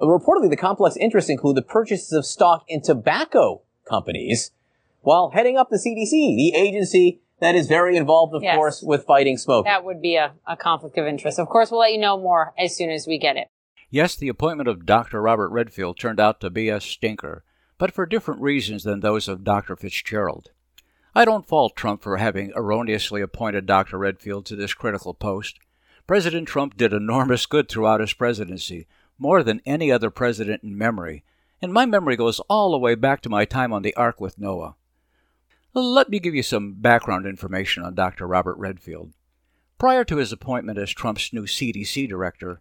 Reportedly, 0.00 0.48
the 0.48 0.56
complex 0.56 0.96
interests 0.96 1.28
include 1.28 1.56
the 1.56 1.62
purchases 1.62 2.12
of 2.12 2.24
stock 2.24 2.64
in 2.68 2.80
tobacco 2.80 3.62
companies 3.88 4.52
while 5.02 5.30
heading 5.30 5.56
up 5.56 5.68
the 5.70 5.76
CDC, 5.78 6.10
the 6.36 6.52
agency 6.56 7.20
that 7.40 7.54
is 7.54 7.66
very 7.66 7.96
involved, 7.96 8.34
of 8.34 8.42
Yes. 8.42 8.54
course, 8.56 8.82
with 8.82 9.04
fighting 9.06 9.36
smoke. 9.38 9.64
That 9.64 9.84
would 9.84 10.02
be 10.02 10.16
a, 10.16 10.32
a 10.46 10.56
conflict 10.56 10.98
of 10.98 11.06
interest. 11.06 11.38
Of 11.38 11.48
course, 11.48 11.70
we'll 11.70 11.80
let 11.80 11.92
you 11.92 11.98
know 11.98 12.18
more 12.18 12.52
as 12.58 12.76
soon 12.76 12.90
as 12.90 13.06
we 13.06 13.18
get 13.18 13.36
it. 13.36 13.48
Yes, 13.88 14.14
the 14.14 14.28
appointment 14.28 14.68
of 14.68 14.86
Dr. 14.86 15.20
Robert 15.22 15.48
Redfield 15.48 15.98
turned 15.98 16.20
out 16.20 16.40
to 16.40 16.50
be 16.50 16.68
a 16.68 16.80
stinker, 16.80 17.44
but 17.78 17.92
for 17.92 18.06
different 18.06 18.40
reasons 18.40 18.84
than 18.84 19.00
those 19.00 19.26
of 19.26 19.42
Dr. 19.42 19.74
Fitzgerald. 19.74 20.50
I 21.14 21.24
don't 21.24 21.48
fault 21.48 21.74
Trump 21.74 22.02
for 22.02 22.18
having 22.18 22.52
erroneously 22.54 23.20
appointed 23.20 23.66
Dr. 23.66 23.98
Redfield 23.98 24.46
to 24.46 24.54
this 24.54 24.74
critical 24.74 25.12
post. 25.14 25.58
President 26.06 26.46
Trump 26.46 26.76
did 26.76 26.92
enormous 26.92 27.46
good 27.46 27.68
throughout 27.68 28.00
his 28.00 28.12
presidency, 28.12 28.86
more 29.18 29.42
than 29.42 29.60
any 29.66 29.90
other 29.90 30.10
president 30.10 30.62
in 30.62 30.76
memory, 30.78 31.24
and 31.60 31.72
my 31.72 31.84
memory 31.84 32.16
goes 32.16 32.38
all 32.48 32.70
the 32.70 32.78
way 32.78 32.94
back 32.94 33.20
to 33.22 33.28
my 33.28 33.44
time 33.44 33.72
on 33.72 33.82
the 33.82 33.94
Ark 33.96 34.20
with 34.20 34.38
Noah. 34.38 34.76
Let 35.72 36.08
me 36.08 36.18
give 36.18 36.34
you 36.34 36.42
some 36.42 36.74
background 36.74 37.26
information 37.26 37.84
on 37.84 37.94
Dr. 37.94 38.26
Robert 38.26 38.56
Redfield. 38.58 39.12
Prior 39.78 40.04
to 40.04 40.16
his 40.16 40.32
appointment 40.32 40.78
as 40.78 40.90
Trump's 40.90 41.32
new 41.32 41.44
CDC 41.44 42.08
director, 42.08 42.60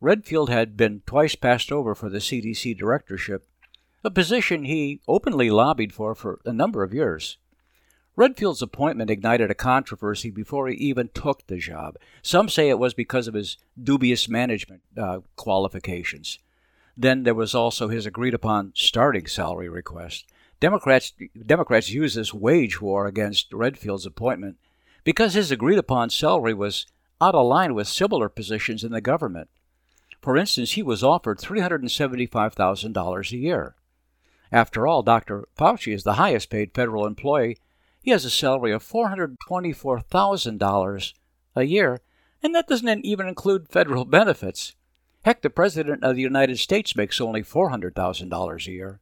Redfield 0.00 0.48
had 0.48 0.76
been 0.76 1.02
twice 1.04 1.34
passed 1.34 1.70
over 1.70 1.94
for 1.94 2.08
the 2.08 2.18
CDC 2.18 2.76
directorship, 2.76 3.46
a 4.02 4.10
position 4.10 4.64
he 4.64 5.00
openly 5.06 5.50
lobbied 5.50 5.92
for 5.92 6.14
for 6.14 6.40
a 6.46 6.52
number 6.52 6.82
of 6.82 6.94
years. 6.94 7.36
Redfield's 8.16 8.62
appointment 8.62 9.10
ignited 9.10 9.50
a 9.50 9.54
controversy 9.54 10.30
before 10.30 10.68
he 10.68 10.76
even 10.76 11.10
took 11.12 11.46
the 11.46 11.58
job. 11.58 11.98
Some 12.22 12.48
say 12.48 12.70
it 12.70 12.78
was 12.78 12.94
because 12.94 13.28
of 13.28 13.34
his 13.34 13.58
dubious 13.80 14.30
management 14.30 14.80
uh, 14.96 15.20
qualifications. 15.36 16.38
Then 16.96 17.24
there 17.24 17.34
was 17.34 17.54
also 17.54 17.88
his 17.88 18.06
agreed 18.06 18.32
upon 18.32 18.72
starting 18.74 19.26
salary 19.26 19.68
request. 19.68 20.24
Democrats, 20.58 21.12
Democrats 21.44 21.90
used 21.90 22.16
this 22.16 22.32
wage 22.32 22.80
war 22.80 23.06
against 23.06 23.52
Redfield's 23.52 24.06
appointment 24.06 24.56
because 25.04 25.34
his 25.34 25.50
agreed 25.50 25.78
upon 25.78 26.08
salary 26.10 26.54
was 26.54 26.86
out 27.20 27.34
of 27.34 27.46
line 27.46 27.74
with 27.74 27.88
similar 27.88 28.28
positions 28.28 28.82
in 28.82 28.92
the 28.92 29.00
government. 29.00 29.48
For 30.20 30.36
instance, 30.36 30.72
he 30.72 30.82
was 30.82 31.04
offered 31.04 31.38
$375,000 31.38 33.32
a 33.32 33.36
year. 33.36 33.76
After 34.50 34.86
all, 34.86 35.02
Dr. 35.02 35.46
Fauci 35.56 35.94
is 35.94 36.04
the 36.04 36.14
highest 36.14 36.48
paid 36.50 36.74
federal 36.74 37.06
employee. 37.06 37.58
He 38.02 38.10
has 38.10 38.24
a 38.24 38.30
salary 38.30 38.72
of 38.72 38.82
$424,000 38.82 41.12
a 41.54 41.64
year, 41.64 42.00
and 42.42 42.54
that 42.54 42.68
doesn't 42.68 43.04
even 43.04 43.28
include 43.28 43.68
federal 43.68 44.04
benefits. 44.04 44.74
Heck, 45.24 45.42
the 45.42 45.50
President 45.50 46.04
of 46.04 46.16
the 46.16 46.22
United 46.22 46.58
States 46.58 46.96
makes 46.96 47.20
only 47.20 47.42
$400,000 47.42 48.66
a 48.66 48.70
year. 48.70 49.00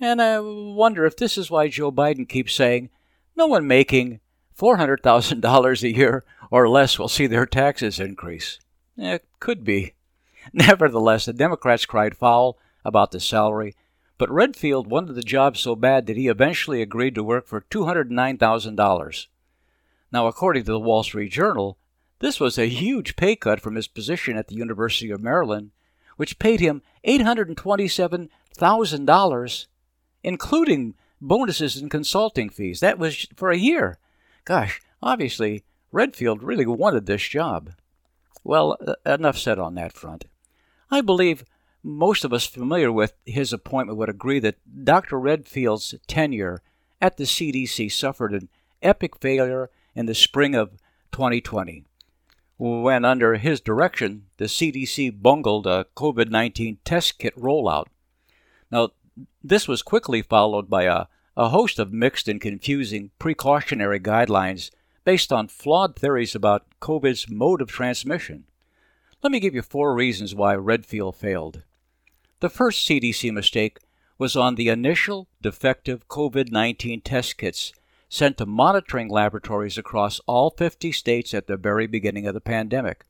And 0.00 0.22
I 0.22 0.40
wonder 0.40 1.04
if 1.04 1.16
this 1.16 1.36
is 1.36 1.50
why 1.50 1.68
Joe 1.68 1.92
Biden 1.92 2.26
keeps 2.26 2.54
saying 2.54 2.88
no 3.36 3.46
one 3.46 3.66
making 3.66 4.20
$400,000 4.58 5.82
a 5.82 5.94
year 5.94 6.24
or 6.50 6.68
less 6.68 6.98
will 6.98 7.08
see 7.08 7.26
their 7.26 7.46
taxes 7.46 8.00
increase. 8.00 8.58
It 8.96 9.24
could 9.40 9.62
be. 9.62 9.94
Nevertheless, 10.52 11.26
the 11.26 11.32
Democrats 11.32 11.86
cried 11.86 12.16
foul 12.16 12.58
about 12.84 13.10
the 13.10 13.20
salary, 13.20 13.76
but 14.16 14.30
Redfield 14.30 14.86
wanted 14.86 15.14
the 15.14 15.22
job 15.22 15.56
so 15.56 15.76
bad 15.76 16.06
that 16.06 16.16
he 16.16 16.28
eventually 16.28 16.82
agreed 16.82 17.14
to 17.14 17.22
work 17.22 17.46
for 17.46 17.60
$209,000. 17.60 19.26
Now, 20.12 20.26
according 20.26 20.64
to 20.64 20.72
the 20.72 20.80
Wall 20.80 21.02
Street 21.02 21.30
Journal, 21.30 21.78
this 22.20 22.40
was 22.40 22.58
a 22.58 22.68
huge 22.68 23.16
pay 23.16 23.36
cut 23.36 23.60
from 23.60 23.76
his 23.76 23.88
position 23.88 24.36
at 24.36 24.48
the 24.48 24.56
University 24.56 25.10
of 25.10 25.22
Maryland, 25.22 25.70
which 26.16 26.38
paid 26.38 26.60
him 26.60 26.82
$827,000, 27.06 29.66
including 30.22 30.94
bonuses 31.20 31.76
and 31.76 31.90
consulting 31.90 32.50
fees. 32.50 32.80
That 32.80 32.98
was 32.98 33.26
for 33.36 33.50
a 33.50 33.56
year. 33.56 33.98
Gosh, 34.44 34.80
obviously, 35.02 35.64
Redfield 35.92 36.42
really 36.42 36.66
wanted 36.66 37.06
this 37.06 37.26
job. 37.26 37.72
Well, 38.42 38.76
uh, 38.86 38.94
enough 39.04 39.38
said 39.38 39.58
on 39.58 39.74
that 39.74 39.92
front. 39.92 40.26
I 40.90 41.00
believe 41.00 41.44
most 41.82 42.24
of 42.24 42.32
us 42.32 42.46
familiar 42.46 42.92
with 42.92 43.14
his 43.24 43.52
appointment 43.52 43.98
would 43.98 44.08
agree 44.08 44.38
that 44.40 44.84
Dr. 44.84 45.18
Redfield's 45.18 45.94
tenure 46.06 46.62
at 47.00 47.16
the 47.16 47.24
CDC 47.24 47.90
suffered 47.90 48.32
an 48.32 48.48
epic 48.82 49.18
failure 49.20 49.70
in 49.94 50.06
the 50.06 50.14
spring 50.14 50.54
of 50.54 50.72
2020, 51.12 51.84
when, 52.58 53.04
under 53.04 53.36
his 53.36 53.60
direction, 53.60 54.26
the 54.36 54.44
CDC 54.44 55.22
bungled 55.22 55.66
a 55.66 55.86
COVID 55.96 56.28
19 56.28 56.78
test 56.84 57.18
kit 57.18 57.34
rollout. 57.36 57.86
Now, 58.70 58.90
this 59.42 59.68
was 59.68 59.82
quickly 59.82 60.22
followed 60.22 60.68
by 60.68 60.84
a, 60.84 61.06
a 61.36 61.48
host 61.48 61.78
of 61.78 61.92
mixed 61.92 62.28
and 62.28 62.40
confusing 62.40 63.10
precautionary 63.18 64.00
guidelines 64.00 64.70
based 65.04 65.32
on 65.32 65.48
flawed 65.48 65.96
theories 65.96 66.34
about 66.34 66.66
COVID's 66.80 67.30
mode 67.30 67.60
of 67.60 67.68
transmission. 67.68 68.44
Let 69.22 69.32
me 69.32 69.40
give 69.40 69.54
you 69.54 69.62
four 69.62 69.94
reasons 69.94 70.34
why 70.34 70.54
Redfield 70.54 71.16
failed. 71.16 71.62
The 72.40 72.48
first 72.48 72.88
CDC 72.88 73.32
mistake 73.32 73.78
was 74.18 74.36
on 74.36 74.54
the 74.54 74.68
initial 74.68 75.28
defective 75.42 76.08
COVID 76.08 76.50
19 76.50 77.00
test 77.02 77.36
kits 77.38 77.72
sent 78.08 78.38
to 78.38 78.46
monitoring 78.46 79.08
laboratories 79.08 79.78
across 79.78 80.20
all 80.26 80.50
50 80.50 80.90
states 80.92 81.32
at 81.32 81.46
the 81.46 81.56
very 81.56 81.86
beginning 81.86 82.26
of 82.26 82.34
the 82.34 82.40
pandemic. 82.40 83.04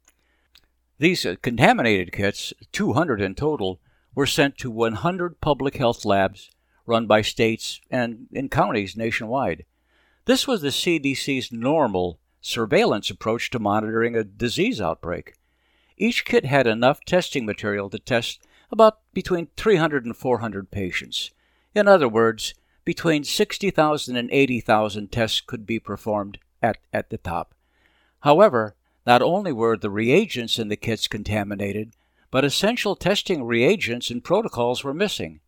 These 0.99 1.27
contaminated 1.43 2.13
kits, 2.13 2.53
200 2.73 3.21
in 3.21 3.35
total, 3.35 3.81
were 4.15 4.27
sent 4.27 4.59
to 4.59 4.71
100 4.71 5.41
public 5.41 5.77
health 5.77 6.05
labs 6.05 6.51
run 6.87 7.07
by 7.07 7.23
states 7.23 7.81
and 7.91 8.27
in 8.33 8.49
counties 8.49 8.97
nationwide. 8.97 9.65
This 10.25 10.47
was 10.47 10.63
the 10.63 10.69
CDC's 10.69 11.53
normal 11.53 12.19
surveillance 12.41 13.11
approach 13.11 13.51
to 13.51 13.59
monitoring 13.59 14.17
a 14.17 14.25
disease 14.25 14.81
outbreak. 14.81 15.35
Each 15.97 16.25
kit 16.25 16.45
had 16.45 16.67
enough 16.67 17.05
testing 17.05 17.45
material 17.45 17.91
to 17.91 17.99
test 17.99 18.41
about 18.73 18.99
between 19.13 19.49
300 19.57 20.05
and 20.05 20.17
400 20.17 20.71
patients. 20.71 21.31
In 21.75 21.87
other 21.87 22.09
words, 22.09 22.55
between 22.85 23.25
60,000 23.25 24.17
and 24.17 24.31
80,000 24.33 25.13
tests 25.13 25.41
could 25.41 25.67
be 25.67 25.79
performed 25.79 26.39
at, 26.63 26.79
at 26.93 27.11
the 27.11 27.19
top. 27.19 27.55
However, 28.21 28.75
not 29.07 29.23
only 29.23 29.53
were 29.53 29.77
the 29.77 29.91
reagents 29.91 30.59
in 30.59 30.69
the 30.69 30.77
kits 30.77 31.07
contaminated, 31.07 31.95
but 32.31 32.45
essential 32.45 32.95
testing 32.95 33.45
reagents 33.45 34.11
and 34.11 34.25
protocols 34.25 34.85
were 34.85 34.95
missing. 34.95 35.41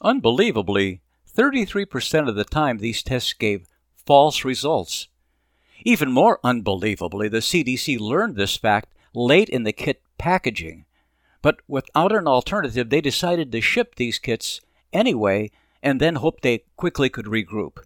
Unbelievably, 0.00 1.00
33% 1.34 2.28
of 2.28 2.34
the 2.34 2.44
time 2.44 2.78
these 2.78 3.02
tests 3.02 3.32
gave 3.32 3.66
false 3.94 4.44
results. 4.44 5.08
Even 5.84 6.12
more 6.12 6.38
unbelievably, 6.44 7.28
the 7.28 7.38
CDC 7.38 7.98
learned 7.98 8.36
this 8.36 8.56
fact 8.56 8.94
late 9.14 9.48
in 9.48 9.64
the 9.64 9.72
kit 9.72 10.02
packaging. 10.18 10.84
But 11.40 11.58
without 11.66 12.12
an 12.12 12.28
alternative, 12.28 12.88
they 12.88 13.00
decided 13.00 13.50
to 13.50 13.60
ship 13.60 13.96
these 13.96 14.18
kits 14.18 14.60
anyway 14.92 15.50
and 15.82 16.00
then 16.00 16.16
hoped 16.16 16.42
they 16.42 16.64
quickly 16.76 17.08
could 17.08 17.26
regroup. 17.26 17.78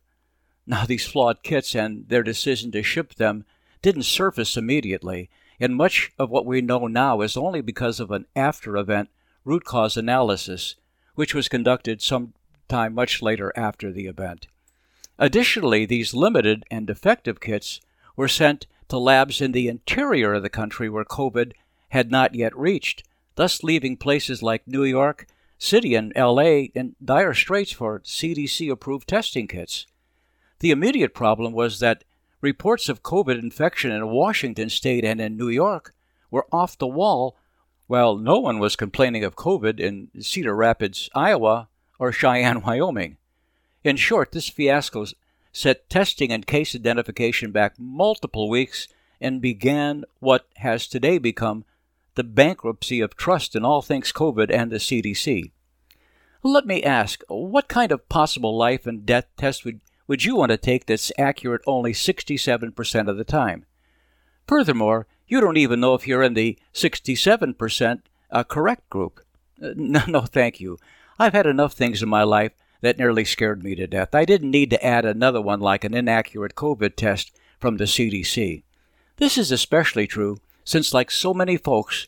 Now, 0.66 0.84
these 0.84 1.07
flawed 1.07 1.43
kits 1.43 1.74
and 1.74 2.09
their 2.09 2.22
decision 2.22 2.70
to 2.72 2.82
ship 2.82 3.14
them 3.14 3.45
didn't 3.80 4.03
surface 4.03 4.57
immediately, 4.57 5.30
and 5.61 5.77
much 5.77 6.13
of 6.19 6.31
what 6.31 6.47
we 6.47 6.61
know 6.61 6.87
now 6.87 7.21
is 7.21 7.37
only 7.37 7.61
because 7.61 8.01
of 8.01 8.11
an 8.11 8.27
after 8.35 8.77
event 8.77 9.09
root 9.45 9.65
cause 9.65 9.97
analysis, 9.97 10.75
which 11.15 11.35
was 11.35 11.49
conducted 11.49 12.03
some 12.03 12.35
time 12.69 12.95
much 12.95 13.23
later 13.23 13.53
after 13.57 13.93
the 13.93 14.07
event. 14.07 14.47
Additionally, 15.19 15.87
these 15.87 16.15
limited 16.15 16.65
and 16.71 16.87
defective 16.87 17.41
kits 17.41 17.81
were 18.17 18.29
sent 18.29 18.67
to 18.89 18.99
labs 18.99 19.41
in 19.41 19.53
the 19.53 19.69
interior 19.69 20.35
of 20.35 20.43
the 20.43 20.51
country 20.51 20.89
where 20.89 21.05
COVID 21.05 21.53
had 21.91 22.11
not 22.11 22.35
yet 22.35 22.57
reached, 22.57 23.03
thus 23.37 23.63
leaving 23.63 23.97
places 23.97 24.43
like 24.43 24.67
New 24.67 24.85
York 24.85 25.27
City 25.59 25.95
and 25.95 26.13
LA 26.15 26.69
in 26.75 26.97
dire 27.03 27.33
straits 27.33 27.73
for 27.73 28.01
CDC 28.01 28.71
approved 28.71 29.09
testing 29.09 29.49
kits. 29.49 29.87
The 30.61 30.71
immediate 30.71 31.15
problem 31.15 31.53
was 31.53 31.81
that 31.81 32.05
reports 32.41 32.89
of 32.89 33.03
COVID 33.03 33.39
infection 33.39 33.91
in 33.91 34.09
Washington 34.09 34.70
state 34.70 35.05
and 35.05 35.20
in 35.20 35.37
New 35.37 35.49
York 35.49 35.95
were 36.30 36.47
off 36.53 36.78
the 36.78 36.87
wall, 36.87 37.37
while 37.87 38.16
no 38.16 38.39
one 38.39 38.59
was 38.59 38.76
complaining 38.76 39.24
of 39.24 39.37
COVID 39.37 39.78
in 39.80 40.09
Cedar 40.20 40.55
Rapids, 40.55 41.09
Iowa, 41.14 41.68
or 41.99 42.12
Cheyenne, 42.12 42.62
Wyoming. 42.66 43.16
In 43.84 43.97
short, 43.97 44.32
this 44.32 44.49
fiasco 44.49 45.07
set 45.53 45.89
testing 45.89 46.32
and 46.32 46.47
case 46.47 46.74
identification 46.74 47.53
back 47.53 47.78
multiple 47.78 48.51
weeks 48.51 48.89
and 49.20 49.41
began 49.41 50.05
what 50.18 50.47
has 50.57 50.87
today 50.87 51.18
become 51.18 51.64
the 52.14 52.24
bankruptcy 52.24 53.01
of 53.01 53.16
trust 53.16 53.55
in 53.55 53.64
all 53.64 53.80
things 53.80 54.12
COVID 54.12 54.51
and 54.51 54.70
the 54.70 54.76
CDC. 54.76 55.51
Let 56.43 56.66
me 56.66 56.82
ask, 56.82 57.22
what 57.28 57.68
kind 57.68 57.93
of 57.93 58.09
possible 58.09 58.57
life 58.57 58.87
and 58.87 59.07
death 59.07 59.26
test 59.37 59.64
would, 59.64 59.80
would 60.07 60.25
you 60.25 60.37
want 60.37 60.51
to 60.51 60.57
take 60.57 60.87
that's 60.87 61.13
accurate 61.19 61.63
only 61.67 61.93
67% 61.93 63.09
of 63.09 63.17
the 63.17 63.25
time? 63.25 63.67
Furthermore, 64.47 65.07
you 65.27 65.41
don't 65.41 65.57
even 65.57 65.81
know 65.81 65.95
if 65.95 66.07
you're 66.07 66.23
in 66.23 66.35
the 66.35 66.59
67% 66.73 68.03
uh, 68.31 68.45
correct 68.45 68.89
group. 68.91 69.21
Uh, 69.63 69.71
no, 69.77 70.05
no, 70.07 70.21
thank 70.21 70.61
you. 70.61 70.79
I've 71.19 71.33
had 71.33 71.47
enough 71.47 71.73
things 71.73 72.03
in 72.03 72.09
my 72.09 72.23
life 72.23 72.53
that 72.83 72.99
nearly 72.99 73.25
scared 73.25 73.65
me 73.65 73.75
to 73.75 73.87
death. 73.87 74.15
I 74.15 74.25
didn't 74.25 74.51
need 74.51 74.71
to 74.71 74.85
add 74.85 75.05
another 75.05 75.41
one 75.41 75.61
like 75.61 75.83
an 75.83 75.95
inaccurate 75.95 76.55
COVID 76.55 76.95
test 76.95 77.33
from 77.59 77.79
the 77.79 77.85
CDC. 77.85 78.63
This 79.17 79.39
is 79.39 79.51
especially 79.51 80.07
true 80.07 80.39
since, 80.65 80.93
like 80.93 81.11
so 81.11 81.33
many 81.33 81.57
folks, 81.57 82.07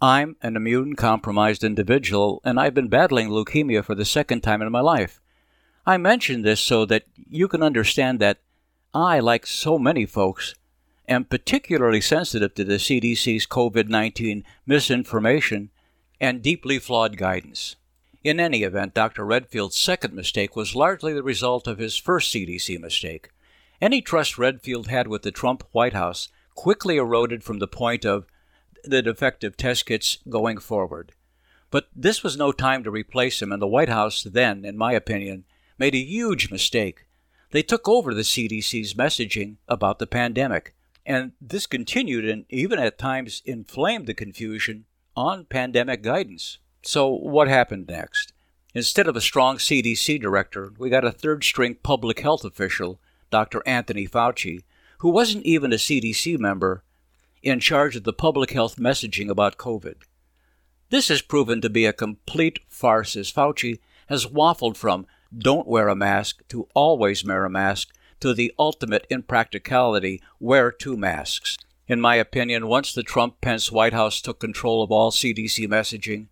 I'm 0.00 0.36
an 0.40 0.54
immune 0.54 0.94
compromised 0.94 1.64
individual 1.64 2.40
and 2.44 2.58
I've 2.58 2.74
been 2.74 2.88
battling 2.88 3.28
leukemia 3.28 3.84
for 3.84 3.96
the 3.96 4.04
second 4.04 4.42
time 4.42 4.62
in 4.62 4.70
my 4.70 4.80
life. 4.80 5.20
I 5.88 5.96
mention 5.96 6.42
this 6.42 6.60
so 6.60 6.84
that 6.84 7.04
you 7.16 7.48
can 7.48 7.62
understand 7.62 8.20
that 8.20 8.40
I, 8.92 9.20
like 9.20 9.46
so 9.46 9.78
many 9.78 10.04
folks, 10.04 10.54
am 11.08 11.24
particularly 11.24 12.02
sensitive 12.02 12.54
to 12.56 12.64
the 12.64 12.74
CDC's 12.74 13.46
COVID 13.46 13.88
19 13.88 14.44
misinformation 14.66 15.70
and 16.20 16.42
deeply 16.42 16.78
flawed 16.78 17.16
guidance. 17.16 17.76
In 18.22 18.38
any 18.38 18.64
event, 18.64 18.92
Dr. 18.92 19.24
Redfield's 19.24 19.76
second 19.76 20.12
mistake 20.12 20.54
was 20.54 20.74
largely 20.74 21.14
the 21.14 21.22
result 21.22 21.66
of 21.66 21.78
his 21.78 21.96
first 21.96 22.34
CDC 22.34 22.78
mistake. 22.78 23.30
Any 23.80 24.02
trust 24.02 24.36
Redfield 24.36 24.88
had 24.88 25.08
with 25.08 25.22
the 25.22 25.30
Trump 25.30 25.64
White 25.72 25.94
House 25.94 26.28
quickly 26.54 26.98
eroded 26.98 27.42
from 27.42 27.60
the 27.60 27.66
point 27.66 28.04
of 28.04 28.26
the 28.84 29.00
defective 29.00 29.56
test 29.56 29.86
kits 29.86 30.18
going 30.28 30.58
forward. 30.58 31.12
But 31.70 31.88
this 31.96 32.22
was 32.22 32.36
no 32.36 32.52
time 32.52 32.84
to 32.84 32.90
replace 32.90 33.40
him, 33.40 33.52
and 33.52 33.62
the 33.62 33.66
White 33.66 33.88
House 33.88 34.22
then, 34.22 34.66
in 34.66 34.76
my 34.76 34.92
opinion, 34.92 35.46
made 35.78 35.94
a 35.94 35.98
huge 35.98 36.50
mistake. 36.50 37.06
They 37.50 37.62
took 37.62 37.88
over 37.88 38.12
the 38.12 38.22
CDC's 38.22 38.94
messaging 38.94 39.56
about 39.68 39.98
the 39.98 40.06
pandemic, 40.06 40.74
and 41.06 41.32
this 41.40 41.66
continued 41.66 42.26
and 42.26 42.44
even 42.50 42.78
at 42.78 42.98
times 42.98 43.42
inflamed 43.44 44.06
the 44.06 44.14
confusion 44.14 44.84
on 45.16 45.46
pandemic 45.46 46.02
guidance. 46.02 46.58
So, 46.82 47.08
what 47.08 47.48
happened 47.48 47.88
next? 47.88 48.32
Instead 48.74 49.08
of 49.08 49.16
a 49.16 49.20
strong 49.20 49.56
CDC 49.56 50.20
director, 50.20 50.72
we 50.78 50.90
got 50.90 51.04
a 51.04 51.10
third 51.10 51.42
string 51.42 51.76
public 51.82 52.20
health 52.20 52.44
official, 52.44 53.00
Dr. 53.30 53.62
Anthony 53.66 54.06
Fauci, 54.06 54.62
who 54.98 55.08
wasn't 55.10 55.44
even 55.44 55.72
a 55.72 55.76
CDC 55.76 56.38
member, 56.38 56.82
in 57.42 57.60
charge 57.60 57.96
of 57.96 58.04
the 58.04 58.12
public 58.12 58.50
health 58.50 58.76
messaging 58.76 59.30
about 59.30 59.58
COVID. 59.58 59.96
This 60.90 61.08
has 61.08 61.22
proven 61.22 61.60
to 61.60 61.70
be 61.70 61.86
a 61.86 61.92
complete 61.92 62.60
farce 62.68 63.16
as 63.16 63.32
Fauci 63.32 63.78
has 64.08 64.26
waffled 64.26 64.76
from 64.76 65.06
don't 65.36 65.68
wear 65.68 65.88
a 65.88 65.96
mask 65.96 66.42
to 66.48 66.68
always 66.74 67.24
wear 67.24 67.44
a 67.44 67.50
mask 67.50 67.92
to 68.20 68.34
the 68.34 68.52
ultimate 68.58 69.06
impracticality 69.10 70.22
wear 70.40 70.70
two 70.70 70.96
masks. 70.96 71.56
In 71.86 72.00
my 72.00 72.16
opinion, 72.16 72.66
once 72.66 72.92
the 72.92 73.02
Trump 73.02 73.40
Pence 73.40 73.72
White 73.72 73.92
House 73.92 74.20
took 74.20 74.40
control 74.40 74.82
of 74.82 74.90
all 74.90 75.10
CDC 75.10 75.66
messaging, 75.68 76.26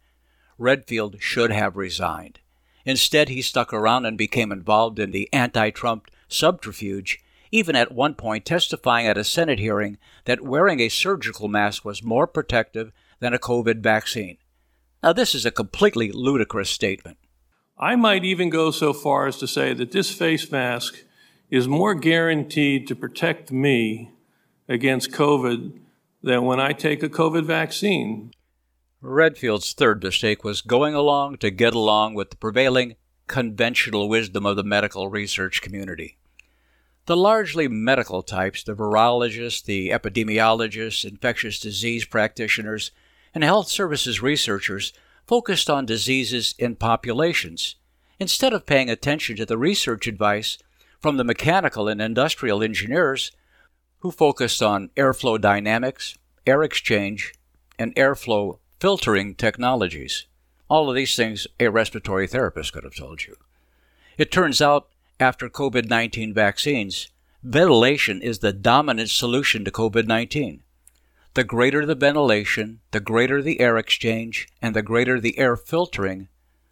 Redfield 0.58 1.16
should 1.18 1.50
have 1.50 1.76
resigned. 1.76 2.40
Instead, 2.84 3.28
he 3.28 3.42
stuck 3.42 3.72
around 3.72 4.06
and 4.06 4.16
became 4.16 4.52
involved 4.52 4.98
in 4.98 5.10
the 5.10 5.28
anti 5.32 5.70
Trump 5.70 6.10
subterfuge, 6.28 7.20
even 7.50 7.74
at 7.76 7.92
one 7.92 8.14
point 8.14 8.44
testifying 8.44 9.06
at 9.06 9.18
a 9.18 9.24
Senate 9.24 9.58
hearing 9.58 9.98
that 10.24 10.40
wearing 10.40 10.80
a 10.80 10.88
surgical 10.88 11.48
mask 11.48 11.84
was 11.84 12.02
more 12.02 12.26
protective 12.26 12.92
than 13.20 13.34
a 13.34 13.38
COVID 13.38 13.80
vaccine. 13.80 14.38
Now, 15.02 15.12
this 15.12 15.34
is 15.34 15.46
a 15.46 15.50
completely 15.50 16.10
ludicrous 16.12 16.70
statement. 16.70 17.18
I 17.78 17.94
might 17.94 18.24
even 18.24 18.48
go 18.48 18.70
so 18.70 18.92
far 18.92 19.26
as 19.26 19.36
to 19.38 19.46
say 19.46 19.74
that 19.74 19.92
this 19.92 20.10
face 20.10 20.50
mask 20.50 21.04
is 21.50 21.68
more 21.68 21.94
guaranteed 21.94 22.86
to 22.88 22.96
protect 22.96 23.52
me 23.52 24.12
against 24.68 25.12
COVID 25.12 25.78
than 26.22 26.44
when 26.44 26.58
I 26.58 26.72
take 26.72 27.02
a 27.02 27.08
COVID 27.08 27.44
vaccine. 27.44 28.32
Redfield's 29.02 29.74
third 29.74 30.02
mistake 30.02 30.42
was 30.42 30.62
going 30.62 30.94
along 30.94 31.36
to 31.38 31.50
get 31.50 31.74
along 31.74 32.14
with 32.14 32.30
the 32.30 32.36
prevailing 32.36 32.96
conventional 33.26 34.08
wisdom 34.08 34.46
of 34.46 34.56
the 34.56 34.64
medical 34.64 35.08
research 35.08 35.60
community. 35.60 36.16
The 37.04 37.16
largely 37.16 37.68
medical 37.68 38.22
types, 38.22 38.64
the 38.64 38.74
virologists, 38.74 39.64
the 39.64 39.90
epidemiologists, 39.90 41.04
infectious 41.04 41.60
disease 41.60 42.04
practitioners, 42.04 42.90
and 43.34 43.44
health 43.44 43.68
services 43.68 44.22
researchers 44.22 44.92
focused 45.26 45.68
on 45.68 45.86
diseases 45.86 46.54
in 46.58 46.76
populations, 46.76 47.76
instead 48.18 48.52
of 48.52 48.66
paying 48.66 48.88
attention 48.88 49.36
to 49.36 49.46
the 49.46 49.58
research 49.58 50.06
advice 50.06 50.58
from 51.00 51.16
the 51.16 51.24
mechanical 51.24 51.88
and 51.88 52.00
industrial 52.00 52.62
engineers 52.62 53.32
who 54.00 54.10
focused 54.10 54.62
on 54.62 54.90
airflow 54.96 55.40
dynamics, 55.40 56.16
air 56.46 56.62
exchange, 56.62 57.34
and 57.78 57.94
airflow 57.96 58.58
filtering 58.80 59.34
technologies. 59.34 60.26
All 60.68 60.88
of 60.88 60.96
these 60.96 61.16
things 61.16 61.46
a 61.60 61.68
respiratory 61.68 62.26
therapist 62.26 62.72
could 62.72 62.84
have 62.84 62.94
told 62.94 63.24
you. 63.24 63.36
It 64.18 64.32
turns 64.32 64.62
out, 64.62 64.88
after 65.18 65.48
COVID 65.48 65.88
19 65.88 66.34
vaccines, 66.34 67.08
ventilation 67.42 68.20
is 68.20 68.40
the 68.40 68.52
dominant 68.52 69.10
solution 69.10 69.64
to 69.64 69.70
COVID 69.70 70.06
19. 70.06 70.62
The 71.36 71.44
greater 71.44 71.84
the 71.84 71.94
ventilation, 71.94 72.80
the 72.92 72.98
greater 72.98 73.42
the 73.42 73.60
air 73.60 73.76
exchange, 73.76 74.48
and 74.62 74.74
the 74.74 74.80
greater 74.80 75.20
the 75.20 75.38
air 75.38 75.54
filtering, 75.54 76.28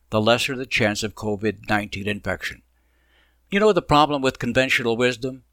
the 0.08 0.22
lesser 0.22 0.56
the 0.56 0.64
chance 0.64 1.02
of 1.02 1.14
COVID 1.14 1.68
19 1.68 2.08
infection. 2.08 2.62
You 3.50 3.60
know 3.60 3.74
the 3.74 3.82
problem 3.82 4.22
with 4.22 4.38
conventional 4.38 4.96
wisdom? 4.96 5.44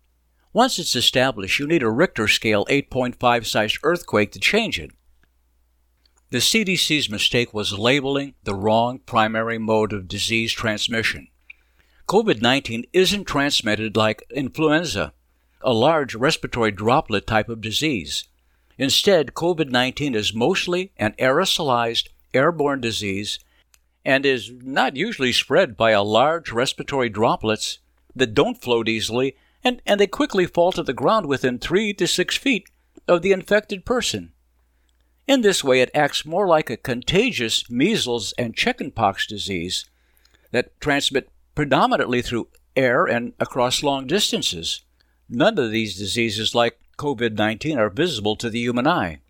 Once 0.53 0.79
it's 0.79 0.95
established, 0.95 1.59
you 1.59 1.67
need 1.67 1.83
a 1.83 1.89
Richter 1.89 2.29
scale 2.29 2.65
8.5 2.67 3.45
sized 3.45 3.79
earthquake 3.83 4.31
to 4.31 4.39
change 4.39 4.79
it. 4.79 4.91
The 6.29 6.37
CDC's 6.37 7.09
mistake 7.09 7.53
was 7.53 7.77
labeling 7.77 8.35
the 8.45 8.55
wrong 8.55 8.99
primary 8.99 9.57
mode 9.57 9.91
of 9.91 10.07
disease 10.07 10.53
transmission. 10.53 11.27
COVID 12.07 12.41
19 12.41 12.85
isn't 12.93 13.25
transmitted 13.25 13.97
like 13.97 14.23
influenza, 14.33 15.11
a 15.59 15.73
large 15.73 16.15
respiratory 16.15 16.71
droplet 16.71 17.27
type 17.27 17.49
of 17.49 17.59
disease. 17.59 18.29
Instead, 18.77 19.33
COVID 19.33 19.69
19 19.69 20.15
is 20.15 20.33
mostly 20.33 20.91
an 20.97 21.13
aerosolized 21.19 22.07
airborne 22.33 22.81
disease 22.81 23.39
and 24.03 24.25
is 24.25 24.51
not 24.51 24.95
usually 24.95 25.31
spread 25.31 25.77
by 25.77 25.91
a 25.91 26.03
large 26.03 26.51
respiratory 26.51 27.09
droplets 27.09 27.79
that 28.15 28.33
don't 28.33 28.61
float 28.61 28.87
easily 28.87 29.35
and, 29.63 29.81
and 29.85 29.99
they 29.99 30.07
quickly 30.07 30.45
fall 30.45 30.71
to 30.71 30.83
the 30.83 30.93
ground 30.93 31.27
within 31.27 31.59
three 31.59 31.93
to 31.93 32.07
six 32.07 32.35
feet 32.35 32.67
of 33.07 33.21
the 33.21 33.31
infected 33.31 33.85
person. 33.85 34.31
In 35.27 35.41
this 35.41 35.63
way, 35.63 35.81
it 35.81 35.91
acts 35.93 36.25
more 36.25 36.47
like 36.47 36.69
a 36.69 36.77
contagious 36.77 37.69
measles 37.69 38.33
and 38.37 38.55
chickenpox 38.55 39.27
disease 39.27 39.85
that 40.51 40.79
transmit 40.81 41.29
predominantly 41.55 42.21
through 42.21 42.49
air 42.75 43.05
and 43.05 43.33
across 43.39 43.83
long 43.83 44.07
distances. 44.07 44.81
None 45.29 45.57
of 45.57 45.71
these 45.71 45.97
diseases, 45.97 46.55
like 46.55 46.80
COVID 47.01 47.35
19, 47.35 47.79
are 47.79 47.89
visible 47.89 48.35
to 48.35 48.47
the 48.47 48.59
human 48.59 48.85
eye. 48.85 49.21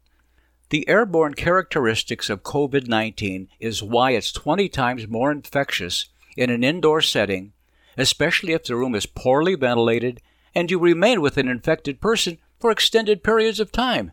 The 0.72 0.90
airborne 0.90 1.36
characteristics 1.36 2.30
of 2.30 2.44
COVID 2.44 2.90
19 2.90 3.48
is 3.62 3.82
why 3.82 4.12
it's 4.12 4.34
20 4.34 4.68
times 4.68 5.08
more 5.08 5.32
infectious 5.32 6.10
in 6.36 6.50
an 6.50 6.66
indoor 6.66 7.02
setting, 7.02 7.54
especially 7.98 8.52
if 8.52 8.66
the 8.66 8.76
room 8.76 8.94
is 8.94 9.06
poorly 9.06 9.56
ventilated 9.56 10.22
and 10.54 10.70
you 10.70 10.80
remain 10.80 11.22
with 11.22 11.38
an 11.38 11.48
infected 11.48 12.02
person 12.02 12.40
for 12.60 12.72
extended 12.72 13.24
periods 13.24 13.62
of 13.62 13.72
time. 13.72 14.12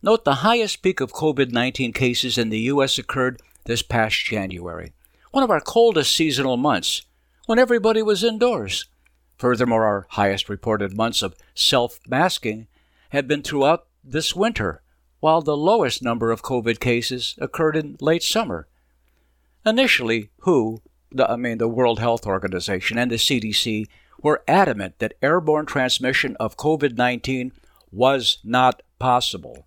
Note 0.00 0.24
the 0.24 0.46
highest 0.46 0.80
peak 0.80 1.00
of 1.00 1.12
COVID 1.12 1.50
19 1.50 1.92
cases 1.92 2.38
in 2.38 2.50
the 2.50 2.60
U.S. 2.74 2.98
occurred 2.98 3.42
this 3.64 3.82
past 3.82 4.24
January, 4.24 4.92
one 5.32 5.42
of 5.42 5.50
our 5.50 5.60
coldest 5.60 6.14
seasonal 6.14 6.56
months, 6.56 7.02
when 7.46 7.58
everybody 7.58 8.00
was 8.00 8.22
indoors. 8.22 8.86
Furthermore, 9.40 9.86
our 9.86 10.06
highest 10.10 10.50
reported 10.50 10.94
months 10.94 11.22
of 11.22 11.34
self 11.54 11.98
masking 12.06 12.66
have 13.08 13.26
been 13.26 13.40
throughout 13.40 13.86
this 14.04 14.36
winter, 14.36 14.82
while 15.20 15.40
the 15.40 15.56
lowest 15.56 16.02
number 16.02 16.30
of 16.30 16.42
COVID 16.42 16.78
cases 16.78 17.36
occurred 17.38 17.74
in 17.74 17.96
late 18.02 18.22
summer. 18.22 18.68
Initially, 19.64 20.28
WHO, 20.40 20.82
the, 21.10 21.26
I 21.26 21.36
mean 21.36 21.56
the 21.56 21.68
World 21.68 22.00
Health 22.00 22.26
Organization, 22.26 22.98
and 22.98 23.10
the 23.10 23.16
CDC 23.16 23.86
were 24.20 24.44
adamant 24.46 24.98
that 24.98 25.14
airborne 25.22 25.64
transmission 25.64 26.36
of 26.38 26.58
COVID 26.58 26.98
19 26.98 27.52
was 27.90 28.40
not 28.44 28.82
possible. 28.98 29.66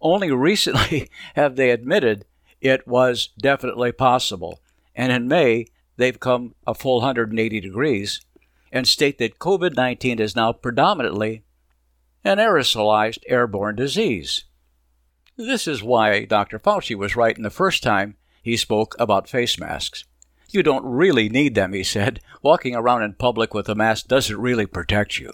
Only 0.00 0.32
recently 0.32 1.08
have 1.36 1.54
they 1.54 1.70
admitted 1.70 2.24
it 2.60 2.88
was 2.88 3.28
definitely 3.38 3.92
possible, 3.92 4.60
and 4.96 5.12
in 5.12 5.28
May 5.28 5.66
they've 5.96 6.18
come 6.18 6.56
a 6.66 6.74
full 6.74 6.96
180 6.96 7.60
degrees 7.60 8.20
and 8.72 8.86
state 8.86 9.18
that 9.18 9.38
COVID 9.38 9.76
19 9.76 10.18
is 10.18 10.36
now 10.36 10.52
predominantly 10.52 11.42
an 12.24 12.38
aerosolized 12.38 13.18
airborne 13.26 13.76
disease. 13.76 14.44
This 15.36 15.68
is 15.68 15.82
why 15.82 16.24
Dr. 16.24 16.58
Fauci 16.58 16.96
was 16.96 17.16
right 17.16 17.36
in 17.36 17.44
the 17.44 17.50
first 17.50 17.82
time 17.82 18.16
he 18.42 18.56
spoke 18.56 18.96
about 18.98 19.28
face 19.28 19.58
masks. 19.58 20.04
You 20.50 20.62
don't 20.62 20.84
really 20.84 21.28
need 21.28 21.54
them, 21.54 21.74
he 21.74 21.84
said. 21.84 22.20
Walking 22.42 22.74
around 22.74 23.02
in 23.02 23.12
public 23.12 23.52
with 23.52 23.68
a 23.68 23.74
mask 23.74 24.08
doesn't 24.08 24.40
really 24.40 24.66
protect 24.66 25.18
you. 25.18 25.32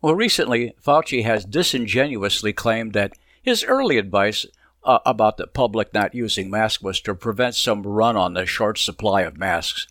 Well, 0.00 0.14
recently, 0.14 0.74
Fauci 0.80 1.24
has 1.24 1.44
disingenuously 1.44 2.52
claimed 2.52 2.92
that 2.92 3.14
his 3.42 3.64
early 3.64 3.98
advice 3.98 4.46
uh, 4.84 5.00
about 5.04 5.36
the 5.36 5.46
public 5.46 5.92
not 5.92 6.14
using 6.14 6.50
masks 6.50 6.82
was 6.82 7.00
to 7.00 7.14
prevent 7.14 7.56
some 7.56 7.82
run 7.82 8.16
on 8.16 8.34
the 8.34 8.46
short 8.46 8.78
supply 8.78 9.22
of 9.22 9.36
masks. 9.36 9.88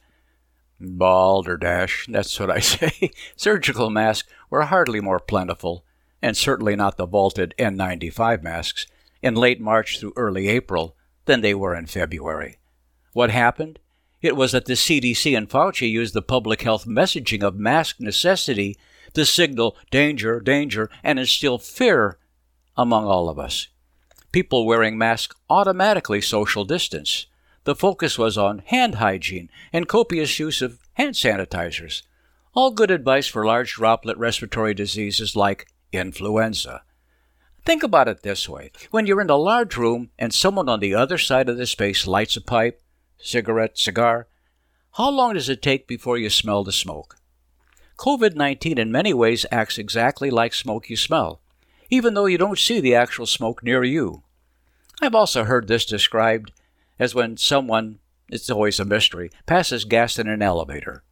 Balderdash, 0.79 2.07
that's 2.09 2.39
what 2.39 2.51
I 2.51 2.59
say. 2.61 3.11
Surgical 3.35 3.89
masks 3.89 4.29
were 4.49 4.63
hardly 4.63 5.01
more 5.01 5.19
plentiful, 5.19 5.83
and 6.21 6.35
certainly 6.35 6.75
not 6.75 6.97
the 6.97 7.05
vaulted 7.05 7.53
N95 7.57 8.43
masks, 8.43 8.87
in 9.21 9.35
late 9.35 9.59
March 9.59 9.99
through 9.99 10.13
early 10.15 10.47
April 10.47 10.95
than 11.25 11.41
they 11.41 11.53
were 11.53 11.75
in 11.75 11.85
February. 11.85 12.57
What 13.13 13.31
happened? 13.31 13.79
It 14.21 14.35
was 14.35 14.51
that 14.51 14.65
the 14.65 14.73
CDC 14.73 15.37
and 15.37 15.49
Fauci 15.49 15.89
used 15.89 16.13
the 16.13 16.21
public 16.21 16.61
health 16.63 16.85
messaging 16.85 17.43
of 17.43 17.55
mask 17.55 17.99
necessity 17.99 18.77
to 19.13 19.25
signal 19.25 19.77
danger, 19.91 20.39
danger, 20.39 20.89
and 21.03 21.19
instill 21.19 21.57
fear 21.57 22.17
among 22.75 23.05
all 23.05 23.29
of 23.29 23.39
us. 23.39 23.67
People 24.31 24.65
wearing 24.65 24.97
masks 24.97 25.35
automatically 25.49 26.21
social 26.21 26.63
distance. 26.65 27.27
The 27.67 27.75
focus 27.75 28.17
was 28.17 28.37
on 28.37 28.59
hand 28.59 28.95
hygiene 28.95 29.49
and 29.73 29.89
copious 29.89 30.39
use 30.39 30.61
of 30.61 30.79
hand 30.93 31.15
sanitizers. 31.15 32.03
All 32.53 32.71
good 32.71 32.89
advice 32.89 33.27
for 33.27 33.45
large 33.45 33.73
droplet 33.73 34.17
respiratory 34.17 34.73
diseases 34.73 35.35
like 35.35 35.67
influenza. 35.91 36.83
Think 37.65 37.83
about 37.83 38.07
it 38.07 38.23
this 38.23 38.47
way 38.47 38.71
when 38.91 39.05
you're 39.05 39.19
in 39.19 39.29
a 39.29 39.35
large 39.35 39.75
room 39.75 40.11
and 40.17 40.33
someone 40.33 40.69
on 40.69 40.79
the 40.79 40.95
other 40.95 41.17
side 41.17 41.49
of 41.49 41.57
the 41.57 41.67
space 41.67 42.07
lights 42.07 42.37
a 42.37 42.41
pipe, 42.41 42.81
cigarette, 43.17 43.77
cigar, 43.77 44.29
how 44.93 45.09
long 45.09 45.33
does 45.33 45.49
it 45.49 45.61
take 45.61 45.89
before 45.89 46.17
you 46.17 46.29
smell 46.29 46.63
the 46.63 46.71
smoke? 46.71 47.17
COVID 47.97 48.33
19 48.33 48.77
in 48.77 48.93
many 48.93 49.13
ways 49.13 49.45
acts 49.51 49.77
exactly 49.77 50.29
like 50.29 50.53
smoke 50.53 50.89
you 50.89 50.95
smell, 50.95 51.41
even 51.89 52.13
though 52.13 52.27
you 52.27 52.37
don't 52.37 52.57
see 52.57 52.79
the 52.79 52.95
actual 52.95 53.25
smoke 53.25 53.61
near 53.61 53.83
you. 53.83 54.23
I've 55.01 55.15
also 55.15 55.43
heard 55.43 55.67
this 55.67 55.85
described 55.85 56.53
as 56.99 57.15
when 57.15 57.37
someone, 57.37 57.99
it's 58.29 58.49
always 58.49 58.79
a 58.79 58.85
mystery, 58.85 59.29
passes 59.45 59.85
gas 59.85 60.19
in 60.19 60.27
an 60.27 60.41
elevator. 60.41 61.03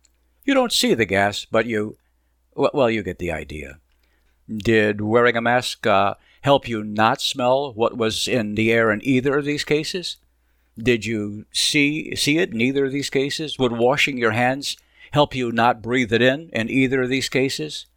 You 0.43 0.53
don't 0.53 0.71
see 0.71 0.93
the 0.93 1.05
gas, 1.05 1.45
but 1.45 1.65
you, 1.65 1.97
well, 2.55 2.89
you 2.89 3.03
get 3.03 3.19
the 3.19 3.31
idea. 3.31 3.79
Did 4.47 5.01
wearing 5.01 5.35
a 5.35 5.41
mask 5.41 5.87
uh, 5.87 6.15
help 6.41 6.67
you 6.67 6.83
not 6.83 7.21
smell 7.21 7.73
what 7.73 7.97
was 7.97 8.27
in 8.27 8.55
the 8.55 8.71
air 8.71 8.91
in 8.91 9.03
either 9.03 9.37
of 9.37 9.45
these 9.45 9.63
cases? 9.63 10.17
Did 10.77 11.05
you 11.05 11.45
see 11.51 12.15
see 12.15 12.37
it 12.37 12.53
in 12.53 12.61
either 12.61 12.85
of 12.85 12.91
these 12.91 13.09
cases? 13.09 13.57
Would 13.57 13.71
washing 13.71 14.17
your 14.17 14.31
hands 14.31 14.77
help 15.11 15.33
you 15.33 15.51
not 15.51 15.81
breathe 15.81 16.13
it 16.13 16.21
in 16.21 16.49
in 16.51 16.69
either 16.69 17.03
of 17.03 17.09
these 17.09 17.29
cases? 17.29 17.87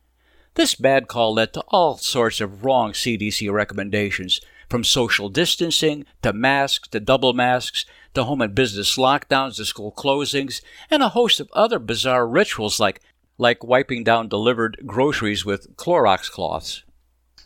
This 0.55 0.75
bad 0.75 1.09
call 1.09 1.35
led 1.35 1.53
to 1.55 1.61
all 1.69 1.99
sorts 1.99 2.41
of 2.41 2.65
wrong 2.65 2.93
CDC 2.93 3.53
recommendations 3.53 4.41
from 4.69 4.85
social 4.85 5.29
distancing 5.29 6.05
to 6.23 6.33
masks 6.33 6.89
to 6.89 7.01
double 7.01 7.33
masks 7.33 7.85
to 8.15 8.25
home 8.25 8.43
and 8.43 8.55
business 8.55 8.97
lockdowns 8.97 9.57
to 9.57 9.65
school 9.65 9.93
closings 9.93 10.61
and 10.91 11.03
a 11.03 11.11
host 11.11 11.41
of 11.41 11.51
other 11.53 11.79
bizarre 11.79 12.27
rituals 12.27 12.79
like 12.79 13.01
like 13.39 13.63
wiping 13.63 14.03
down 14.03 14.29
delivered 14.29 14.83
groceries 14.85 15.45
with 15.45 15.77
Clorox 15.77 16.31
cloths. 16.31 16.83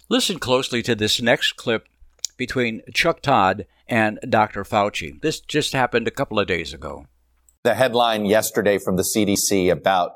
Listen 0.08 0.38
closely 0.38 0.82
to 0.82 0.94
this 0.94 1.20
next 1.20 1.52
clip 1.56 1.86
between 2.36 2.82
Chuck 2.94 3.20
Todd 3.20 3.66
and 3.86 4.18
Dr. 4.28 4.64
Fauci. 4.64 5.20
This 5.20 5.40
just 5.40 5.74
happened 5.74 6.08
a 6.08 6.12
couple 6.12 6.38
of 6.38 6.46
days 6.46 6.72
ago. 6.72 7.06
The 7.62 7.74
headline 7.74 8.24
yesterday 8.24 8.78
from 8.78 8.96
the 8.96 9.02
CDC 9.02 9.70
about 9.70 10.12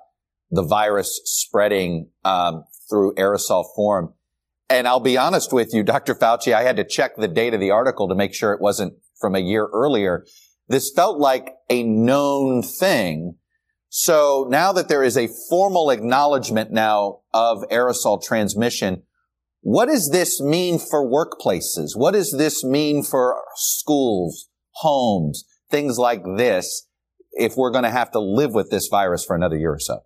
the 0.51 0.63
virus 0.63 1.21
spreading 1.25 2.09
um, 2.25 2.65
through 2.89 3.15
aerosol 3.15 3.65
form 3.75 4.15
and 4.69 4.89
I'll 4.89 5.01
be 5.01 5.17
honest 5.17 5.53
with 5.53 5.73
you, 5.73 5.83
Dr. 5.83 6.15
Fauci, 6.15 6.53
I 6.53 6.63
had 6.63 6.77
to 6.77 6.85
check 6.85 7.17
the 7.17 7.29
date 7.29 7.55
of 7.55 7.61
the 7.61 7.71
article 7.71 8.09
to 8.09 8.15
make 8.15 8.35
sure 8.35 8.53
it 8.53 8.61
wasn't 8.61 8.95
from 9.21 9.35
a 9.35 9.41
year 9.41 9.69
earlier. 9.73 10.25
This 10.69 10.93
felt 10.95 11.19
like 11.19 11.55
a 11.71 11.83
known 11.85 12.63
thing. 12.63 13.37
So 13.89 14.47
now 14.51 14.73
that 14.73 14.89
there 14.89 15.05
is 15.05 15.17
a 15.17 15.29
formal 15.49 15.91
acknowledgement 15.91 16.73
now 16.73 17.21
of 17.33 17.63
aerosol 17.71 18.23
transmission, 18.23 19.03
what 19.61 19.87
does 19.87 20.11
this 20.11 20.41
mean 20.41 20.79
for 20.79 21.09
workplaces? 21.09 21.91
What 21.95 22.13
does 22.13 22.35
this 22.37 22.65
mean 22.65 23.03
for 23.03 23.43
schools, 23.55 24.49
homes, 24.73 25.45
things 25.71 25.99
like 25.99 26.23
this, 26.37 26.89
if 27.33 27.57
we're 27.57 27.71
going 27.71 27.85
to 27.85 27.91
have 27.91 28.11
to 28.13 28.21
live 28.21 28.55
with 28.55 28.71
this 28.71 28.89
virus 28.89 29.25
for 29.25 29.37
another 29.37 29.57
year 29.57 29.73
or 29.73 29.79
so? 29.79 30.01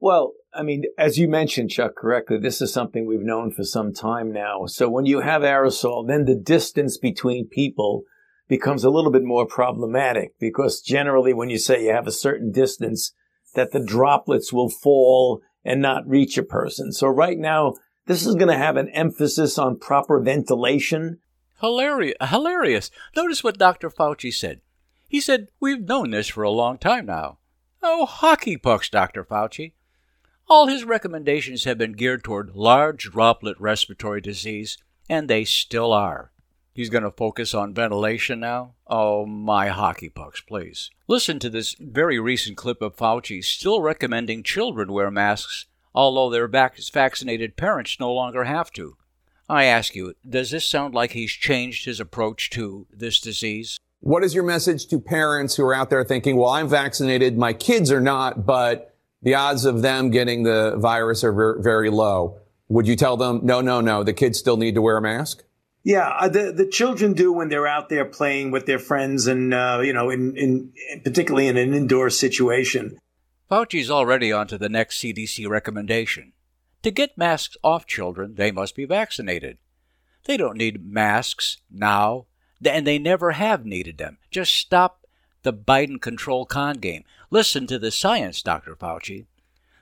Well, 0.00 0.32
I 0.54 0.62
mean, 0.62 0.84
as 0.98 1.18
you 1.18 1.28
mentioned, 1.28 1.70
Chuck, 1.70 1.94
correctly, 1.96 2.38
this 2.38 2.60
is 2.60 2.72
something 2.72 3.06
we've 3.06 3.20
known 3.20 3.50
for 3.50 3.64
some 3.64 3.92
time 3.92 4.32
now. 4.32 4.66
So 4.66 4.88
when 4.88 5.06
you 5.06 5.20
have 5.20 5.42
aerosol, 5.42 6.06
then 6.06 6.26
the 6.26 6.34
distance 6.34 6.98
between 6.98 7.48
people 7.48 8.02
becomes 8.48 8.84
a 8.84 8.90
little 8.90 9.10
bit 9.10 9.24
more 9.24 9.46
problematic 9.46 10.38
because 10.38 10.82
generally 10.82 11.32
when 11.32 11.48
you 11.48 11.58
say 11.58 11.84
you 11.84 11.92
have 11.92 12.06
a 12.06 12.12
certain 12.12 12.52
distance, 12.52 13.14
that 13.54 13.72
the 13.72 13.84
droplets 13.84 14.52
will 14.52 14.68
fall 14.68 15.40
and 15.64 15.80
not 15.80 16.08
reach 16.08 16.36
a 16.36 16.42
person. 16.42 16.92
So 16.92 17.06
right 17.06 17.38
now, 17.38 17.74
this 18.06 18.26
is 18.26 18.34
going 18.34 18.48
to 18.48 18.58
have 18.58 18.76
an 18.76 18.88
emphasis 18.90 19.58
on 19.58 19.78
proper 19.78 20.20
ventilation. 20.20 21.20
Hilarious. 21.60 22.16
Hilarious. 22.20 22.90
Notice 23.16 23.44
what 23.44 23.58
Dr. 23.58 23.88
Fauci 23.90 24.32
said. 24.32 24.60
He 25.08 25.20
said, 25.20 25.48
We've 25.60 25.80
known 25.80 26.10
this 26.10 26.28
for 26.28 26.42
a 26.42 26.50
long 26.50 26.78
time 26.78 27.06
now. 27.06 27.38
Oh, 27.82 28.06
hockey 28.06 28.56
pucks, 28.56 28.88
Dr. 28.88 29.24
Fauci. 29.24 29.72
All 30.54 30.66
his 30.66 30.84
recommendations 30.84 31.64
have 31.64 31.78
been 31.78 31.92
geared 31.92 32.22
toward 32.22 32.54
large 32.54 33.04
droplet 33.04 33.58
respiratory 33.58 34.20
disease, 34.20 34.76
and 35.08 35.26
they 35.26 35.46
still 35.46 35.94
are. 35.94 36.30
He's 36.74 36.90
going 36.90 37.04
to 37.04 37.10
focus 37.10 37.54
on 37.54 37.72
ventilation 37.72 38.40
now? 38.40 38.74
Oh, 38.86 39.24
my 39.24 39.68
hockey 39.68 40.10
pucks, 40.10 40.42
please. 40.42 40.90
Listen 41.08 41.38
to 41.38 41.48
this 41.48 41.74
very 41.80 42.20
recent 42.20 42.58
clip 42.58 42.82
of 42.82 42.94
Fauci 42.94 43.42
still 43.42 43.80
recommending 43.80 44.42
children 44.42 44.92
wear 44.92 45.10
masks, 45.10 45.64
although 45.94 46.28
their 46.28 46.46
vaccinated 46.46 47.56
parents 47.56 47.96
no 47.98 48.12
longer 48.12 48.44
have 48.44 48.70
to. 48.72 48.98
I 49.48 49.64
ask 49.64 49.94
you, 49.94 50.12
does 50.28 50.50
this 50.50 50.68
sound 50.68 50.92
like 50.92 51.12
he's 51.12 51.32
changed 51.32 51.86
his 51.86 51.98
approach 51.98 52.50
to 52.50 52.86
this 52.92 53.20
disease? 53.20 53.78
What 54.00 54.22
is 54.22 54.34
your 54.34 54.44
message 54.44 54.86
to 54.88 55.00
parents 55.00 55.56
who 55.56 55.64
are 55.64 55.74
out 55.74 55.88
there 55.88 56.04
thinking, 56.04 56.36
well, 56.36 56.50
I'm 56.50 56.68
vaccinated, 56.68 57.38
my 57.38 57.54
kids 57.54 57.90
are 57.90 58.02
not, 58.02 58.44
but 58.44 58.91
the 59.22 59.34
odds 59.34 59.64
of 59.64 59.82
them 59.82 60.10
getting 60.10 60.42
the 60.42 60.76
virus 60.76 61.24
are 61.24 61.32
very, 61.32 61.62
very 61.62 61.90
low. 61.90 62.38
Would 62.68 62.86
you 62.86 62.96
tell 62.96 63.16
them, 63.16 63.40
no, 63.42 63.60
no, 63.60 63.80
no, 63.80 64.02
the 64.02 64.12
kids 64.12 64.38
still 64.38 64.56
need 64.56 64.74
to 64.74 64.82
wear 64.82 64.96
a 64.96 65.02
mask? 65.02 65.44
Yeah, 65.84 66.08
uh, 66.08 66.28
the 66.28 66.52
the 66.52 66.66
children 66.66 67.12
do 67.12 67.32
when 67.32 67.48
they're 67.48 67.66
out 67.66 67.88
there 67.88 68.04
playing 68.04 68.52
with 68.52 68.66
their 68.66 68.78
friends, 68.78 69.26
and 69.26 69.52
uh, 69.52 69.80
you 69.82 69.92
know, 69.92 70.10
in, 70.10 70.36
in 70.36 70.72
particularly 71.02 71.48
in 71.48 71.56
an 71.56 71.74
indoor 71.74 72.08
situation. 72.08 72.98
Fauci's 73.50 73.90
already 73.90 74.32
on 74.32 74.46
to 74.46 74.56
the 74.56 74.68
next 74.68 75.00
CDC 75.00 75.48
recommendation. 75.48 76.32
To 76.82 76.90
get 76.90 77.18
masks 77.18 77.56
off 77.62 77.86
children, 77.86 78.36
they 78.36 78.52
must 78.52 78.76
be 78.76 78.84
vaccinated. 78.84 79.58
They 80.24 80.36
don't 80.36 80.56
need 80.56 80.86
masks 80.86 81.58
now, 81.70 82.26
and 82.64 82.86
they 82.86 82.98
never 82.98 83.32
have 83.32 83.66
needed 83.66 83.98
them. 83.98 84.18
Just 84.30 84.54
stop 84.54 85.04
the 85.42 85.52
Biden 85.52 86.00
control 86.00 86.46
con 86.46 86.76
game. 86.76 87.04
Listen 87.32 87.66
to 87.66 87.78
the 87.78 87.90
science, 87.90 88.42
Dr. 88.42 88.76
Fauci. 88.76 89.24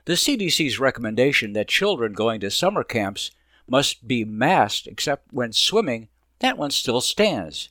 The 0.05 0.13
CDC's 0.13 0.79
recommendation 0.79 1.51
that 1.51 1.67
children 1.67 2.13
going 2.13 2.39
to 2.39 2.49
summer 2.49 2.81
camps 2.81 3.29
must 3.67 4.07
be 4.07 4.23
masked 4.23 4.87
except 4.87 5.33
when 5.33 5.51
swimming, 5.51 6.07
that 6.39 6.57
one 6.57 6.71
still 6.71 7.01
stands. 7.01 7.67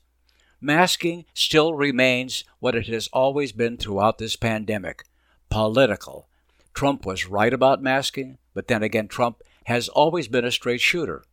masking 0.60 1.24
still 1.32 1.72
remains 1.72 2.44
what 2.58 2.74
it 2.74 2.88
has 2.88 3.08
always 3.08 3.52
been 3.52 3.78
throughout 3.78 4.18
this 4.18 4.36
pandemic 4.36 5.04
political. 5.48 6.28
Trump 6.74 7.06
was 7.06 7.26
right 7.26 7.54
about 7.54 7.82
masking, 7.82 8.36
but 8.52 8.68
then 8.68 8.82
again, 8.82 9.08
Trump 9.08 9.40
has 9.64 9.88
always 9.88 10.28
been 10.28 10.44
a 10.44 10.52
straight 10.52 10.82
shooter. 10.82 11.24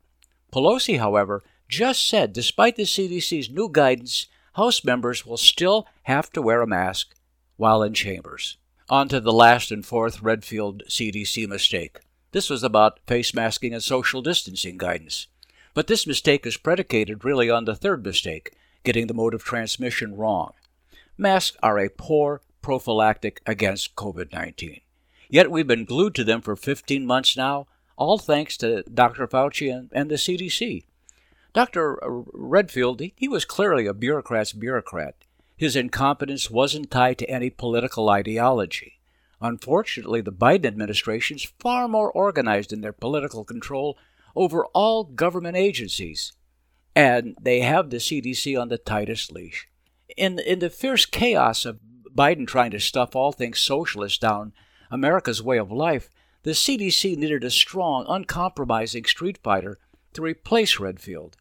Pelosi, 0.54 1.00
however, 1.00 1.44
just 1.68 2.08
said 2.08 2.32
despite 2.32 2.78
the 2.78 2.84
CDC's 2.84 3.50
new 3.50 3.68
guidance, 3.70 4.28
House 4.54 4.86
members 4.86 5.26
will 5.26 5.36
still 5.36 5.86
have 6.04 6.32
to 6.32 6.42
wear 6.42 6.62
a 6.62 6.68
mask 6.68 7.14
while 7.58 7.84
in 7.84 7.94
chambers. 7.94 8.58
On 8.90 9.10
to 9.10 9.20
the 9.20 9.34
last 9.34 9.72
and 9.72 9.86
fourth 9.86 10.22
Redfield 10.22 10.84
CDC 10.88 11.48
mistake. 11.48 12.00
This 12.32 12.50
was 12.50 12.64
about 12.64 13.00
face 13.06 13.34
masking 13.34 13.74
and 13.74 13.84
social 13.84 14.22
distancing 14.22 14.78
guidance. 14.78 15.28
But 15.74 15.88
this 15.88 16.08
mistake 16.08 16.46
is 16.46 16.58
predicated 16.58 17.26
really 17.26 17.50
on 17.50 17.66
the 17.66 17.76
third 17.76 18.06
mistake, 18.06 18.54
getting 18.84 19.08
the 19.08 19.14
mode 19.14 19.34
of 19.34 19.44
transmission 19.44 20.16
wrong. 20.16 20.54
Masks 21.18 21.58
are 21.62 21.78
a 21.78 21.90
poor 21.90 22.42
prophylactic 22.62 23.42
against 23.46 23.96
COVID 23.96 24.32
19. 24.32 24.82
Yet 25.30 25.52
we've 25.52 25.68
been 25.68 25.86
glued 25.86 26.16
to 26.16 26.24
them 26.24 26.42
for 26.42 26.56
15 26.56 27.06
months 27.06 27.36
now, 27.36 27.68
all 27.98 28.18
thanks 28.18 28.56
to 28.58 28.84
Dr. 28.84 29.28
Fauci 29.28 29.74
and, 29.74 29.90
and 29.92 30.10
the 30.10 30.16
CDC. 30.16 30.84
Dr. 31.54 31.98
Redfield, 32.04 33.00
he, 33.00 33.14
he 33.18 33.28
was 33.28 33.46
clearly 33.46 33.88
a 33.88 33.94
bureaucrat's 33.94 34.54
bureaucrat. 34.54 35.16
His 35.58 35.76
incompetence 35.76 36.52
wasn't 36.52 36.92
tied 36.92 37.18
to 37.18 37.30
any 37.30 37.50
political 37.50 38.10
ideology. 38.10 39.00
Unfortunately, 39.42 40.22
the 40.22 40.32
Biden 40.32 40.66
administration 40.66 41.38
is 41.38 41.52
far 41.60 41.88
more 41.88 42.12
organized 42.12 42.72
in 42.72 42.82
their 42.82 42.94
political 42.94 43.44
control 43.44 43.98
over 44.36 44.66
all 44.68 45.04
government 45.04 45.58
agencies, 45.58 46.32
and 46.96 47.36
they 47.42 47.62
have 47.62 47.90
the 47.90 47.98
CDC 47.98 48.60
on 48.60 48.70
the 48.70 48.78
tightest 48.78 49.32
leash. 49.32 49.68
In, 50.16 50.40
in 50.40 50.60
the 50.60 50.70
fierce 50.70 51.06
chaos 51.08 51.66
of 51.66 51.80
Biden 52.16 52.48
trying 52.48 52.72
to 52.72 52.80
stuff 52.80 53.16
all 53.16 53.32
things 53.32 53.60
socialist 53.60 54.22
down 54.22 54.54
America's 54.92 55.42
way 55.42 55.58
of 55.58 55.72
life, 55.72 56.10
the 56.44 56.52
CDC 56.52 57.18
needed 57.18 57.44
a 57.44 57.50
strong, 57.50 58.06
uncompromising 58.08 59.06
street 59.06 59.40
fighter 59.44 59.80
to 60.14 60.22
replace 60.22 60.80
Redfield. 60.80 61.36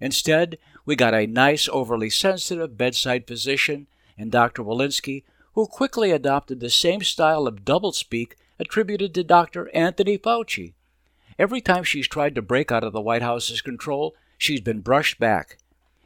Instead, 0.00 0.58
we 0.84 0.96
got 0.96 1.14
a 1.14 1.26
nice, 1.26 1.68
overly 1.68 2.10
sensitive 2.10 2.76
bedside 2.76 3.26
physician 3.26 3.86
in 4.16 4.30
Dr. 4.30 4.62
Walensky, 4.62 5.24
who 5.54 5.66
quickly 5.66 6.10
adopted 6.10 6.60
the 6.60 6.70
same 6.70 7.02
style 7.02 7.46
of 7.46 7.64
doublespeak 7.64 8.32
attributed 8.58 9.14
to 9.14 9.24
Dr. 9.24 9.70
Anthony 9.74 10.18
Fauci. 10.18 10.74
Every 11.38 11.60
time 11.60 11.84
she's 11.84 12.06
tried 12.06 12.34
to 12.34 12.42
break 12.42 12.70
out 12.70 12.84
of 12.84 12.92
the 12.92 13.00
White 13.00 13.22
House's 13.22 13.62
control, 13.62 14.14
she's 14.36 14.60
been 14.60 14.80
brushed 14.80 15.18
back. 15.18 15.58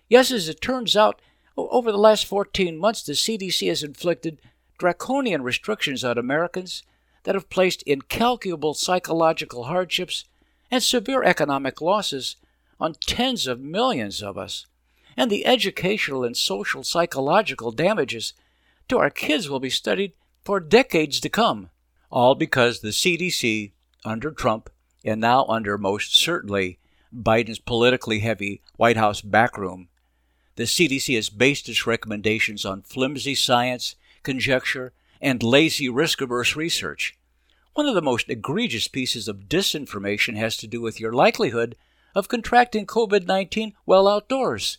Yes, 0.09 0.31
as 0.31 0.49
it 0.49 0.61
turns 0.61 0.97
out, 0.97 1.21
over 1.57 1.91
the 1.91 1.99
last 1.99 2.27
14 2.27 2.79
months, 2.79 3.03
the 3.03 3.15
CDC 3.15 3.69
has 3.69 3.83
inflicted 3.83 4.41
draconian 4.79 5.43
restrictions 5.43 6.05
on 6.05 6.19
Americans 6.19 6.83
that 7.25 7.35
have 7.35 7.51
placed 7.51 7.83
incalculable 7.83 8.75
psychological 8.75 9.65
hardships 9.65 10.25
and 10.71 10.83
severe 10.83 11.23
economic 11.23 11.81
losses 11.81 12.37
on 12.81 12.95
tens 13.07 13.47
of 13.47 13.61
millions 13.61 14.23
of 14.23 14.37
us. 14.37 14.67
And 15.17 15.31
the 15.31 15.47
educational 15.47 16.25
and 16.25 16.37
social 16.37 16.83
psychological 16.83 17.71
damages 17.71 18.33
to 18.89 18.99
our 18.99 19.11
kids 19.11 19.49
will 19.49 19.61
be 19.61 19.71
studied 19.71 20.13
for 20.45 20.61
decades 20.61 21.21
to 21.21 21.29
come, 21.29 21.71
all 22.11 22.35
because 22.35 22.81
the 22.81 22.89
CDC, 22.89 23.73
under 24.05 24.31
Trump, 24.31 24.71
and 25.05 25.21
now 25.21 25.45
under 25.47 25.79
most 25.79 26.17
certainly 26.17 26.79
Biden's 27.15 27.59
politically 27.59 28.21
heavy 28.21 28.61
White 28.77 28.97
House 28.97 29.21
backroom, 29.21 29.89
the 30.57 30.65
CDC 30.65 31.15
has 31.17 31.31
based 31.31 31.69
its 31.69 31.87
recommendations 31.87 32.65
on 32.65 32.83
flimsy 32.83 33.35
science, 33.35 33.97
conjecture, 34.23 34.93
and 35.21 35.43
lazy 35.43 35.89
risk 35.89 36.21
averse 36.21 36.55
research. 36.55 37.17
One 37.75 37.87
of 37.87 37.95
the 37.95 38.03
most 38.03 38.29
egregious 38.29 38.87
pieces 38.87 39.27
of 39.27 39.49
disinformation 39.49 40.37
has 40.37 40.57
to 40.59 40.67
do 40.67 40.81
with 40.81 41.01
your 41.01 41.13
likelihood 41.13 41.77
of 42.15 42.29
contracting 42.29 42.87
COVID 42.87 43.27
19 43.27 43.75
while 43.85 44.09
outdoors. 44.09 44.79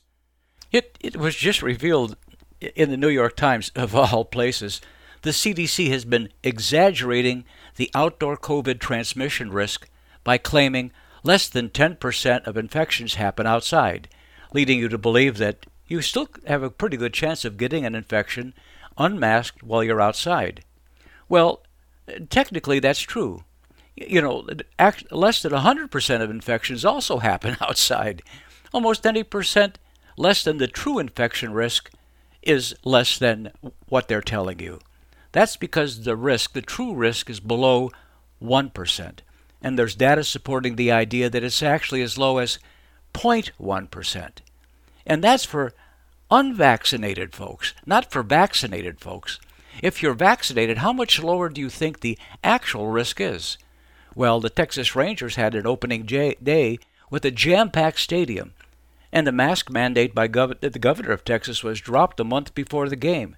It, 0.71 0.97
it 1.01 1.15
was 1.15 1.35
just 1.35 1.61
revealed 1.61 2.17
in 2.59 2.89
the 2.89 2.97
New 2.97 3.09
York 3.09 3.35
Times, 3.35 3.71
of 3.75 3.95
all 3.95 4.25
places, 4.25 4.81
the 5.21 5.31
CDC 5.31 5.89
has 5.89 6.05
been 6.05 6.29
exaggerating 6.43 7.45
the 7.75 7.89
outdoor 7.93 8.37
COVID 8.37 8.79
transmission 8.79 9.51
risk 9.51 9.89
by 10.23 10.37
claiming 10.37 10.91
less 11.23 11.47
than 11.47 11.69
10% 11.69 12.45
of 12.45 12.57
infections 12.57 13.15
happen 13.15 13.47
outside, 13.47 14.07
leading 14.53 14.79
you 14.79 14.87
to 14.87 14.97
believe 14.97 15.37
that 15.37 15.65
you 15.87 16.01
still 16.01 16.27
have 16.45 16.63
a 16.63 16.69
pretty 16.69 16.97
good 16.97 17.13
chance 17.13 17.43
of 17.43 17.57
getting 17.57 17.85
an 17.85 17.95
infection 17.95 18.53
unmasked 18.97 19.63
while 19.63 19.83
you're 19.83 20.01
outside. 20.01 20.63
Well, 21.27 21.63
technically 22.29 22.79
that's 22.79 23.01
true. 23.01 23.43
You 23.95 24.21
know, 24.21 24.45
less 25.11 25.41
than 25.41 25.51
100% 25.51 26.21
of 26.21 26.29
infections 26.29 26.83
also 26.85 27.17
happen 27.19 27.57
outside. 27.61 28.21
Almost 28.73 29.05
any 29.05 29.23
percent 29.23 29.79
less 30.17 30.43
than 30.43 30.57
the 30.57 30.67
true 30.67 30.99
infection 30.99 31.53
risk 31.53 31.91
is 32.41 32.75
less 32.83 33.17
than 33.17 33.51
what 33.87 34.07
they're 34.07 34.21
telling 34.21 34.59
you. 34.59 34.79
That's 35.31 35.57
because 35.57 36.03
the 36.03 36.15
risk, 36.15 36.53
the 36.53 36.61
true 36.61 36.93
risk, 36.93 37.29
is 37.29 37.39
below 37.39 37.91
1%. 38.41 39.19
And 39.61 39.79
there's 39.79 39.95
data 39.95 40.23
supporting 40.23 40.75
the 40.75 40.91
idea 40.91 41.29
that 41.29 41.43
it's 41.43 41.63
actually 41.63 42.01
as 42.01 42.17
low 42.17 42.37
as 42.37 42.59
0.1%. 43.13 44.29
And 45.05 45.23
that's 45.23 45.45
for 45.45 45.73
unvaccinated 46.31 47.33
folks, 47.33 47.73
not 47.85 48.11
for 48.11 48.23
vaccinated 48.23 48.99
folks. 48.99 49.39
If 49.81 50.01
you're 50.01 50.13
vaccinated, 50.13 50.77
how 50.77 50.93
much 50.93 51.21
lower 51.21 51.49
do 51.49 51.59
you 51.59 51.69
think 51.69 51.99
the 51.99 52.17
actual 52.43 52.87
risk 52.87 53.19
is? 53.19 53.57
Well, 54.15 54.39
the 54.39 54.49
Texas 54.49 54.95
Rangers 54.95 55.35
had 55.35 55.53
an 55.53 55.67
opening 55.67 56.03
day 56.03 56.79
with 57.09 57.25
a 57.25 57.31
jam 57.31 57.69
packed 57.69 57.99
stadium, 57.99 58.53
and 59.11 59.27
the 59.27 59.31
mask 59.31 59.69
mandate 59.69 60.15
by 60.15 60.29
gov- 60.29 60.59
the 60.61 60.79
governor 60.79 61.11
of 61.11 61.25
Texas 61.25 61.63
was 61.63 61.81
dropped 61.81 62.19
a 62.19 62.23
month 62.23 62.55
before 62.55 62.87
the 62.87 62.95
game. 62.95 63.35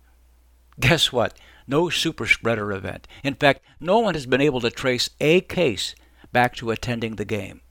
Guess 0.80 1.12
what? 1.12 1.36
No 1.68 1.90
super 1.90 2.28
spreader 2.28 2.72
event. 2.72 3.08
In 3.24 3.34
fact, 3.34 3.62
no 3.80 4.00
one 4.00 4.14
has 4.14 4.28
been 4.28 4.40
able 4.40 4.62
to 4.62 4.70
trace 4.70 5.10
a 5.20 5.42
case 5.42 5.96
back 6.32 6.56
to 6.58 6.70
attending 6.70 7.16
the 7.16 7.26
game. 7.26 7.62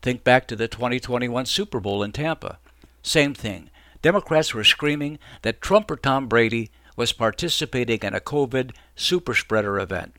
Think 0.00 0.24
back 0.24 0.48
to 0.48 0.56
the 0.56 0.68
2021 0.68 1.46
Super 1.46 1.78
Bowl 1.78 2.02
in 2.02 2.12
Tampa. 2.12 2.58
Same 3.02 3.34
thing. 3.34 3.70
Democrats 4.02 4.54
were 4.54 4.64
screaming 4.64 5.18
that 5.42 5.60
Trump 5.60 5.90
or 5.90 5.96
Tom 5.96 6.26
Brady 6.28 6.70
was 6.96 7.12
participating 7.12 8.00
in 8.00 8.14
a 8.14 8.20
COVID 8.20 8.72
super 8.94 9.34
spreader 9.34 9.78
event. 9.78 10.14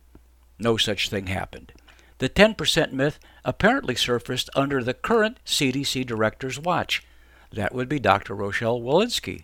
No 0.60 0.78
such 0.78 1.10
thing 1.10 1.28
happened. 1.28 1.72
The 2.20 2.30
10% 2.30 2.92
myth 2.92 3.20
apparently 3.46 3.96
surfaced 3.96 4.50
under 4.56 4.84
the 4.84 4.94
current 4.94 5.38
CDC 5.46 6.06
director's 6.06 6.60
watch. 6.60 7.04
That 7.52 7.74
would 7.74 7.88
be 7.88 8.00
Dr. 8.00 8.36
Rochelle 8.36 8.82
Walensky. 8.82 9.44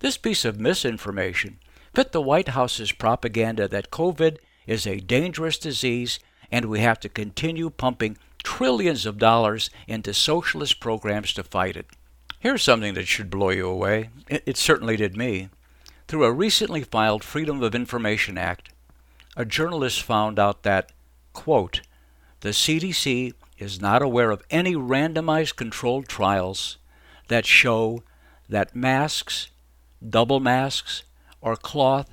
This 0.00 0.16
piece 0.16 0.44
of 0.44 0.60
misinformation 0.60 1.58
fit 1.94 2.12
the 2.12 2.20
White 2.20 2.48
House's 2.48 2.92
propaganda 2.92 3.68
that 3.68 3.90
COVID 3.90 4.38
is 4.66 4.86
a 4.86 5.00
dangerous 5.00 5.58
disease 5.58 6.18
and 6.50 6.66
we 6.66 6.80
have 6.80 7.00
to 7.00 7.08
continue 7.08 7.70
pumping 7.70 8.18
trillions 8.42 9.06
of 9.06 9.18
dollars 9.18 9.70
into 9.86 10.12
socialist 10.12 10.80
programs 10.80 11.32
to 11.32 11.42
fight 11.42 11.76
it. 11.76 11.86
Here's 12.38 12.62
something 12.62 12.94
that 12.94 13.06
should 13.06 13.30
blow 13.30 13.50
you 13.50 13.68
away. 13.68 14.10
It, 14.28 14.42
it, 14.46 14.56
certainly 14.56 14.96
did 14.96 15.16
me. 15.16 15.48
Through 16.08 16.24
a 16.24 16.32
recently 16.32 16.82
filed 16.82 17.24
Freedom 17.24 17.62
of 17.62 17.74
Information 17.74 18.36
Act, 18.36 18.70
a 19.36 19.44
journalist 19.44 20.02
found 20.02 20.38
out 20.38 20.62
that, 20.64 20.92
quote, 21.32 21.80
the 22.42 22.50
CDC 22.50 23.32
is 23.56 23.80
not 23.80 24.02
aware 24.02 24.32
of 24.32 24.42
any 24.50 24.74
randomized 24.74 25.54
controlled 25.54 26.08
trials 26.08 26.76
that 27.28 27.46
show 27.46 28.02
that 28.48 28.74
masks, 28.74 29.48
double 30.06 30.40
masks, 30.40 31.04
or 31.40 31.54
cloth 31.54 32.12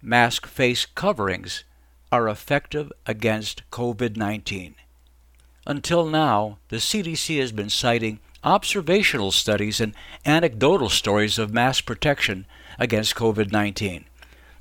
mask 0.00 0.46
face 0.46 0.86
coverings 0.86 1.64
are 2.10 2.26
effective 2.26 2.90
against 3.04 3.68
COVID 3.70 4.16
19. 4.16 4.76
Until 5.66 6.06
now, 6.06 6.58
the 6.68 6.76
CDC 6.76 7.38
has 7.38 7.52
been 7.52 7.68
citing 7.68 8.20
observational 8.42 9.30
studies 9.30 9.78
and 9.78 9.94
anecdotal 10.24 10.88
stories 10.88 11.38
of 11.38 11.52
mask 11.52 11.84
protection 11.84 12.46
against 12.78 13.14
COVID 13.14 13.52
19. 13.52 14.06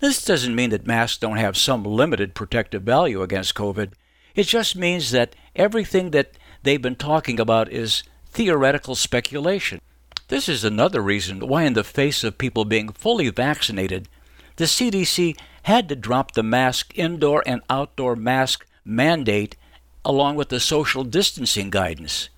This 0.01 0.25
doesn't 0.25 0.55
mean 0.55 0.71
that 0.71 0.85
masks 0.85 1.17
don't 1.17 1.37
have 1.37 1.55
some 1.55 1.85
limited 1.85 2.35
protective 2.35 2.83
value 2.83 3.21
against 3.21 3.55
COVID. 3.55 3.93
It 4.35 4.47
just 4.47 4.75
means 4.75 5.11
that 5.11 5.35
everything 5.55 6.11
that 6.11 6.37
they've 6.63 6.81
been 6.81 6.97
talking 6.97 7.39
about 7.39 7.71
is 7.71 8.03
theoretical 8.27 8.95
speculation. 8.95 9.79
This 10.27 10.49
is 10.49 10.63
another 10.63 11.01
reason 11.01 11.47
why, 11.47 11.63
in 11.63 11.73
the 11.73 11.83
face 11.83 12.23
of 12.23 12.37
people 12.37 12.65
being 12.65 12.89
fully 12.89 13.29
vaccinated, 13.29 14.09
the 14.57 14.65
CDC 14.65 15.37
had 15.63 15.87
to 15.89 15.95
drop 15.95 16.31
the 16.31 16.43
mask 16.43 16.91
indoor 16.95 17.43
and 17.45 17.61
outdoor 17.69 18.15
mask 18.15 18.65
mandate 18.83 19.55
along 20.03 20.35
with 20.35 20.49
the 20.49 20.59
social 20.59 21.03
distancing 21.03 21.69
guidance. 21.69 22.29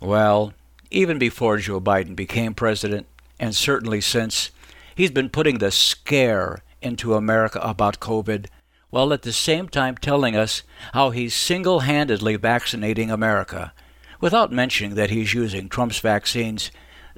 Well, 0.00 0.52
even 0.90 1.18
before 1.18 1.58
Joe 1.58 1.80
Biden 1.80 2.14
became 2.14 2.54
president, 2.54 3.06
and 3.40 3.54
certainly 3.54 4.00
since, 4.00 4.50
he's 4.94 5.10
been 5.10 5.28
putting 5.28 5.58
the 5.58 5.70
scare 5.70 6.62
into 6.80 7.14
America 7.14 7.58
about 7.60 8.00
COVID, 8.00 8.46
while 8.90 9.12
at 9.12 9.22
the 9.22 9.32
same 9.32 9.68
time 9.68 9.96
telling 9.96 10.34
us 10.34 10.62
how 10.92 11.10
he's 11.10 11.34
single 11.34 11.80
handedly 11.80 12.36
vaccinating 12.36 13.10
America, 13.10 13.72
without 14.20 14.52
mentioning 14.52 14.94
that 14.94 15.10
he's 15.10 15.34
using 15.34 15.68
Trump's 15.68 16.00
vaccines 16.00 16.70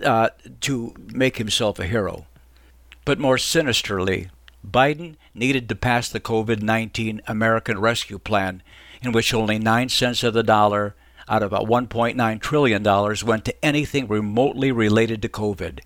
uh, 0.05 0.31
to 0.61 0.95
make 1.13 1.37
himself 1.37 1.79
a 1.79 1.87
hero. 1.87 2.27
But 3.05 3.19
more 3.19 3.39
sinisterly, 3.39 4.31
Biden 4.67 5.17
needed 5.35 5.69
to 5.69 5.75
pass 5.75 6.09
the 6.09 6.21
COVID 6.21 6.63
19 6.63 7.23
American 7.27 7.79
Rescue 7.79 8.19
Plan, 8.19 8.63
in 9.03 9.13
which 9.13 9.33
only 9.33 9.59
9 9.59 9.89
cents 9.89 10.23
of 10.23 10.35
the 10.35 10.43
dollar 10.43 10.95
out 11.29 11.43
of 11.43 11.53
about 11.53 11.69
$1.9 11.69 12.41
trillion 12.41 12.83
went 13.25 13.45
to 13.45 13.65
anything 13.65 14.09
remotely 14.09 14.73
related 14.73 15.23
to 15.23 15.29
COVID. 15.29 15.81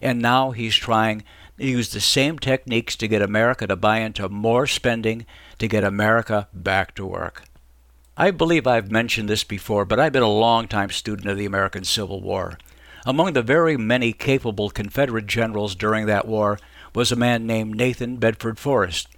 And 0.00 0.20
now 0.20 0.50
he's 0.50 0.74
trying 0.74 1.22
to 1.58 1.66
use 1.66 1.90
the 1.90 2.00
same 2.00 2.38
techniques 2.38 2.96
to 2.96 3.08
get 3.08 3.22
America 3.22 3.66
to 3.66 3.76
buy 3.76 3.98
into 3.98 4.28
more 4.28 4.66
spending 4.66 5.26
to 5.58 5.68
get 5.68 5.84
America 5.84 6.48
back 6.52 6.94
to 6.94 7.06
work. 7.06 7.44
I 8.16 8.30
believe 8.30 8.66
I've 8.66 8.90
mentioned 8.90 9.28
this 9.28 9.44
before, 9.44 9.84
but 9.84 10.00
I've 10.00 10.12
been 10.12 10.22
a 10.22 10.28
long-time 10.28 10.90
student 10.90 11.28
of 11.28 11.36
the 11.36 11.44
American 11.44 11.84
Civil 11.84 12.20
War. 12.20 12.58
Among 13.04 13.34
the 13.34 13.42
very 13.42 13.76
many 13.76 14.12
capable 14.12 14.70
Confederate 14.70 15.26
generals 15.26 15.74
during 15.74 16.06
that 16.06 16.26
war 16.26 16.58
was 16.94 17.12
a 17.12 17.16
man 17.16 17.46
named 17.46 17.76
Nathan 17.76 18.16
Bedford 18.16 18.58
Forrest. 18.58 19.08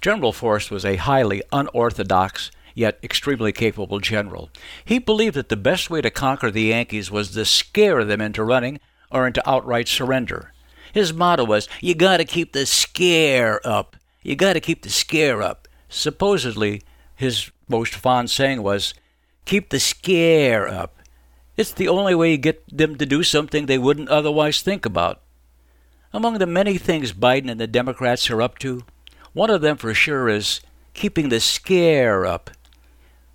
General 0.00 0.32
Forrest 0.32 0.70
was 0.70 0.84
a 0.84 0.96
highly 0.96 1.42
unorthodox 1.52 2.50
yet 2.74 2.98
extremely 3.02 3.52
capable 3.52 4.00
general. 4.00 4.50
He 4.84 4.98
believed 4.98 5.36
that 5.36 5.48
the 5.48 5.56
best 5.56 5.90
way 5.90 6.00
to 6.02 6.10
conquer 6.10 6.50
the 6.50 6.64
Yankees 6.64 7.10
was 7.10 7.30
to 7.30 7.44
scare 7.44 8.04
them 8.04 8.20
into 8.20 8.44
running 8.44 8.80
or 9.10 9.26
into 9.26 9.48
outright 9.48 9.88
surrender. 9.88 10.52
His 10.94 11.12
motto 11.12 11.44
was, 11.44 11.68
You 11.80 11.96
gotta 11.96 12.24
keep 12.24 12.52
the 12.52 12.64
scare 12.64 13.60
up. 13.66 13.96
You 14.22 14.36
gotta 14.36 14.60
keep 14.60 14.82
the 14.82 14.90
scare 14.90 15.42
up. 15.42 15.66
Supposedly, 15.88 16.82
his 17.16 17.50
most 17.68 17.96
fond 17.96 18.30
saying 18.30 18.62
was, 18.62 18.94
Keep 19.44 19.70
the 19.70 19.80
scare 19.80 20.68
up. 20.68 21.00
It's 21.56 21.72
the 21.72 21.88
only 21.88 22.14
way 22.14 22.30
you 22.30 22.36
get 22.36 22.62
them 22.68 22.94
to 22.94 23.06
do 23.06 23.24
something 23.24 23.66
they 23.66 23.76
wouldn't 23.76 24.08
otherwise 24.08 24.62
think 24.62 24.86
about. 24.86 25.20
Among 26.12 26.38
the 26.38 26.46
many 26.46 26.78
things 26.78 27.12
Biden 27.12 27.50
and 27.50 27.60
the 27.60 27.66
Democrats 27.66 28.30
are 28.30 28.40
up 28.40 28.58
to, 28.60 28.84
one 29.32 29.50
of 29.50 29.62
them 29.62 29.76
for 29.76 29.94
sure 29.94 30.28
is 30.28 30.60
keeping 30.94 31.28
the 31.28 31.40
scare 31.40 32.24
up. 32.24 32.52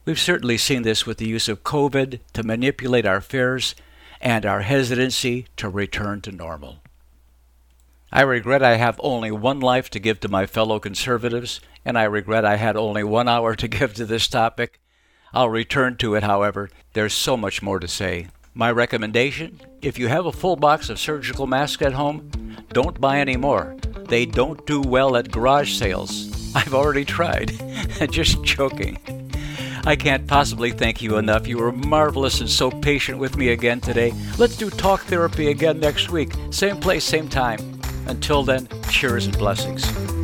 We've 0.06 0.18
certainly 0.18 0.58
seen 0.58 0.84
this 0.84 1.06
with 1.06 1.18
the 1.18 1.28
use 1.28 1.50
of 1.50 1.66
COVID 1.66 2.22
to 2.32 2.44
manipulate 2.44 3.06
our 3.06 3.20
fears 3.20 3.76
and 4.22 4.46
our 4.46 4.62
hesitancy 4.62 5.48
to 5.58 5.68
return 5.68 6.22
to 6.22 6.32
normal. 6.32 6.78
I 8.12 8.22
regret 8.22 8.64
I 8.64 8.78
have 8.78 9.00
only 9.04 9.32
one 9.32 9.60
life 9.60 9.90
to 9.92 10.00
give 10.00 10.20
to 10.22 10.30
my 10.30 10.46
fellow 10.46 10.80
conservatives, 10.80 11.60
and 11.86 11.98
I 11.98 12.04
regret 12.04 12.44
I 12.44 12.56
had 12.56 12.76
only 12.76 13.04
one 13.04 13.28
hour 13.28 13.56
to 13.56 13.68
give 13.80 13.94
to 13.96 14.06
this 14.06 14.28
topic. 14.28 14.80
I'll 15.34 15.50
return 15.50 15.96
to 15.98 16.16
it, 16.16 16.24
however. 16.24 16.70
There's 16.94 17.14
so 17.14 17.38
much 17.38 17.62
more 17.62 17.80
to 17.80 17.88
say. 17.88 18.28
My 18.56 18.72
recommendation 18.72 19.62
if 19.82 19.98
you 19.98 20.08
have 20.08 20.26
a 20.26 20.32
full 20.32 20.58
box 20.58 20.90
of 20.90 21.00
surgical 21.00 21.48
masks 21.48 21.82
at 21.82 21.94
home, 21.94 22.30
don't 22.74 23.00
buy 23.00 23.20
any 23.20 23.38
more. 23.38 23.78
They 24.10 24.26
don't 24.26 24.66
do 24.66 24.82
well 24.82 25.16
at 25.16 25.32
garage 25.32 25.72
sales. 25.74 26.54
I've 26.56 26.74
already 26.74 27.06
tried. 27.06 27.54
Just 28.12 28.44
joking. 28.44 28.98
I 29.86 29.96
can't 29.96 30.28
possibly 30.28 30.72
thank 30.72 31.02
you 31.02 31.18
enough. 31.18 31.48
You 31.48 31.60
were 31.60 31.72
marvelous 31.72 32.42
and 32.42 32.50
so 32.50 32.70
patient 32.70 33.20
with 33.20 33.38
me 33.38 33.50
again 33.50 33.80
today. 33.80 34.14
Let's 34.38 34.58
do 34.58 34.70
talk 34.70 35.02
therapy 35.02 35.50
again 35.50 35.80
next 35.80 36.10
week. 36.10 36.34
Same 36.50 36.78
place, 36.78 37.06
same 37.06 37.30
time. 37.30 37.79
Until 38.10 38.42
then, 38.42 38.68
cheers 38.90 39.28
and 39.28 39.38
blessings. 39.38 40.19